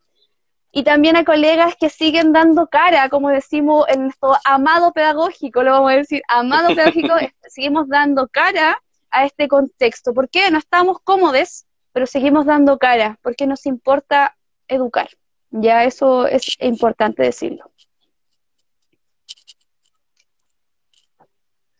y 0.75 0.81
también 0.83 1.15
a 1.15 1.23
colegas 1.23 1.75
que 1.79 1.87
siguen 1.91 2.33
dando 2.33 2.65
cara, 2.65 3.07
como 3.09 3.29
decimos 3.29 3.85
en 3.89 4.05
nuestro 4.05 4.33
amado 4.43 4.91
pedagógico, 4.91 5.61
lo 5.61 5.71
vamos 5.71 5.91
a 5.91 5.95
decir, 5.97 6.23
amado 6.27 6.73
pedagógico, 6.75 7.13
seguimos 7.47 7.87
dando 7.87 8.27
cara 8.27 8.81
a 9.11 9.23
este 9.23 9.47
contexto. 9.47 10.15
¿Por 10.15 10.29
qué? 10.29 10.49
No 10.49 10.57
estamos 10.57 10.97
cómodos, 11.03 11.65
pero 11.91 12.07
seguimos 12.07 12.47
dando 12.47 12.79
cara, 12.79 13.19
porque 13.21 13.45
nos 13.45 13.67
importa 13.67 14.35
educar. 14.67 15.09
Ya 15.51 15.83
eso 15.83 16.25
es 16.25 16.57
importante 16.59 17.21
decirlo. 17.21 17.69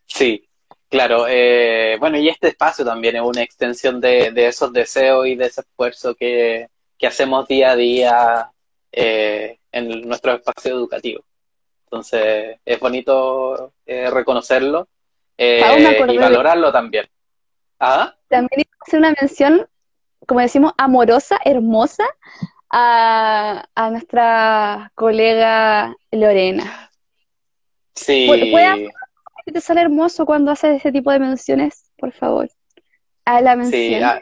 Sí, 0.05 0.47
claro. 0.87 1.25
Eh, 1.27 1.97
bueno, 1.99 2.19
y 2.19 2.29
este 2.29 2.49
espacio 2.49 2.85
también 2.85 3.15
es 3.15 3.23
una 3.23 3.41
extensión 3.41 3.99
de, 3.99 4.31
esos 4.35 4.71
deseos 4.71 5.25
y 5.25 5.35
de 5.35 5.47
ese 5.47 5.61
esfuerzo 5.61 6.13
que, 6.13 6.67
que 6.99 7.07
hacemos 7.07 7.47
día 7.47 7.71
a 7.71 7.75
día 7.75 8.52
eh, 8.95 9.57
en 9.71 10.07
nuestro 10.07 10.33
espacio 10.33 10.71
educativo. 10.71 11.23
Entonces, 11.85 12.57
es 12.63 12.79
bonito 12.79 13.73
eh, 13.87 14.07
reconocerlo 14.11 14.87
eh, 15.35 15.61
y 16.09 16.17
valorarlo 16.17 16.71
también. 16.71 17.09
¿Ah? 17.79 18.15
También 18.27 18.67
hacer 18.79 18.99
una 18.99 19.15
mención, 19.19 19.67
como 20.27 20.41
decimos, 20.41 20.73
amorosa, 20.77 21.39
hermosa, 21.43 22.03
a, 22.69 23.65
nuestra 23.89 24.91
colega 24.93 25.95
Lorena. 26.11 26.91
Sí. 27.95 28.25
¿Puede 28.27 28.91
te 29.45 29.59
sale 29.59 29.81
hermoso 29.81 30.25
cuando 30.25 30.51
haces 30.51 30.77
ese 30.77 30.91
tipo 30.91 31.11
de 31.11 31.19
menciones, 31.19 31.91
por 31.97 32.11
favor? 32.13 32.49
A 33.25 33.41
la 33.41 33.55
mención. 33.55 33.81
Sí, 33.81 33.95
ah, 33.95 34.21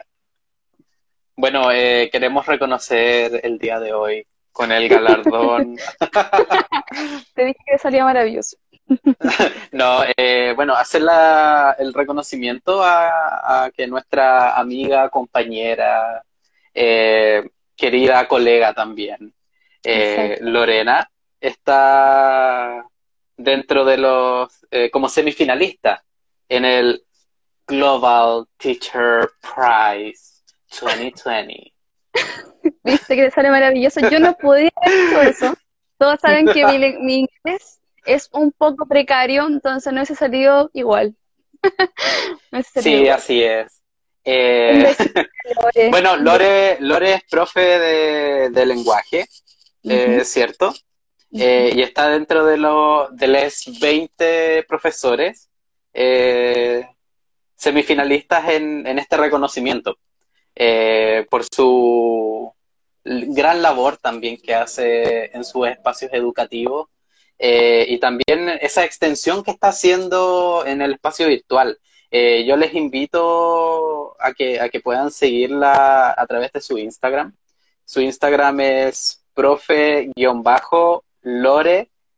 bueno, 1.36 1.68
queremos 2.10 2.46
reconocer 2.46 3.40
el 3.44 3.58
día 3.58 3.78
de 3.78 3.92
hoy 3.92 4.26
con 4.52 4.70
el 4.70 4.88
galardón. 4.88 5.76
Te 7.34 7.44
dije 7.46 7.58
que 7.66 7.78
salía 7.78 8.04
maravilloso. 8.04 8.56
no, 9.72 10.02
eh, 10.16 10.52
bueno, 10.54 10.74
hacer 10.74 11.02
el 11.78 11.94
reconocimiento 11.94 12.82
a, 12.82 13.70
que 13.74 13.86
nuestra 13.86 14.56
amiga, 14.58 15.08
compañera, 15.08 16.22
eh, 16.74 17.48
querida 17.76 18.28
colega 18.28 18.74
también, 18.74 19.34
eh, 19.82 20.38
Lorena, 20.40 21.08
está 21.40 22.84
dentro 23.36 23.84
de 23.84 23.98
los, 23.98 24.66
como 24.92 25.08
semifinalista 25.08 26.04
en 26.48 26.64
el 26.64 27.04
Global 27.66 28.46
Teacher 28.58 29.30
Prize 29.40 30.42
2020. 30.80 31.72
Viste 32.84 33.16
que 33.16 33.30
sale 33.30 33.50
maravilloso. 33.50 34.00
Yo 34.08 34.20
no 34.20 34.36
podía 34.36 34.70
hacer 34.76 35.28
eso. 35.28 35.54
Todos 35.98 36.20
saben 36.20 36.46
que 36.46 36.66
mi, 37.00 37.20
inglés 37.20 37.80
es 38.04 38.28
un 38.32 38.50
poco 38.52 38.86
precario, 38.86 39.46
entonces 39.46 39.92
no 39.92 40.00
hubiese 40.00 40.14
salido 40.14 40.70
igual. 40.72 41.14
sí, 42.80 43.08
así 43.08 43.42
es. 43.42 43.82
Eh, 44.24 44.94
bueno, 45.90 46.16
Lore, 46.16 46.78
Lore 46.80 47.14
es 47.14 47.24
profe 47.24 47.60
de, 48.50 48.66
lenguaje, 48.66 49.26
eh, 49.84 50.22
¿cierto? 50.24 50.72
Eh, 51.32 51.72
y 51.74 51.82
está 51.82 52.08
dentro 52.08 52.44
de, 52.44 52.56
los 52.58 53.16
de 53.16 53.28
los 53.28 53.80
20 53.80 54.64
profesores 54.68 55.48
semifinalistas 57.56 58.48
en, 58.48 58.86
en 58.86 58.98
este 58.98 59.16
reconocimiento. 59.16 59.96
Eh, 60.54 61.26
por 61.30 61.44
su 61.44 62.52
gran 63.04 63.62
labor 63.62 63.96
también 63.96 64.36
que 64.36 64.54
hace 64.54 65.36
en 65.36 65.44
sus 65.44 65.66
espacios 65.66 66.12
educativos 66.12 66.88
eh, 67.38 67.86
y 67.88 67.98
también 67.98 68.48
esa 68.60 68.84
extensión 68.84 69.42
que 69.42 69.50
está 69.50 69.68
haciendo 69.68 70.64
en 70.66 70.82
el 70.82 70.92
espacio 70.92 71.26
virtual. 71.26 71.78
Eh, 72.10 72.44
yo 72.46 72.56
les 72.56 72.74
invito 72.74 74.14
a 74.20 74.32
que, 74.34 74.60
a 74.60 74.68
que 74.68 74.80
puedan 74.80 75.10
seguirla 75.10 76.14
a 76.16 76.26
través 76.26 76.52
de 76.52 76.60
su 76.60 76.78
Instagram. 76.78 77.34
Su 77.84 78.00
Instagram 78.00 78.60
es 78.60 79.24
profe-lore 79.34 80.10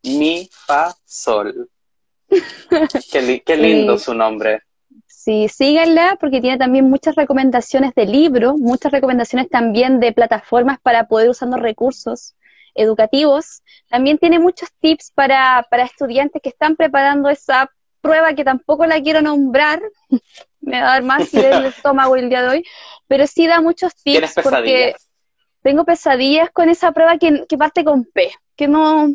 mi 0.03 0.49
fa 0.51 0.95
sol. 1.05 1.69
Qué, 3.11 3.55
lindo 3.57 3.97
su 3.97 4.13
nombre. 4.13 4.63
Sí, 5.25 5.49
síganla 5.49 6.17
porque 6.19 6.39
tiene 6.39 6.59
también 6.59 6.87
muchas 6.87 7.15
recomendaciones 7.15 7.95
de 7.95 8.05
libros, 8.05 8.57
muchas 8.59 8.91
recomendaciones 8.91 9.49
también 9.49 9.99
de 9.99 10.13
plataformas 10.13 10.79
para 10.79 11.07
poder 11.07 11.29
usando 11.29 11.57
recursos 11.57 12.35
educativos. 12.75 13.63
También 13.89 14.19
tiene 14.19 14.37
muchos 14.37 14.69
tips 14.79 15.09
para, 15.15 15.65
para 15.71 15.81
estudiantes 15.81 16.43
que 16.43 16.49
están 16.49 16.75
preparando 16.75 17.27
esa 17.29 17.71
prueba 18.01 18.35
que 18.35 18.43
tampoco 18.43 18.85
la 18.85 19.01
quiero 19.01 19.23
nombrar, 19.23 19.81
me 20.61 20.79
va 20.79 20.89
a 20.89 20.91
dar 20.91 21.01
más 21.01 21.27
si 21.29 21.39
el 21.39 21.65
estómago 21.65 22.15
el 22.15 22.29
día 22.29 22.43
de 22.43 22.49
hoy, 22.49 22.63
pero 23.07 23.25
sí 23.25 23.47
da 23.47 23.61
muchos 23.61 23.95
tips 23.95 24.35
porque 24.43 24.93
tengo 25.63 25.85
pesadillas 25.85 26.51
con 26.51 26.69
esa 26.69 26.91
prueba 26.91 27.17
que, 27.17 27.47
que 27.49 27.57
parte 27.57 27.83
con 27.83 28.05
P, 28.05 28.31
que 28.55 28.67
no, 28.67 29.11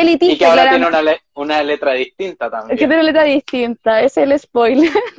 y 0.00 0.38
que 0.38 0.46
ahora 0.46 0.70
tiene 0.70 0.86
una, 1.34 1.62
letra 1.62 1.92
distinta 1.92 2.50
también. 2.50 2.78
que 2.78 2.86
tiene 2.86 2.94
una 2.94 3.02
letra 3.02 3.24
distinta, 3.24 4.00
ese 4.00 4.22
es 4.22 4.30
el 4.30 4.38
spoiler. 4.38 4.90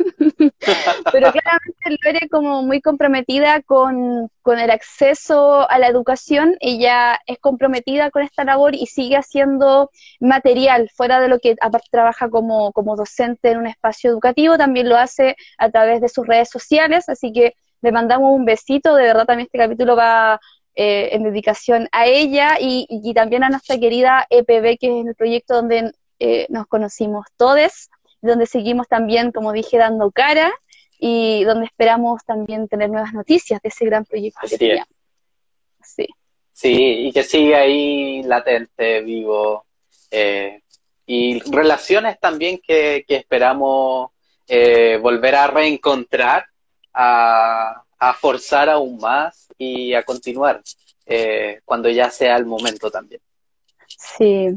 Pero 1.11 1.31
claramente 1.31 1.97
Lore 2.01 2.29
como 2.29 2.63
muy 2.63 2.81
comprometida 2.81 3.61
con, 3.61 4.29
el 4.45 4.69
acceso 4.71 5.69
a 5.69 5.79
la 5.79 5.87
educación, 5.87 6.55
ella 6.59 7.19
es 7.25 7.39
comprometida 7.39 8.11
con 8.11 8.23
esta 8.23 8.43
labor 8.43 8.75
y 8.75 8.87
sigue 8.87 9.17
haciendo 9.17 9.89
material, 10.19 10.89
fuera 10.95 11.19
de 11.19 11.27
lo 11.27 11.39
que 11.39 11.55
trabaja 11.91 12.29
como, 12.29 12.71
como 12.71 12.95
docente 12.95 13.51
en 13.51 13.59
un 13.59 13.67
espacio 13.67 14.09
educativo, 14.09 14.57
también 14.57 14.89
lo 14.89 14.97
hace 14.97 15.35
a 15.57 15.69
través 15.69 16.01
de 16.01 16.09
sus 16.09 16.27
redes 16.27 16.49
sociales, 16.49 17.09
así 17.09 17.31
que 17.31 17.55
le 17.81 17.91
mandamos 17.91 18.31
un 18.33 18.45
besito, 18.45 18.95
de 18.95 19.03
verdad 19.03 19.25
también 19.25 19.47
este 19.47 19.57
capítulo 19.57 19.95
va 19.95 20.39
eh, 20.75 21.09
en 21.11 21.23
dedicación 21.23 21.87
a 21.91 22.07
ella 22.07 22.57
y, 22.59 23.13
también 23.13 23.43
a 23.43 23.49
nuestra 23.49 23.77
querida 23.77 24.25
EPB, 24.29 24.79
que 24.79 25.01
es 25.01 25.05
el 25.05 25.15
proyecto 25.15 25.53
donde 25.53 25.91
eh, 26.19 26.47
nos 26.49 26.65
conocimos 26.65 27.27
todos, 27.37 27.89
donde 28.27 28.45
seguimos 28.45 28.87
también, 28.87 29.31
como 29.31 29.51
dije, 29.51 29.77
dando 29.77 30.11
cara 30.11 30.51
y 30.97 31.43
donde 31.43 31.65
esperamos 31.65 32.23
también 32.25 32.67
tener 32.67 32.89
nuevas 32.89 33.13
noticias 33.13 33.61
de 33.61 33.69
ese 33.69 33.85
gran 33.85 34.05
proyecto 34.05 34.47
que 34.47 34.57
teníamos. 34.57 34.87
Sí. 35.83 36.07
sí, 36.53 37.07
y 37.07 37.11
que 37.11 37.23
sigue 37.23 37.55
ahí 37.55 38.23
latente, 38.23 39.01
vivo. 39.01 39.65
Eh, 40.09 40.61
y 41.05 41.39
relaciones 41.51 42.19
también 42.19 42.59
que, 42.65 43.05
esperamos 43.07 44.11
volver 45.01 45.35
a 45.35 45.47
reencontrar, 45.47 46.45
a, 46.93 47.83
a 47.99 48.13
forzar 48.13 48.69
aún 48.69 48.97
más 48.97 49.47
y 49.57 49.93
a 49.93 50.03
continuar 50.03 50.61
eh, 51.05 51.61
cuando 51.65 51.89
ya 51.89 52.09
sea 52.09 52.37
el 52.37 52.45
momento 52.45 52.89
también. 52.89 53.21
Sí, 53.97 54.49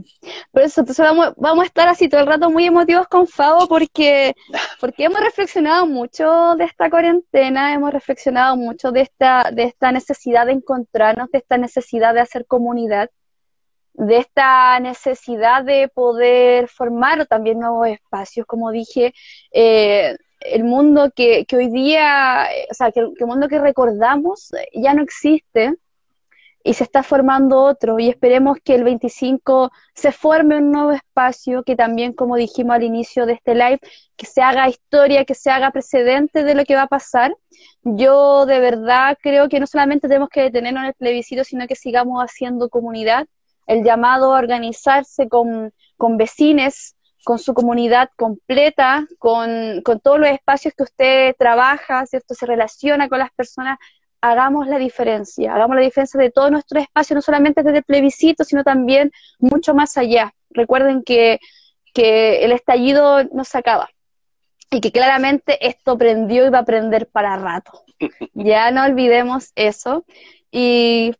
por 0.53 0.63
eso 0.63 0.81
entonces 0.81 1.05
vamos, 1.05 1.33
vamos 1.37 1.65
a 1.65 1.67
estar 1.67 1.89
así 1.89 2.09
todo 2.09 2.21
el 2.21 2.27
rato 2.27 2.51
muy 2.51 2.67
emotivos 2.67 3.07
con 3.09 3.27
Fabo 3.27 3.69
porque, 3.69 4.35
porque 4.81 5.05
hemos 5.05 5.21
reflexionado 5.21 5.87
mucho 5.87 6.55
de 6.57 6.65
esta 6.65 6.91
cuarentena, 6.91 7.75
hemos 7.75 7.93
reflexionado 7.93 8.57
mucho 8.57 8.93
de 8.93 9.03
esta, 9.03 9.51
de 9.53 9.65
esta 9.65 9.93
necesidad 9.93 10.47
de 10.47 10.53
encontrarnos, 10.53 11.31
de 11.31 11.39
esta 11.39 11.59
necesidad 11.59 12.15
de 12.15 12.21
hacer 12.21 12.47
comunidad, 12.47 13.11
de 13.95 14.19
esta 14.19 14.79
necesidad 14.81 15.65
de 15.65 15.89
poder 15.89 16.69
formar 16.69 17.27
también 17.27 17.61
nuevos 17.61 17.89
espacios, 17.89 18.47
como 18.47 18.71
dije, 18.71 19.15
eh, 19.53 20.17
el 20.41 20.65
mundo 20.65 21.11
que, 21.15 21.45
que 21.47 21.57
hoy 21.57 21.71
día, 21.71 22.47
o 22.71 22.75
sea, 22.75 22.93
que, 22.93 23.01
el 23.01 23.27
mundo 23.27 23.49
que 23.49 23.59
recordamos 23.59 24.51
ya 24.73 24.95
no 24.95 25.03
existe 25.03 25.75
y 26.67 26.75
se 26.75 26.83
está 26.83 27.05
formando 27.05 27.63
otro 27.63 28.01
y 28.01 28.09
esperemos 28.09 28.59
que 28.65 28.75
el 28.75 28.83
25 28.83 29.71
se 29.95 30.11
forme 30.11 30.59
un 30.59 30.73
nuevo 30.73 30.91
espacio 30.91 31.63
que 31.63 31.77
también, 31.77 32.13
como 32.13 32.35
dijimos 32.35 32.75
al 32.75 32.83
inicio 32.83 33.25
de 33.25 33.35
este 33.35 33.55
live, 33.55 33.79
que 34.17 34.27
se 34.27 34.43
haga 34.43 34.69
historia, 34.69 35.25
que 35.25 35.37
se 35.37 35.49
haga 35.49 35.71
precedente 35.71 36.43
de 36.43 36.57
lo 36.57 36.65
que 36.65 36.75
va 36.75 36.83
a 36.83 36.87
pasar. 36.89 37.37
Yo 37.83 38.47
de 38.47 38.59
verdad 38.59 39.17
creo 39.23 39.49
que 39.49 39.61
no 39.61 39.69
solamente 39.69 40.09
tenemos 40.09 40.29
que 40.29 40.43
detenernos 40.43 40.83
en 40.83 40.89
el 40.89 40.95
plebiscito, 40.95 41.45
sino 41.45 41.69
que 41.69 41.77
sigamos 41.77 42.21
haciendo 42.21 42.69
comunidad, 42.69 43.29
el 43.69 43.85
llamado 43.85 44.35
a 44.35 44.39
organizarse 44.39 45.29
con, 45.29 45.73
con 45.97 46.19
con 47.27 47.41
su 47.41 47.55
comunidad 47.55 48.11
completa, 48.17 49.05
con, 49.19 49.83
todos 50.01 50.21
los 50.21 50.29
espacios 50.29 50.75
que 50.77 50.85
usted 50.85 51.35
trabaja, 51.37 52.07
¿cierto? 52.07 52.35
Se 52.35 52.47
relaciona 52.47 53.09
con 53.09 53.19
las 53.19 53.33
personas, 53.33 53.79
hagamos 54.21 54.67
la 54.67 54.79
diferencia, 54.79 55.55
hagamos 55.55 55.77
la 55.77 55.83
diferencia 55.83 56.21
de 56.21 56.31
todos 56.31 56.51
nuestros 56.51 56.83
espacios, 56.83 57.17
no 57.17 57.23
solamente 57.23 57.63
desde 57.63 57.79
el 57.79 57.85
plebiscito, 57.85 58.45
sino 58.45 58.65
también 58.65 59.13
mucho 59.39 59.75
más 59.75 59.97
allá. 59.97 60.35
Recuerden 60.51 61.03
que, 61.03 61.39
que 61.95 62.45
el 62.45 62.53
estallido 62.53 63.25
no 63.25 63.45
se 63.45 63.59
acaba 63.59 63.89
y 64.71 64.81
que 64.81 64.93
claramente 64.93 65.67
esto 65.67 65.97
prendió 65.97 66.47
y 66.47 66.51
va 66.51 66.61
a 66.61 66.65
prender 66.65 67.09
para 67.09 67.37
rato. 67.37 67.83
Ya 68.35 68.71
no 68.71 68.85
olvidemos 68.85 69.53
eso. 69.55 70.05
Y 70.51 71.15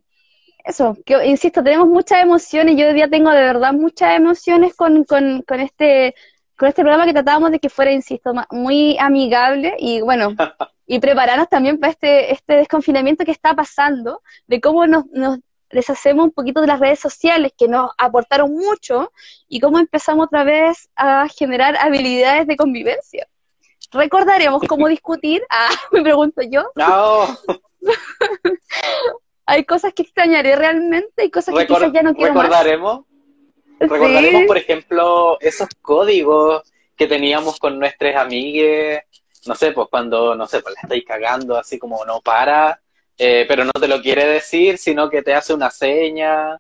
eso, 0.65 0.97
que, 1.07 1.27
insisto, 1.27 1.63
tenemos 1.63 1.89
muchas 1.89 2.23
emociones, 2.23 2.77
yo 2.77 2.89
hoy 2.89 2.95
día 2.95 3.09
tengo 3.09 3.31
de 3.31 3.41
verdad 3.41 3.73
muchas 3.73 4.17
emociones 4.17 4.75
con, 4.75 5.05
con, 5.05 5.43
con, 5.43 5.61
este 5.61 6.15
con 6.57 6.69
este 6.69 6.83
programa 6.83 7.07
que 7.07 7.13
tratábamos 7.13 7.51
de 7.51 7.59
que 7.59 7.69
fuera, 7.69 7.93
insisto, 7.93 8.33
muy 8.51 8.97
amigable 8.99 9.75
y 9.79 10.01
bueno, 10.01 10.35
y 10.87 10.99
prepararnos 10.99 11.49
también 11.49 11.79
para 11.79 11.93
este, 11.93 12.33
este 12.33 12.57
desconfinamiento 12.57 13.25
que 13.25 13.33
está 13.33 13.55
pasando, 13.55 14.23
de 14.47 14.61
cómo 14.61 14.87
nos, 14.87 15.07
nos 15.07 15.39
deshacemos 15.71 16.27
un 16.27 16.31
poquito 16.31 16.61
de 16.61 16.69
las 16.69 16.81
redes 16.81 17.01
sociales 17.01 17.53
que 17.57 17.69
nos 17.69 17.91
aportaron 17.99 18.53
mucho 18.53 19.13
y 19.49 19.61
cómo 19.61 19.79
empezamos 19.79 20.27
otra 20.27 20.45
vez 20.45 20.89
a 20.97 21.27
generar 21.29 21.77
habilidades 21.77 22.47
de 22.47 22.57
convivencia. 22.57 23.27
Recordaremos 23.93 24.63
cómo 24.69 24.89
discutir, 24.89 25.43
ah, 25.51 25.69
me 25.93 26.03
pregunto 26.03 26.43
yo. 26.43 26.71
No. 26.75 27.27
hay 29.47 29.65
cosas 29.65 29.93
que 29.93 30.03
extrañaré 30.03 30.57
realmente, 30.57 31.23
hay 31.23 31.31
cosas 31.31 31.55
que 31.55 31.67
quizás 31.67 31.93
ya 31.93 32.03
no 32.03 32.15
quiero 32.15 32.35
recordaremos, 32.35 33.06
Recordaremos, 33.79 34.45
por 34.47 34.59
ejemplo, 34.59 35.39
esos 35.41 35.69
códigos 35.83 36.63
que 36.97 37.07
teníamos 37.07 37.59
con 37.59 37.79
nuestras 37.79 38.17
amigues, 38.17 39.03
no 39.47 39.55
sé, 39.55 39.73
pues 39.73 39.89
cuando, 39.91 40.35
no 40.35 40.47
sé, 40.47 40.61
pues 40.61 40.75
la 40.75 40.81
estáis 40.83 41.05
cagando 41.05 41.57
así 41.57 41.79
como 41.79 42.05
no 42.05 42.21
para, 42.21 42.81
eh, 43.19 43.45
pero 43.49 43.65
no 43.65 43.73
te 43.73 43.89
lo 43.89 44.01
quiere 44.01 44.27
decir, 44.27 44.79
sino 44.79 45.09
que 45.09 45.23
te 45.23 45.35
hace 45.35 45.55
una 45.55 45.71
seña. 45.71 46.59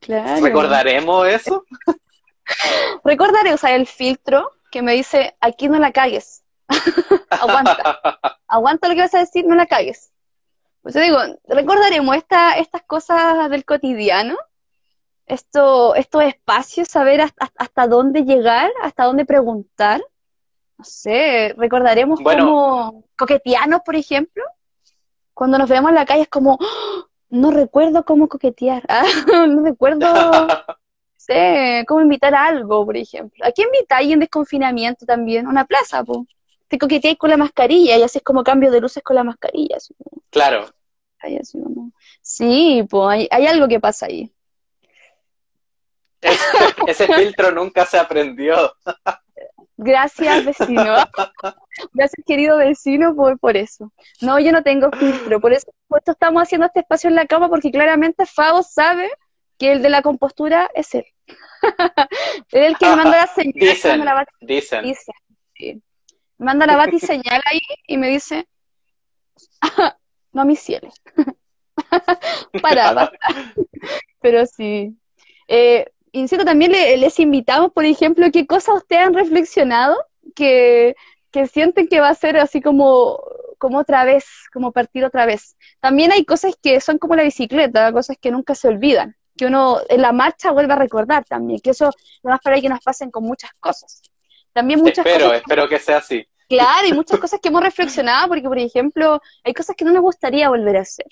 Claro. 0.00 0.42
¿Recordaremos 0.42 1.26
eso? 1.28 1.64
Recordaré 3.04 3.54
usar 3.54 3.72
el 3.72 3.86
filtro 3.86 4.52
que 4.70 4.82
me 4.82 4.92
dice, 4.92 5.36
aquí 5.40 5.68
no 5.68 5.78
la 5.78 5.92
cagues. 5.92 6.42
Aguanta. 7.30 8.10
Aguanta 8.48 8.88
lo 8.88 8.94
que 8.94 9.00
vas 9.00 9.14
a 9.14 9.20
decir, 9.20 9.46
no 9.46 9.54
la 9.54 9.66
cagues. 9.66 10.12
Pues 10.82 10.94
yo 10.94 11.00
digo, 11.00 11.18
recordaremos 11.46 12.16
esta, 12.16 12.56
estas 12.58 12.82
cosas 12.82 13.50
del 13.50 13.64
cotidiano, 13.64 14.36
esto, 15.28 15.94
estos 15.94 16.22
espacios, 16.24 16.88
saber 16.88 17.20
hasta, 17.20 17.86
dónde 17.86 18.24
llegar, 18.24 18.70
hasta 18.82 19.04
dónde 19.04 19.24
preguntar. 19.24 20.02
No 20.76 20.84
sé, 20.84 21.54
recordaremos 21.56 22.20
como 22.20 23.04
coquetearnos, 23.16 23.80
por 23.82 23.96
ejemplo. 23.96 24.44
Cuando 25.34 25.58
nos 25.58 25.68
vemos 25.68 25.90
en 25.90 25.94
la 25.94 26.06
calle 26.06 26.22
es 26.22 26.28
como, 26.28 26.58
¡Oh! 26.60 27.06
no 27.30 27.50
recuerdo 27.50 28.04
cómo 28.04 28.28
coquetear, 28.28 28.84
no 29.48 29.62
recuerdo 29.62 30.06
sé, 31.16 31.84
cómo 31.86 32.00
invitar 32.00 32.34
a 32.34 32.46
algo, 32.46 32.84
por 32.84 32.96
ejemplo. 32.96 33.44
¿A 33.44 33.52
qué 33.52 33.62
invitáis 33.62 34.12
en 34.12 34.20
desconfinamiento 34.20 35.04
también? 35.04 35.46
Una 35.46 35.64
plaza, 35.64 36.02
pues 36.02 36.20
te 36.68 36.78
coqueteáis 36.78 37.18
con 37.18 37.30
la 37.30 37.36
mascarilla 37.36 37.96
y 37.96 38.02
haces 38.02 38.22
como 38.22 38.44
cambio 38.44 38.70
de 38.70 38.80
luces 38.80 39.02
con 39.02 39.16
la 39.16 39.24
mascarilla. 39.24 39.78
Claro. 40.30 40.66
Sí, 42.22 42.86
pues 42.88 43.28
hay, 43.30 43.46
algo 43.46 43.68
que 43.68 43.80
pasa 43.80 44.06
ahí. 44.06 44.32
ese 46.86 47.06
filtro 47.06 47.52
nunca 47.52 47.86
se 47.86 47.98
aprendió. 47.98 48.72
Gracias, 49.76 50.44
vecino. 50.44 50.96
Gracias, 51.92 52.24
querido 52.26 52.56
vecino, 52.56 53.14
por, 53.14 53.38
por 53.38 53.56
eso. 53.56 53.92
No, 54.20 54.40
yo 54.40 54.50
no 54.50 54.62
tengo 54.62 54.90
filtro. 54.90 55.40
Por 55.40 55.52
eso 55.52 55.70
estamos 56.06 56.42
haciendo 56.42 56.66
este 56.66 56.80
espacio 56.80 57.08
en 57.08 57.16
la 57.16 57.26
cama, 57.26 57.48
porque 57.48 57.70
claramente 57.70 58.26
Fabo 58.26 58.62
sabe 58.62 59.10
que 59.58 59.72
el 59.72 59.82
de 59.82 59.90
la 59.90 60.02
compostura 60.02 60.70
es 60.74 60.94
él. 60.94 61.06
es 62.52 62.70
el 62.70 62.76
que 62.78 62.86
me 62.86 62.96
manda 62.96 63.16
la 63.18 63.26
señal. 63.26 63.52
Dicen, 63.54 64.04
la 64.04 64.26
dicen. 64.40 64.84
dicen 64.84 65.82
manda 66.38 66.66
la 66.66 66.76
bati 66.76 66.98
señal 66.98 67.42
ahí 67.44 67.60
y 67.86 67.98
me 67.98 68.08
dice, 68.08 68.48
no 70.32 70.42
a 70.42 70.44
mis 70.44 70.60
cielos. 70.60 70.94
para, 72.62 73.12
Pero 74.20 74.46
sí. 74.46 74.96
Eh, 75.48 75.86
insisto, 76.12 76.44
también 76.44 76.72
les 76.72 77.18
invitamos, 77.18 77.72
por 77.72 77.84
ejemplo, 77.84 78.26
qué 78.32 78.46
cosas 78.46 78.76
ustedes 78.76 79.06
han 79.06 79.14
reflexionado 79.14 79.96
que, 80.34 80.94
que 81.30 81.46
sienten 81.46 81.88
que 81.88 82.00
va 82.00 82.08
a 82.08 82.14
ser 82.14 82.36
así 82.38 82.60
como, 82.60 83.20
como 83.58 83.78
otra 83.78 84.04
vez, 84.04 84.24
como 84.52 84.72
partir 84.72 85.04
otra 85.04 85.26
vez. 85.26 85.56
También 85.80 86.12
hay 86.12 86.24
cosas 86.24 86.54
que 86.62 86.80
son 86.80 86.98
como 86.98 87.16
la 87.16 87.22
bicicleta, 87.22 87.92
cosas 87.92 88.16
que 88.20 88.30
nunca 88.30 88.54
se 88.54 88.68
olvidan, 88.68 89.16
que 89.36 89.46
uno 89.46 89.80
en 89.88 90.02
la 90.02 90.12
marcha 90.12 90.50
vuelve 90.50 90.72
a 90.72 90.76
recordar 90.76 91.24
también, 91.24 91.60
que 91.60 91.70
eso 91.70 91.90
no 92.22 92.34
es 92.34 92.40
para 92.40 92.60
que 92.60 92.68
nos 92.68 92.80
pasen 92.80 93.10
con 93.10 93.24
muchas 93.24 93.50
cosas. 93.60 94.02
también 94.52 94.80
muchas 94.80 95.04
espero, 95.06 95.32
espero 95.32 95.68
que 95.68 95.78
sea 95.78 95.98
así. 95.98 96.26
Claro, 96.48 96.86
y 96.86 96.92
muchas 96.94 97.18
cosas 97.18 97.40
que 97.40 97.48
hemos 97.48 97.62
reflexionado, 97.62 98.28
porque 98.28 98.48
por 98.48 98.58
ejemplo, 98.58 99.20
hay 99.44 99.52
cosas 99.52 99.76
que 99.76 99.84
no 99.84 99.92
nos 99.92 100.02
gustaría 100.02 100.48
volver 100.48 100.78
a 100.78 100.80
hacer. 100.80 101.06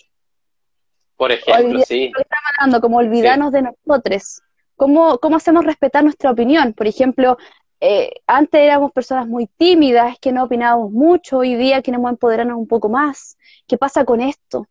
Por 1.17 1.33
ejemplo, 1.33 1.81
sí. 1.87 2.13
hablando, 2.59 2.81
como 2.81 2.99
olvidarnos 2.99 3.53
de 3.53 3.63
nosotros. 3.63 4.43
¿Cómo, 4.77 5.19
¿Cómo 5.19 5.37
hacemos 5.37 5.65
respetar 5.65 6.05
nuestra 6.05 6.31
opinión? 6.31 6.75
Por 6.75 6.87
ejemplo, 6.87 7.39
eh, 7.81 8.11
antes 8.27 8.61
éramos 8.61 8.93
personas 8.93 9.27
muy 9.27 9.47
tímidas, 9.47 10.19
que 10.21 10.33
no 10.33 10.45
opinábamos 10.45 10.93
mucho, 10.93 11.39
hoy 11.39 11.57
día 11.57 11.83
queremos 11.83 12.11
empoderarnos 12.11 12.59
un 12.59 12.67
poco 12.69 12.89
más. 12.89 13.37
¿Qué 13.67 13.79
pasa 13.79 14.05
con 14.05 14.21
esto 14.21 14.67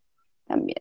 también? 0.48 0.78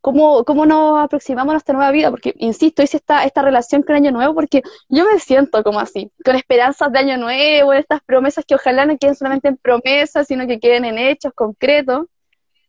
¿Cómo, 0.00 0.44
cómo 0.44 0.64
nos 0.64 1.00
aproximamos 1.00 1.50
a 1.50 1.54
nuestra 1.54 1.74
nueva 1.74 1.90
vida? 1.90 2.10
Porque, 2.10 2.34
insisto, 2.38 2.82
hice 2.82 2.98
esta, 2.98 3.24
esta 3.24 3.42
relación 3.42 3.82
con 3.82 3.96
Año 3.96 4.12
Nuevo 4.12 4.34
porque 4.34 4.62
yo 4.88 5.04
me 5.04 5.18
siento 5.18 5.62
como 5.64 5.80
así, 5.80 6.10
con 6.24 6.36
esperanzas 6.36 6.92
de 6.92 7.00
Año 7.00 7.16
Nuevo, 7.18 7.72
estas 7.72 8.00
promesas 8.02 8.44
que 8.46 8.54
ojalá 8.54 8.86
no 8.86 8.96
queden 8.96 9.16
solamente 9.16 9.48
en 9.48 9.56
promesas, 9.56 10.26
sino 10.28 10.46
que 10.46 10.60
queden 10.60 10.84
en 10.84 10.98
hechos 10.98 11.32
concretos. 11.34 12.06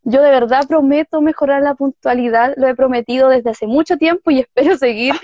Yo 0.02 0.22
de 0.22 0.30
verdad 0.30 0.66
prometo 0.66 1.20
mejorar 1.20 1.62
la 1.62 1.74
puntualidad, 1.74 2.54
lo 2.56 2.66
he 2.66 2.74
prometido 2.74 3.28
desde 3.28 3.50
hace 3.50 3.66
mucho 3.66 3.96
tiempo 3.96 4.30
y 4.30 4.40
espero 4.40 4.76
seguir 4.76 5.14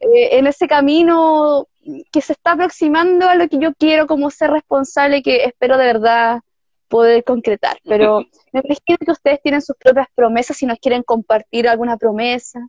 eh, 0.00 0.38
en 0.38 0.46
ese 0.46 0.68
camino 0.68 1.66
que 2.12 2.20
se 2.20 2.32
está 2.34 2.52
aproximando 2.52 3.28
a 3.28 3.34
lo 3.34 3.48
que 3.48 3.58
yo 3.58 3.72
quiero 3.74 4.06
como 4.06 4.30
ser 4.30 4.50
responsable, 4.50 5.22
que 5.22 5.44
espero 5.44 5.76
de 5.78 5.86
verdad 5.86 6.40
poder 6.88 7.24
concretar. 7.24 7.78
Pero 7.84 8.20
me 8.52 8.60
imagino 8.64 8.98
que 9.04 9.12
ustedes 9.12 9.40
tienen 9.42 9.62
sus 9.62 9.76
propias 9.76 10.06
promesas 10.14 10.56
si 10.56 10.66
nos 10.66 10.78
quieren 10.78 11.02
compartir 11.02 11.68
alguna 11.68 11.96
promesa. 11.96 12.60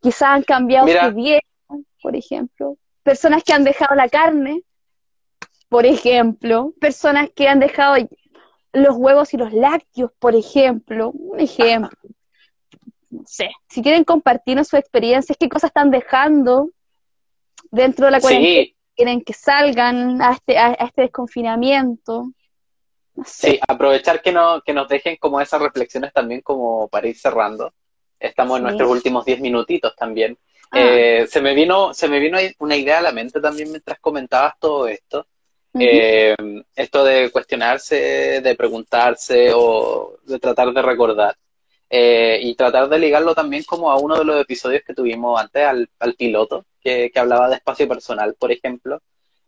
Quizás 0.00 0.28
han 0.28 0.42
cambiado 0.42 0.86
su 0.86 1.14
dieta, 1.14 1.46
por 2.02 2.16
ejemplo. 2.16 2.76
Personas 3.02 3.42
que 3.42 3.52
han 3.52 3.64
dejado 3.64 3.94
la 3.94 4.08
carne, 4.08 4.62
por 5.68 5.86
ejemplo. 5.86 6.72
Personas 6.80 7.30
que 7.34 7.48
han 7.48 7.60
dejado 7.60 7.96
los 8.72 8.96
huevos 8.96 9.32
y 9.34 9.36
los 9.38 9.52
lácteos, 9.52 10.12
por 10.18 10.34
ejemplo. 10.34 11.10
Un 11.12 11.40
ejemplo. 11.40 11.98
No 13.18 13.24
sé. 13.26 13.50
Si 13.68 13.82
quieren 13.82 14.04
compartirnos 14.04 14.68
sus 14.68 14.78
experiencias, 14.78 15.36
qué 15.38 15.48
cosas 15.48 15.70
están 15.70 15.90
dejando 15.90 16.70
dentro 17.70 18.06
de 18.06 18.12
la 18.12 18.20
cuarentena. 18.20 18.74
Quieren 18.94 19.20
que 19.22 19.32
salgan 19.32 20.20
a 20.22 20.32
este, 20.32 20.58
a 20.58 20.72
este 20.72 21.02
desconfinamiento. 21.02 22.32
Sí, 23.24 23.58
aprovechar 23.66 24.22
que, 24.22 24.32
no, 24.32 24.60
que 24.62 24.72
nos 24.72 24.88
dejen 24.88 25.16
como 25.16 25.40
esas 25.40 25.60
reflexiones 25.60 26.12
también 26.12 26.40
como 26.40 26.88
para 26.88 27.08
ir 27.08 27.16
cerrando. 27.16 27.72
Estamos 28.18 28.58
en 28.58 28.64
nuestros 28.64 28.90
últimos 28.90 29.24
diez 29.24 29.40
minutitos 29.40 29.94
también. 29.96 30.36
Ah. 30.70 30.78
Eh, 30.80 31.26
se, 31.28 31.40
me 31.40 31.54
vino, 31.54 31.94
se 31.94 32.08
me 32.08 32.18
vino 32.18 32.38
una 32.58 32.76
idea 32.76 32.98
a 32.98 33.02
la 33.02 33.12
mente 33.12 33.40
también 33.40 33.70
mientras 33.70 33.98
comentabas 34.00 34.58
todo 34.58 34.88
esto. 34.88 35.26
Eh, 35.78 36.34
esto 36.74 37.04
de 37.04 37.30
cuestionarse, 37.30 38.40
de 38.40 38.54
preguntarse 38.56 39.52
o 39.54 40.18
de 40.24 40.38
tratar 40.38 40.72
de 40.72 40.82
recordar. 40.82 41.36
Eh, 41.90 42.38
y 42.42 42.54
tratar 42.54 42.86
de 42.88 42.98
ligarlo 42.98 43.34
también 43.34 43.64
como 43.64 43.90
a 43.90 43.96
uno 43.96 44.18
de 44.18 44.24
los 44.24 44.40
episodios 44.40 44.82
que 44.86 44.94
tuvimos 44.94 45.40
antes, 45.40 45.64
al, 45.64 45.88
al 45.98 46.14
piloto, 46.14 46.66
que, 46.80 47.10
que, 47.10 47.18
hablaba 47.18 47.48
de 47.48 47.56
espacio 47.56 47.88
personal, 47.88 48.34
por 48.38 48.52
ejemplo. 48.52 49.00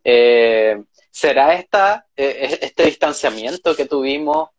Eh, 0.03 0.81
¿Será 1.11 1.53
esta, 1.53 2.07
eh, 2.15 2.57
este 2.61 2.85
distanciamiento 2.85 3.75
que 3.75 3.85
tuvimos 3.85 4.49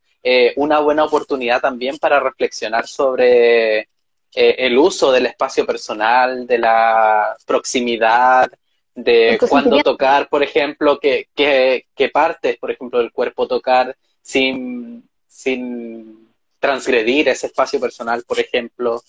una 0.55 0.78
buena 0.78 1.03
oportunidad 1.03 1.61
también 1.61 1.99
para 1.99 2.20
reflexionar 2.20 2.87
sobre 2.87 3.89
el 4.33 4.78
uso 4.78 5.11
del 5.11 5.26
espacio 5.26 5.66
personal, 5.66 6.47
de 6.47 6.59
la 6.59 7.37
proximidad, 7.45 8.49
de 8.95 9.39
cuándo 9.49 9.83
tocar, 9.83 10.28
por 10.28 10.45
ejemplo, 10.45 11.01
qué, 11.01 11.26
qué, 11.35 12.09
partes, 12.11 12.57
por 12.59 12.70
ejemplo, 12.70 13.01
del 13.01 13.11
cuerpo 13.11 13.49
tocar 13.49 13.97
sin, 14.20 15.09
sin 15.26 16.22
transgredir 16.62 17.28
ese 17.28 17.48
espacio 17.48 17.80
personal, 17.80 18.22
por 18.24 18.38
ejemplo? 18.38 19.02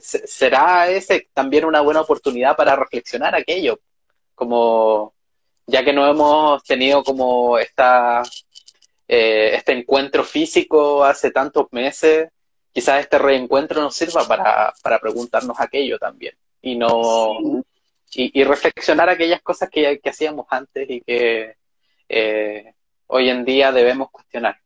¿Será 0.00 0.88
ese 0.88 1.28
también 1.34 1.66
una 1.66 1.82
buena 1.82 2.00
oportunidad 2.00 2.56
para 2.56 2.74
reflexionar 2.74 3.34
aquello? 3.34 3.78
Como 4.34 5.12
ya 5.66 5.84
que 5.84 5.92
no 5.92 6.08
hemos 6.08 6.62
tenido 6.64 7.04
como 7.04 7.58
esta, 7.58 8.22
eh, 9.06 9.50
este 9.54 9.72
encuentro 9.72 10.24
físico 10.24 11.04
hace 11.04 11.30
tantos 11.30 11.66
meses, 11.72 12.30
quizás 12.72 13.00
este 13.00 13.18
reencuentro 13.18 13.80
nos 13.80 13.94
sirva 13.94 14.26
para, 14.26 14.72
para 14.82 14.98
preguntarnos 14.98 15.58
aquello 15.60 15.98
también 15.98 16.34
y 16.62 16.76
no 16.76 17.62
y, 18.12 18.44
reflexionar 18.44 19.08
aquellas 19.08 19.42
cosas 19.42 19.68
que, 19.70 20.00
que 20.00 20.10
hacíamos 20.10 20.46
antes 20.50 20.88
y 20.88 21.00
que 21.02 21.56
eh, 22.08 22.74
hoy 23.08 23.28
en 23.28 23.44
día 23.44 23.72
debemos 23.72 24.10
cuestionar. 24.10 24.58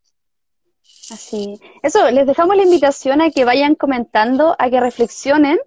Así. 1.10 1.60
Eso, 1.82 2.10
les 2.10 2.26
dejamos 2.26 2.56
la 2.56 2.62
invitación 2.62 3.20
a 3.20 3.30
que 3.30 3.44
vayan 3.44 3.74
comentando, 3.74 4.54
a 4.58 4.70
que 4.70 4.80
reflexionen, 4.80 5.58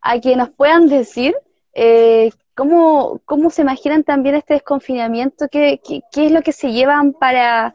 a 0.00 0.20
que 0.20 0.36
nos 0.36 0.50
puedan 0.50 0.88
decir 0.88 1.34
eh, 1.74 2.30
¿Cómo, 2.54 3.20
¿Cómo 3.24 3.50
se 3.50 3.62
imaginan 3.62 4.04
también 4.04 4.34
este 4.34 4.54
desconfinamiento? 4.54 5.48
¿Qué, 5.50 5.80
qué, 5.82 6.26
es 6.26 6.32
lo 6.32 6.42
que 6.42 6.52
se 6.52 6.70
llevan 6.70 7.14
para, 7.14 7.72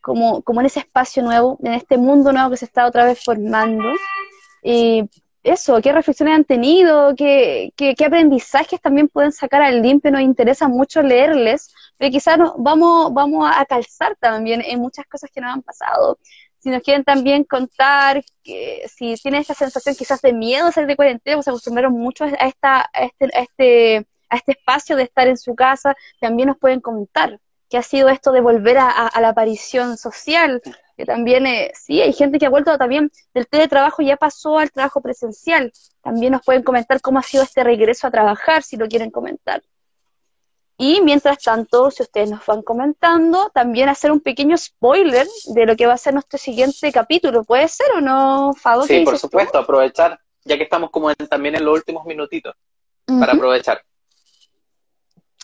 como, 0.00 0.42
como 0.42 0.60
en 0.60 0.66
ese 0.66 0.80
espacio 0.80 1.22
nuevo, 1.22 1.58
en 1.62 1.74
este 1.74 1.98
mundo 1.98 2.32
nuevo 2.32 2.50
que 2.50 2.56
se 2.56 2.64
está 2.66 2.86
otra 2.86 3.04
vez 3.04 3.22
formando? 3.24 3.90
Y 4.62 5.02
eso, 5.42 5.80
¿qué 5.82 5.92
reflexiones 5.92 6.36
han 6.36 6.44
tenido? 6.44 7.14
¿Qué, 7.16 7.72
qué, 7.76 7.96
qué 7.96 8.04
aprendizajes 8.04 8.80
también 8.80 9.08
pueden 9.08 9.32
sacar 9.32 9.62
al 9.62 9.82
limpio? 9.82 10.12
Nos 10.12 10.22
interesa 10.22 10.68
mucho 10.68 11.02
leerles, 11.02 11.74
pero 12.00 12.10
quizás 12.10 12.38
vamos, 12.56 13.12
vamos 13.12 13.50
a 13.54 13.62
calzar 13.66 14.16
también 14.18 14.62
en 14.64 14.80
muchas 14.80 15.04
cosas 15.04 15.30
que 15.30 15.42
nos 15.42 15.52
han 15.52 15.62
pasado 15.62 16.18
si 16.60 16.70
nos 16.70 16.82
quieren 16.82 17.04
también 17.04 17.44
contar 17.44 18.22
que 18.42 18.86
si 18.88 19.14
tienen 19.16 19.40
esta 19.40 19.54
sensación 19.54 19.94
quizás 19.94 20.20
de 20.22 20.32
miedo 20.32 20.66
a 20.66 20.72
salir 20.72 20.88
de 20.88 20.96
cuarentena, 20.96 21.36
pues 21.36 21.44
se 21.44 21.50
acostumbraron 21.50 21.92
mucho 21.92 22.24
a, 22.24 22.28
esta, 22.28 22.80
a, 22.80 23.04
este, 23.04 23.26
a, 23.34 23.40
este, 23.40 24.06
a 24.28 24.36
este 24.36 24.52
espacio 24.52 24.96
de 24.96 25.04
estar 25.04 25.26
en 25.26 25.36
su 25.36 25.54
casa, 25.54 25.96
también 26.20 26.48
nos 26.48 26.58
pueden 26.58 26.80
contar 26.80 27.40
qué 27.68 27.78
ha 27.78 27.82
sido 27.82 28.08
esto 28.08 28.32
de 28.32 28.40
volver 28.40 28.78
a, 28.78 29.10
la 29.20 29.28
aparición 29.28 29.96
social, 29.96 30.60
que 30.96 31.06
también, 31.06 31.46
eh, 31.46 31.70
sí, 31.74 32.02
hay 32.02 32.12
gente 32.12 32.38
que 32.38 32.46
ha 32.46 32.50
vuelto 32.50 32.76
también 32.76 33.10
del 33.32 33.46
teletrabajo, 33.46 34.02
ya 34.02 34.16
pasó 34.16 34.58
al 34.58 34.70
trabajo 34.70 35.00
presencial, 35.00 35.72
también 36.02 36.32
nos 36.32 36.42
pueden 36.42 36.62
comentar 36.62 37.00
cómo 37.00 37.20
ha 37.20 37.22
sido 37.22 37.42
este 37.42 37.64
regreso 37.64 38.06
a 38.06 38.10
trabajar, 38.10 38.62
si 38.62 38.76
lo 38.76 38.88
quieren 38.88 39.10
comentar. 39.10 39.62
Y 40.82 41.02
mientras 41.02 41.36
tanto, 41.42 41.90
si 41.90 42.02
ustedes 42.02 42.30
nos 42.30 42.46
van 42.46 42.62
comentando, 42.62 43.50
también 43.52 43.90
hacer 43.90 44.10
un 44.10 44.20
pequeño 44.20 44.56
spoiler 44.56 45.26
de 45.48 45.66
lo 45.66 45.76
que 45.76 45.84
va 45.86 45.92
a 45.92 45.98
ser 45.98 46.14
nuestro 46.14 46.38
siguiente 46.38 46.90
capítulo. 46.90 47.44
¿Puede 47.44 47.68
ser 47.68 47.88
o 47.96 48.00
no, 48.00 48.54
Fado? 48.54 48.84
Sí, 48.84 49.04
por 49.04 49.18
supuesto, 49.18 49.58
aprovechar, 49.58 50.18
ya 50.42 50.56
que 50.56 50.62
estamos 50.62 50.88
como 50.90 51.14
también 51.14 51.56
en 51.56 51.66
los 51.66 51.74
últimos 51.74 52.06
minutitos, 52.06 52.54
para 53.04 53.34
aprovechar. 53.34 53.82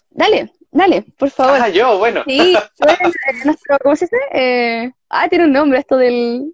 Dale, 0.08 0.54
dale, 0.70 1.04
por 1.18 1.28
favor. 1.28 1.60
Ah, 1.60 1.68
yo, 1.68 1.98
bueno. 1.98 2.22
Sí, 2.26 2.56
nuestro, 3.44 3.76
¿cómo 3.82 3.94
se 3.94 4.06
dice? 4.06 4.16
Eh, 4.32 4.90
ah, 5.10 5.28
tiene 5.28 5.44
un 5.44 5.52
nombre 5.52 5.80
esto 5.80 5.98
del... 5.98 6.50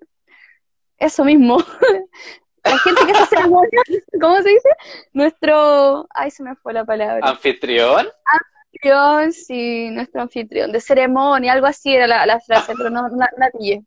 Eso 0.98 1.24
mismo. 1.24 1.58
La 2.64 2.78
gente 2.78 3.06
que 3.06 3.14
se 3.14 3.22
hace 3.22 3.36
¿cómo 4.20 4.42
se 4.42 4.48
dice? 4.48 4.68
Nuestro... 5.12 6.08
Ay, 6.10 6.32
se 6.32 6.42
me 6.42 6.56
fue 6.56 6.72
la 6.72 6.84
palabra. 6.84 7.28
¿Anfitrión? 7.28 8.08
Anfitrión, 8.82 9.32
sí, 9.32 9.90
nuestro 9.90 10.22
anfitrión. 10.22 10.72
De 10.72 10.80
ceremonia, 10.80 11.52
algo 11.52 11.66
así 11.66 11.94
era 11.94 12.06
la, 12.06 12.40
frase, 12.40 12.74
pero 12.76 12.90
no, 12.90 13.08
la 13.10 13.50
pillé. 13.50 13.84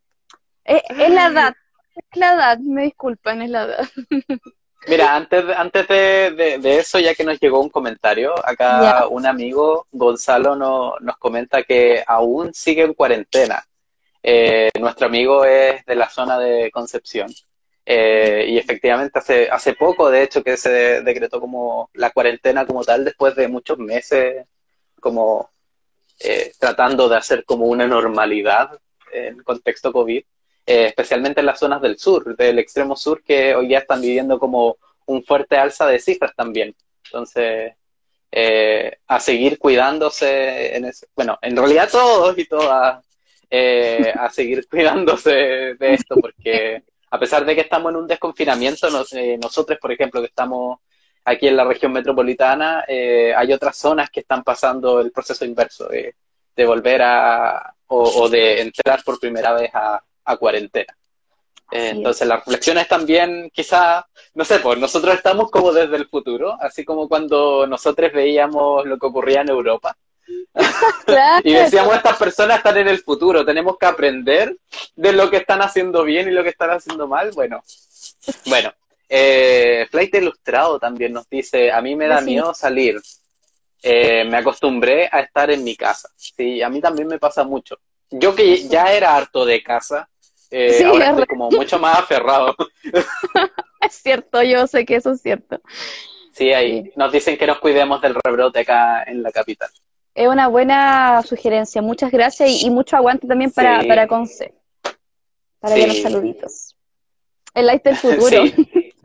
Es, 0.64 0.82
es 0.90 1.10
la 1.10 1.28
edad, 1.28 1.54
es 1.96 2.20
la 2.20 2.34
edad, 2.34 2.60
me 2.60 2.84
disculpan, 2.84 3.42
es 3.42 3.50
la 3.50 3.64
edad. 3.64 3.88
Mira, 4.88 5.16
antes, 5.16 5.44
antes 5.58 5.88
de, 5.88 6.60
eso, 6.80 7.00
ya 7.00 7.14
que 7.14 7.26
nos 7.26 7.40
llegó 7.40 7.60
un 7.60 7.70
comentario, 7.70 8.34
acá 8.48 9.08
un 9.10 9.26
amigo, 9.26 9.88
Gonzalo, 9.92 10.56
no, 10.56 10.94
nos 11.02 11.18
comenta 11.18 11.64
que 11.64 12.04
aún 12.08 12.54
sigue 12.54 12.84
en 12.84 12.94
cuarentena. 12.94 13.66
Eh, 14.24 14.70
nuestro 14.80 15.08
amigo 15.08 15.44
es 15.44 15.84
de 15.86 15.96
la 15.96 16.10
zona 16.10 16.40
de 16.40 16.72
Concepción. 16.72 17.30
Eh, 17.86 18.46
y 18.48 18.58
efectivamente 18.58 19.20
hace, 19.20 19.50
hace 19.50 19.74
poco, 19.74 20.10
de 20.10 20.24
hecho, 20.24 20.44
que 20.44 20.56
se 20.56 21.02
decretó 21.02 21.42
como 21.42 21.90
la 21.94 22.12
cuarentena 22.12 22.66
como 22.66 22.84
tal, 22.84 23.04
después 23.04 23.36
de 23.36 23.48
muchos 23.48 23.78
meses, 23.78 24.46
como 25.00 25.52
eh, 26.20 26.52
tratando 26.60 27.10
de 27.10 27.18
hacer 27.18 27.46
como 27.46 27.66
una 27.66 27.88
normalidad 27.88 28.80
en 29.12 29.42
contexto 29.44 29.92
COVID. 29.92 30.24
Eh, 30.68 30.88
especialmente 30.88 31.42
en 31.42 31.46
las 31.46 31.60
zonas 31.60 31.80
del 31.80 32.00
sur, 32.00 32.36
del 32.36 32.58
extremo 32.58 32.96
sur, 32.96 33.22
que 33.22 33.54
hoy 33.54 33.70
ya 33.70 33.80
están 33.80 34.02
viviendo 34.02 34.40
como 34.40 34.78
un 35.06 35.24
fuerte 35.24 35.58
alza 35.58 35.86
de 35.86 36.00
cifras 36.00 36.34
también. 36.36 36.76
Entonces, 37.06 37.74
eh, 38.32 38.98
a 39.06 39.20
seguir 39.20 39.60
cuidándose, 39.60 40.76
en 40.76 40.92
bueno, 41.16 41.38
en 41.42 41.56
realidad 41.56 41.88
todos 41.92 42.36
y 42.40 42.46
todas, 42.46 43.06
eh, 43.50 44.12
a 44.18 44.30
seguir 44.32 44.68
cuidándose 44.70 45.76
de 45.76 45.94
esto, 45.94 46.16
porque 46.16 46.82
a 47.12 47.20
pesar 47.20 47.46
de 47.46 47.54
que 47.54 47.62
estamos 47.62 47.92
en 47.92 47.98
un 47.98 48.08
desconfinamiento, 48.08 48.90
nosotros, 48.90 49.78
por 49.80 49.92
ejemplo, 49.92 50.20
que 50.20 50.28
estamos 50.28 50.80
aquí 51.26 51.48
en 51.48 51.58
la 51.58 51.66
región 51.66 51.92
metropolitana, 51.92 52.86
hay 52.88 53.54
otras 53.54 53.76
zonas 53.76 54.10
que 54.10 54.22
están 54.22 54.44
pasando 54.44 55.02
el 55.02 55.12
proceso 55.12 55.44
inverso. 55.44 55.88
de 55.88 56.66
volver 56.66 57.02
a, 57.02 57.76
o, 57.88 58.30
de 58.30 58.62
entrar 58.62 59.04
por 59.04 59.20
primera 59.20 59.54
vez 59.54 59.72
a, 59.74 60.02
cuarentena. 60.38 60.96
Eh, 61.72 61.90
entonces 61.90 62.28
las 62.28 62.40
reflexiones 62.40 62.88
también 62.88 63.50
quizá, 63.54 64.06
no 64.34 64.46
sé, 64.46 64.60
pues 64.60 64.78
nosotros 64.80 65.16
estamos 65.16 65.50
como 65.52 65.72
desde 65.72 65.96
el 65.96 66.08
futuro, 66.08 66.58
así 66.60 66.84
como 66.84 67.08
cuando 67.08 67.66
nosotros 67.68 68.12
veíamos 68.14 68.86
lo 68.86 68.98
que 68.98 69.06
ocurría 69.06 69.42
en 69.42 69.50
Europa. 69.50 69.96
y 71.44 71.54
decíamos, 71.54 71.96
estas 71.96 72.18
personas 72.18 72.58
están 72.58 72.78
en 72.78 72.88
el 72.88 73.00
futuro, 73.00 73.46
tenemos 73.46 73.78
que 73.78 73.86
aprender 73.86 74.58
de 74.96 75.14
lo 75.14 75.30
que 75.30 75.38
están 75.38 75.62
haciendo 75.62 76.04
bien 76.04 76.28
y 76.28 76.32
lo 76.32 76.44
que 76.44 76.50
están 76.50 76.72
haciendo 76.72 77.08
mal. 77.08 77.32
Bueno, 77.34 77.62
bueno. 78.46 78.72
Eh, 79.08 79.88
Flight 79.90 80.16
Ilustrado 80.16 80.80
también 80.80 81.14
nos 81.14 81.30
dice, 81.30 81.72
a 81.72 81.82
mí 81.82 81.96
me 81.96 82.08
da 82.08 82.22
miedo 82.22 82.54
salir. 82.54 83.00
Eh, 83.82 84.26
me 84.26 84.38
acostumbré 84.38 85.08
a 85.12 85.20
estar 85.20 85.52
en 85.52 85.64
mi 85.64 85.76
casa. 85.76 86.10
Sí, 86.16 86.62
a 86.62 86.70
mí 86.70 86.82
también 86.82 87.08
me 87.08 87.20
pasa 87.20 87.44
mucho. 87.44 87.78
Yo 88.10 88.34
que 88.34 88.68
ya 88.68 88.94
era 88.94 89.16
harto 89.16 89.46
de 89.46 89.62
casa, 89.62 90.10
eh, 90.50 90.84
ahora 90.86 91.10
estoy 91.10 91.26
como 91.26 91.50
mucho 91.52 91.78
más 91.80 92.00
aferrado. 92.00 92.56
es 93.82 93.94
cierto, 93.94 94.42
yo 94.42 94.66
sé 94.68 94.86
que 94.86 94.96
eso 94.96 95.12
es 95.12 95.22
cierto. 95.22 95.60
Sí, 96.32 96.52
ahí 96.54 96.92
nos 96.96 97.12
dicen 97.12 97.38
que 97.38 97.48
nos 97.48 97.60
cuidemos 97.60 98.02
del 98.02 98.16
rebrote 98.16 98.60
acá 98.60 99.04
en 99.04 99.24
la 99.24 99.32
capital. 99.32 99.70
Es 100.14 100.28
una 100.28 100.48
buena 100.48 101.22
sugerencia. 101.24 101.82
Muchas 101.82 102.12
gracias 102.12 102.64
y, 102.64 102.70
mucho 102.70 102.96
aguante 102.96 103.28
también 103.28 103.52
para, 103.52 103.84
para 103.84 104.08
Conce. 104.08 104.54
Para 105.60 105.76
que 105.76 105.88
los 105.88 106.02
saluditos. 106.02 106.76
El 107.54 107.68
Light 107.68 107.84
del 107.84 107.96
futuro. 107.98 108.44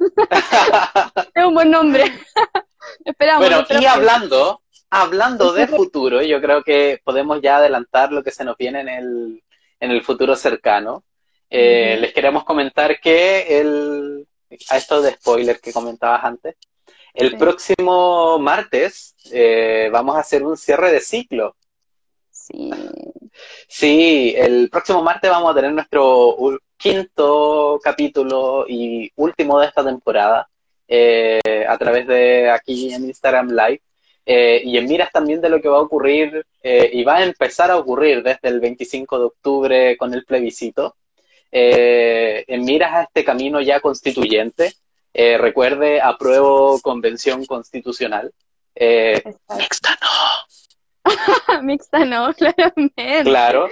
es 1.34 1.44
un 1.44 1.54
buen 1.54 1.70
nombre. 1.70 2.04
Esperamos. 3.04 3.46
Bueno, 3.46 3.66
y 3.80 3.86
hablando, 3.86 4.62
hablando 4.88 5.52
de 5.52 5.66
futuro, 5.68 6.22
yo 6.22 6.40
creo 6.40 6.62
que 6.62 7.00
podemos 7.04 7.40
ya 7.40 7.58
adelantar 7.58 8.12
lo 8.12 8.22
que 8.22 8.30
se 8.30 8.44
nos 8.44 8.56
viene 8.56 8.80
en 8.80 8.88
el, 8.88 9.42
en 9.78 9.90
el 9.90 10.02
futuro 10.02 10.36
cercano. 10.36 11.04
Eh, 11.48 11.96
les 12.00 12.12
queremos 12.12 12.44
comentar 12.44 13.00
que 13.00 13.60
el, 13.60 14.26
a 14.68 14.76
esto 14.76 15.02
de 15.02 15.12
spoiler 15.12 15.60
que 15.60 15.72
comentabas 15.72 16.24
antes, 16.24 16.56
el 17.12 17.36
próximo 17.36 18.38
martes 18.38 19.16
eh, 19.32 19.88
vamos 19.92 20.16
a 20.16 20.20
hacer 20.20 20.44
un 20.44 20.56
cierre 20.56 20.92
de 20.92 21.00
ciclo. 21.00 21.56
Sí. 22.30 22.70
Sí, 23.68 24.34
el 24.36 24.70
próximo 24.70 25.02
martes 25.02 25.30
vamos 25.30 25.50
a 25.50 25.54
tener 25.54 25.72
nuestro 25.72 26.36
quinto 26.80 27.78
capítulo 27.82 28.64
y 28.68 29.10
último 29.16 29.60
de 29.60 29.66
esta 29.66 29.84
temporada 29.84 30.48
eh, 30.88 31.40
a 31.68 31.76
través 31.78 32.06
de 32.06 32.50
aquí 32.50 32.92
en 32.92 33.04
Instagram 33.04 33.50
Live. 33.50 33.82
Eh, 34.26 34.62
y 34.64 34.76
en 34.78 34.86
miras 34.86 35.10
también 35.10 35.40
de 35.40 35.48
lo 35.48 35.60
que 35.60 35.68
va 35.68 35.78
a 35.78 35.82
ocurrir 35.82 36.46
y 36.62 37.02
va 37.04 37.16
a 37.16 37.24
empezar 37.24 37.70
a 37.70 37.78
ocurrir 37.78 38.22
desde 38.22 38.48
el 38.48 38.60
25 38.60 39.18
de 39.18 39.24
octubre 39.24 39.96
con 39.96 40.14
el 40.14 40.24
plebiscito. 40.24 40.94
en 41.50 42.64
miras 42.64 42.92
a 42.92 43.02
este 43.02 43.24
camino 43.24 43.60
ya 43.60 43.80
constituyente, 43.80 44.74
eh, 45.12 45.38
recuerde, 45.38 46.00
apruebo 46.00 46.80
convención 46.80 47.44
constitucional. 47.44 48.32
Eh, 48.74 49.22
mixta 49.56 49.98
no. 50.00 51.04
mixta 51.62 52.04
no, 52.04 52.32
claramente. 52.38 53.22
Claro. 53.24 53.68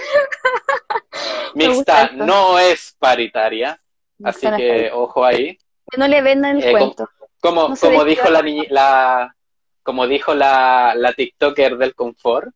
Mixta 1.55 2.11
no 2.13 2.59
es 2.59 2.97
paritaria. 2.99 3.81
así 4.23 4.47
que 4.57 4.91
ojo 4.93 5.25
ahí. 5.25 5.59
Que 5.91 5.99
no 5.99 6.09
le 6.09 6.23
vendan 6.23 6.59
el 6.59 6.65
eh, 6.65 6.73
cuento. 6.73 7.09
Como, 7.41 7.75
como, 7.77 8.05
dijo 8.05 8.29
la, 8.29 8.43
la, 8.69 9.35
como 9.83 10.07
dijo 10.07 10.35
la, 10.35 10.95
la 10.97 11.13
TikToker 11.13 11.79
del 11.79 11.95
confort. 11.95 12.49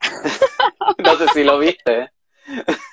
no 0.98 1.16
sé 1.16 1.28
si 1.28 1.44
lo 1.44 1.58
viste. 1.58 2.10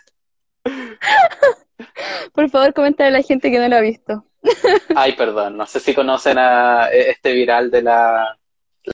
Por 2.33 2.49
favor, 2.49 2.73
coméntale 2.73 3.09
a 3.09 3.19
la 3.19 3.23
gente 3.23 3.51
que 3.51 3.59
no 3.59 3.67
lo 3.67 3.77
ha 3.77 3.81
visto. 3.81 4.25
Ay, 4.95 5.13
perdón, 5.13 5.57
no 5.57 5.65
sé 5.65 5.79
si 5.79 5.93
conocen 5.93 6.37
a 6.37 6.89
este 6.91 7.33
viral 7.33 7.71
de 7.71 7.81
la, 7.81 8.37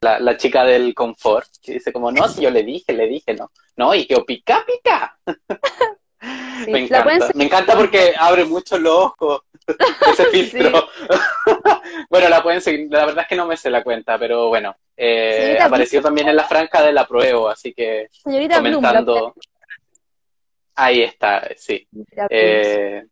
la, 0.00 0.36
chica 0.36 0.64
del 0.64 0.94
confort, 0.94 1.48
que 1.62 1.74
dice 1.74 1.92
como, 1.92 2.10
no, 2.10 2.28
si 2.28 2.42
yo 2.42 2.50
le 2.50 2.62
dije, 2.62 2.92
le 2.92 3.06
dije, 3.06 3.34
no. 3.34 3.50
No, 3.76 3.94
y 3.94 4.06
que 4.06 4.20
pica, 4.22 4.64
pica. 4.66 5.18
Me 6.68 6.80
encanta, 6.80 7.30
me 7.34 7.44
encanta 7.44 7.76
porque 7.76 8.14
abre 8.18 8.44
mucho 8.44 8.78
los 8.78 8.94
ojos 8.94 9.42
ese 10.12 10.26
filtro. 10.26 10.88
bueno, 12.10 12.28
la 12.28 12.42
pueden 12.42 12.60
seguir, 12.60 12.88
la 12.90 13.06
verdad 13.06 13.22
es 13.22 13.28
que 13.28 13.36
no 13.36 13.46
me 13.46 13.56
sé 13.56 13.70
la 13.70 13.82
cuenta, 13.82 14.18
pero 14.18 14.48
bueno, 14.48 14.76
eh, 14.96 15.58
apareció 15.60 16.00
también 16.00 16.28
en 16.28 16.36
la 16.36 16.44
franja 16.44 16.82
de 16.82 16.92
la 16.92 17.06
prueba, 17.06 17.52
así 17.52 17.72
que 17.72 18.08
comentando. 18.22 19.34
Ahí 20.74 21.02
está, 21.02 21.48
sí. 21.56 21.86
Eh, 22.30 23.02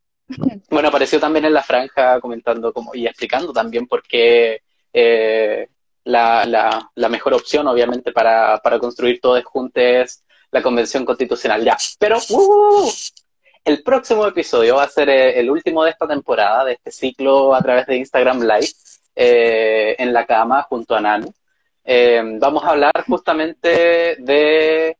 bueno, 0.70 0.88
apareció 0.88 1.18
también 1.18 1.46
en 1.46 1.54
la 1.54 1.62
franja 1.62 2.20
comentando 2.20 2.72
como, 2.72 2.94
y 2.94 3.06
explicando 3.06 3.52
también 3.52 3.86
por 3.86 4.02
qué 4.02 4.60
eh, 4.92 5.68
la, 6.04 6.44
la, 6.94 7.08
mejor 7.08 7.34
opción, 7.34 7.66
obviamente, 7.66 8.12
para, 8.12 8.58
para 8.58 8.78
construir 8.78 9.20
todo 9.20 9.42
juntos 9.42 9.82
es 9.82 10.24
la 10.50 10.62
Convención 10.62 11.04
Constitucional. 11.04 11.64
Ya, 11.64 11.76
pero 11.98 12.18
uh, 12.28 12.90
el 13.64 13.82
próximo 13.82 14.26
episodio 14.26 14.76
va 14.76 14.84
a 14.84 14.88
ser 14.88 15.08
eh, 15.08 15.38
el 15.38 15.50
último 15.50 15.84
de 15.84 15.90
esta 15.90 16.06
temporada, 16.06 16.64
de 16.64 16.72
este 16.74 16.90
ciclo 16.90 17.54
a 17.54 17.62
través 17.62 17.86
de 17.86 17.96
Instagram 17.96 18.40
Live, 18.40 18.72
eh, 19.16 19.96
en 19.98 20.12
la 20.12 20.26
cama 20.26 20.62
junto 20.62 20.94
a 20.94 21.00
Nanu. 21.00 21.32
vamos 22.38 22.64
a 22.64 22.70
hablar 22.70 23.04
justamente 23.06 24.16
de, 24.18 24.96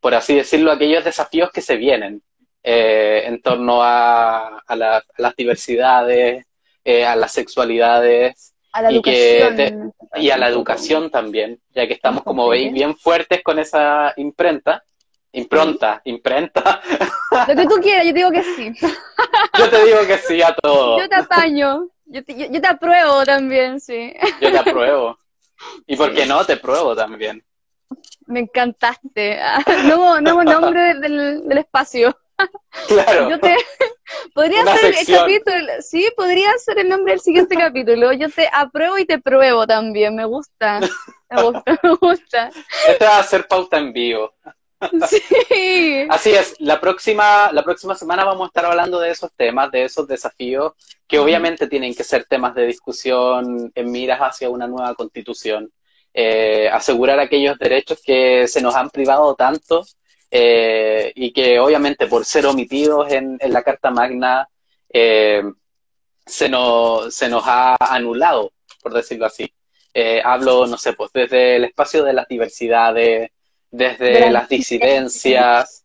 por 0.00 0.14
así 0.14 0.34
decirlo, 0.34 0.72
aquellos 0.72 1.04
desafíos 1.04 1.50
que 1.50 1.60
se 1.60 1.76
vienen 1.76 2.22
eh, 2.66 3.24
en 3.26 3.42
torno 3.42 3.82
a, 3.82 4.58
a, 4.66 4.76
las 5.18 5.36
diversidades, 5.36 6.46
eh, 6.82 7.04
a 7.04 7.14
las 7.14 7.30
sexualidades 7.32 8.54
y, 8.88 9.02
que 9.02 9.90
y 10.14 10.30
a 10.30 10.38
la 10.38 10.48
educación 10.48 11.10
también, 11.10 11.60
ya 11.74 11.86
que 11.86 11.92
estamos, 11.92 12.22
como 12.22 12.48
veis, 12.48 12.72
bien 12.72 12.96
fuertes 12.96 13.42
con 13.42 13.58
esa 13.58 14.14
imprenta. 14.16 14.82
Impronta, 15.36 16.00
imprenta. 16.04 16.80
Lo 17.48 17.56
que 17.56 17.66
tú 17.66 17.80
quieras, 17.82 18.06
yo 18.06 18.12
digo 18.12 18.30
que 18.30 18.42
sí. 18.42 18.72
Yo 19.58 19.70
te 19.70 19.84
digo 19.84 20.06
que 20.06 20.18
sí 20.18 20.42
a 20.42 20.54
todo. 20.54 20.98
Yo 20.98 21.08
te 21.08 21.16
apaño. 21.16 21.88
Yo 22.06 22.24
te, 22.24 22.50
yo, 22.50 22.60
te 22.60 22.68
apruebo 22.68 23.24
también, 23.24 23.80
sí. 23.80 24.14
Yo 24.40 24.52
te 24.52 24.58
apruebo. 24.58 25.18
¿Y 25.86 25.96
por 25.96 26.14
qué 26.14 26.26
no? 26.26 26.44
Te 26.44 26.56
pruebo 26.56 26.94
también. 26.94 27.44
Me 28.26 28.40
encantaste. 28.40 29.40
Nuevo, 29.84 30.20
nuevo 30.20 30.44
nombre 30.44 30.94
del, 30.94 31.48
del 31.48 31.58
espacio. 31.58 32.16
Claro. 32.88 33.30
Yo 33.30 33.40
te, 33.40 33.56
podría 34.34 34.64
ser 34.76 34.94
el 34.94 35.06
capítulo, 35.06 35.72
sí, 35.80 36.08
podría 36.16 36.50
ser 36.58 36.78
el 36.80 36.88
nombre 36.88 37.12
del 37.12 37.20
siguiente 37.20 37.56
capítulo. 37.56 38.12
Yo 38.12 38.28
te 38.28 38.48
apruebo 38.52 38.98
y 38.98 39.06
te 39.06 39.18
pruebo 39.18 39.66
también, 39.66 40.14
me 40.14 40.24
gusta. 40.24 40.80
Me 41.30 41.42
gusta, 41.42 41.78
me 41.82 41.94
gusta. 41.94 42.50
Este 42.88 43.04
va 43.04 43.18
a 43.18 43.22
ser 43.22 43.46
pauta 43.46 43.78
en 43.78 43.92
vivo. 43.92 44.32
Sí. 45.08 46.06
Así 46.08 46.30
es, 46.30 46.54
la 46.58 46.80
próxima, 46.80 47.50
la 47.52 47.62
próxima 47.62 47.94
semana 47.94 48.24
vamos 48.24 48.44
a 48.44 48.48
estar 48.48 48.66
hablando 48.66 48.98
de 49.00 49.10
esos 49.10 49.30
temas, 49.36 49.70
de 49.70 49.84
esos 49.84 50.06
desafíos, 50.06 50.72
que 51.06 51.18
obviamente 51.18 51.66
tienen 51.66 51.94
que 51.94 52.04
ser 52.04 52.24
temas 52.24 52.54
de 52.54 52.66
discusión 52.66 53.70
en 53.74 53.90
miras 53.90 54.20
hacia 54.20 54.50
una 54.50 54.66
nueva 54.66 54.94
constitución. 54.94 55.70
Eh, 56.16 56.68
asegurar 56.68 57.18
aquellos 57.18 57.58
derechos 57.58 58.00
que 58.04 58.46
se 58.46 58.62
nos 58.62 58.76
han 58.76 58.88
privado 58.90 59.34
tanto 59.34 59.84
eh, 60.30 61.12
y 61.16 61.32
que 61.32 61.58
obviamente 61.58 62.06
por 62.06 62.24
ser 62.24 62.46
omitidos 62.46 63.10
en, 63.12 63.36
la 63.48 63.64
Carta 63.64 63.90
Magna 63.90 64.48
eh, 64.92 65.42
se, 66.24 66.48
nos, 66.48 67.12
se 67.12 67.28
nos 67.28 67.42
ha 67.46 67.76
anulado, 67.80 68.52
por 68.80 68.94
decirlo 68.94 69.26
así. 69.26 69.52
Hablo, 70.24 70.66
no 70.66 70.76
sé, 70.76 70.92
pues 70.92 71.10
desde 71.12 71.56
el 71.56 71.64
espacio 71.64 72.02
de 72.02 72.12
las 72.12 72.26
diversidades, 72.26 73.30
desde 73.76 74.30
las 74.30 74.48
disidencias, 74.48 75.84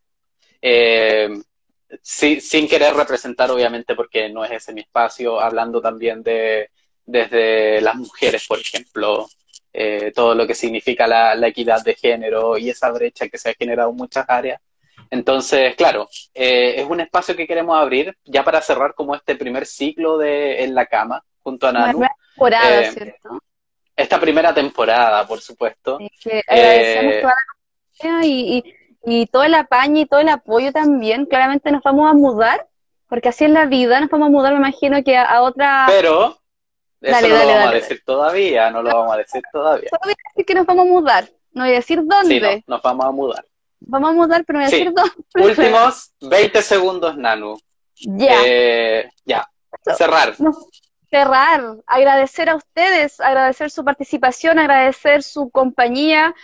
sin 2.02 2.68
querer 2.68 2.94
representar, 2.94 3.50
obviamente, 3.50 3.94
porque 3.94 4.28
no 4.28 4.44
es 4.44 4.52
ese 4.52 4.72
mi 4.72 4.82
espacio, 4.82 5.40
hablando 5.40 5.80
también 5.80 6.22
de 6.22 6.70
desde 7.10 7.80
las 7.80 7.96
mujeres, 7.96 8.46
por 8.46 8.58
ejemplo, 8.58 9.26
eh, 9.72 10.12
todo 10.14 10.34
lo 10.34 10.46
que 10.46 10.54
significa 10.54 11.06
la, 11.06 11.46
equidad 11.46 11.82
de 11.82 11.94
género 11.94 12.56
y 12.56 12.70
esa 12.70 12.90
brecha 12.90 13.28
que 13.28 13.38
se 13.38 13.50
ha 13.50 13.54
generado 13.54 13.90
en 13.90 13.96
muchas 13.96 14.24
áreas. 14.28 14.60
Entonces, 15.10 15.74
claro, 15.74 16.08
eh, 16.34 16.74
es 16.76 16.86
un 16.86 17.00
espacio 17.00 17.34
que 17.34 17.46
queremos 17.46 17.76
abrir 17.76 18.16
ya 18.24 18.44
para 18.44 18.60
cerrar 18.60 18.94
como 18.94 19.14
este 19.14 19.34
primer 19.34 19.66
ciclo 19.66 20.18
de 20.18 20.62
En 20.62 20.74
la 20.74 20.86
Cama 20.86 21.24
junto 21.40 21.66
a 21.66 21.72
Nanu. 21.72 22.06
temporada, 22.34 22.82
eh, 22.82 22.92
¿cierto? 22.92 23.40
Esta 23.96 24.20
primera 24.20 24.54
temporada, 24.54 25.26
por 25.26 25.40
supuesto. 25.40 25.98
agradecemos 26.46 27.14
toda 27.20 27.34
la 27.34 27.59
y, 28.22 28.64
y, 29.04 29.26
todo 29.26 29.44
el 29.44 29.54
apaño 29.54 30.00
y 30.00 30.06
todo 30.06 30.20
el 30.20 30.28
apoyo 30.28 30.72
también. 30.72 31.26
Claramente 31.26 31.70
nos 31.70 31.82
vamos 31.82 32.10
a 32.10 32.14
mudar, 32.14 32.66
porque 33.08 33.28
así 33.28 33.44
es 33.44 33.50
la 33.50 33.66
vida, 33.66 34.00
nos 34.00 34.10
vamos 34.10 34.28
a 34.28 34.30
mudar, 34.30 34.52
me 34.52 34.58
imagino 34.58 35.02
que 35.02 35.16
a, 35.16 35.42
otra... 35.42 35.86
Pero 35.88 36.38
eso 37.00 37.28
no 37.28 37.28
lo 37.28 37.46
vamos 37.46 37.66
a 37.66 37.72
decir 37.72 38.02
todavía, 38.04 38.70
no 38.70 38.82
lo 38.82 38.94
vamos 38.94 39.14
a 39.14 39.16
decir 39.18 39.42
todavía. 39.52 39.88
Todavía 39.90 40.16
que 40.46 40.54
nos 40.54 40.66
vamos 40.66 40.86
a 40.86 40.88
mudar. 40.88 41.30
No 41.52 41.62
voy 41.62 41.72
a 41.72 41.76
decir 41.76 42.00
dónde. 42.04 42.54
Sí, 42.56 42.64
nos 42.66 42.82
vamos 42.82 43.06
a 43.06 43.10
mudar. 43.10 43.44
Vamos 43.80 44.10
a 44.10 44.12
mudar, 44.12 44.44
pero 44.44 44.58
no 44.58 44.64
voy 44.64 44.72
a 44.72 44.76
decir 44.76 44.92
dónde. 44.92 45.14
Últimos 45.34 46.12
20 46.20 46.62
segundos, 46.62 47.16
Nanu. 47.16 47.58
Ya. 47.96 48.42
Eh, 48.44 49.10
ya. 49.24 49.48
Cerrar. 49.96 50.34
cerrar. 51.10 51.76
Agradecer 51.86 52.48
a 52.48 52.56
ustedes, 52.56 53.20
agradecer 53.20 53.70
su 53.70 53.84
participación, 53.84 54.58
agradecer 54.58 55.22
su 55.22 55.50
compañía, 55.50 56.34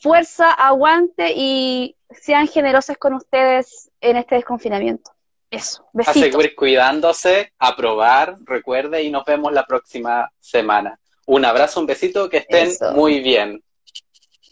fuerza, 0.00 0.50
aguante 0.50 1.32
y 1.34 1.96
sean 2.10 2.48
generosos 2.48 2.96
con 2.96 3.14
ustedes 3.14 3.90
en 4.00 4.16
este 4.16 4.34
desconfinamiento. 4.36 5.12
Eso, 5.50 5.84
A 6.06 6.12
seguir 6.12 6.54
cuidándose, 6.54 7.52
a 7.58 7.74
probar, 7.74 8.36
recuerde, 8.44 9.02
y 9.02 9.10
nos 9.10 9.24
vemos 9.24 9.52
la 9.52 9.64
próxima 9.64 10.30
semana. 10.38 10.98
Un 11.26 11.44
abrazo, 11.44 11.80
un 11.80 11.86
besito, 11.86 12.28
que 12.28 12.38
estén 12.38 12.70
muy 12.94 13.20
bien. 13.20 13.62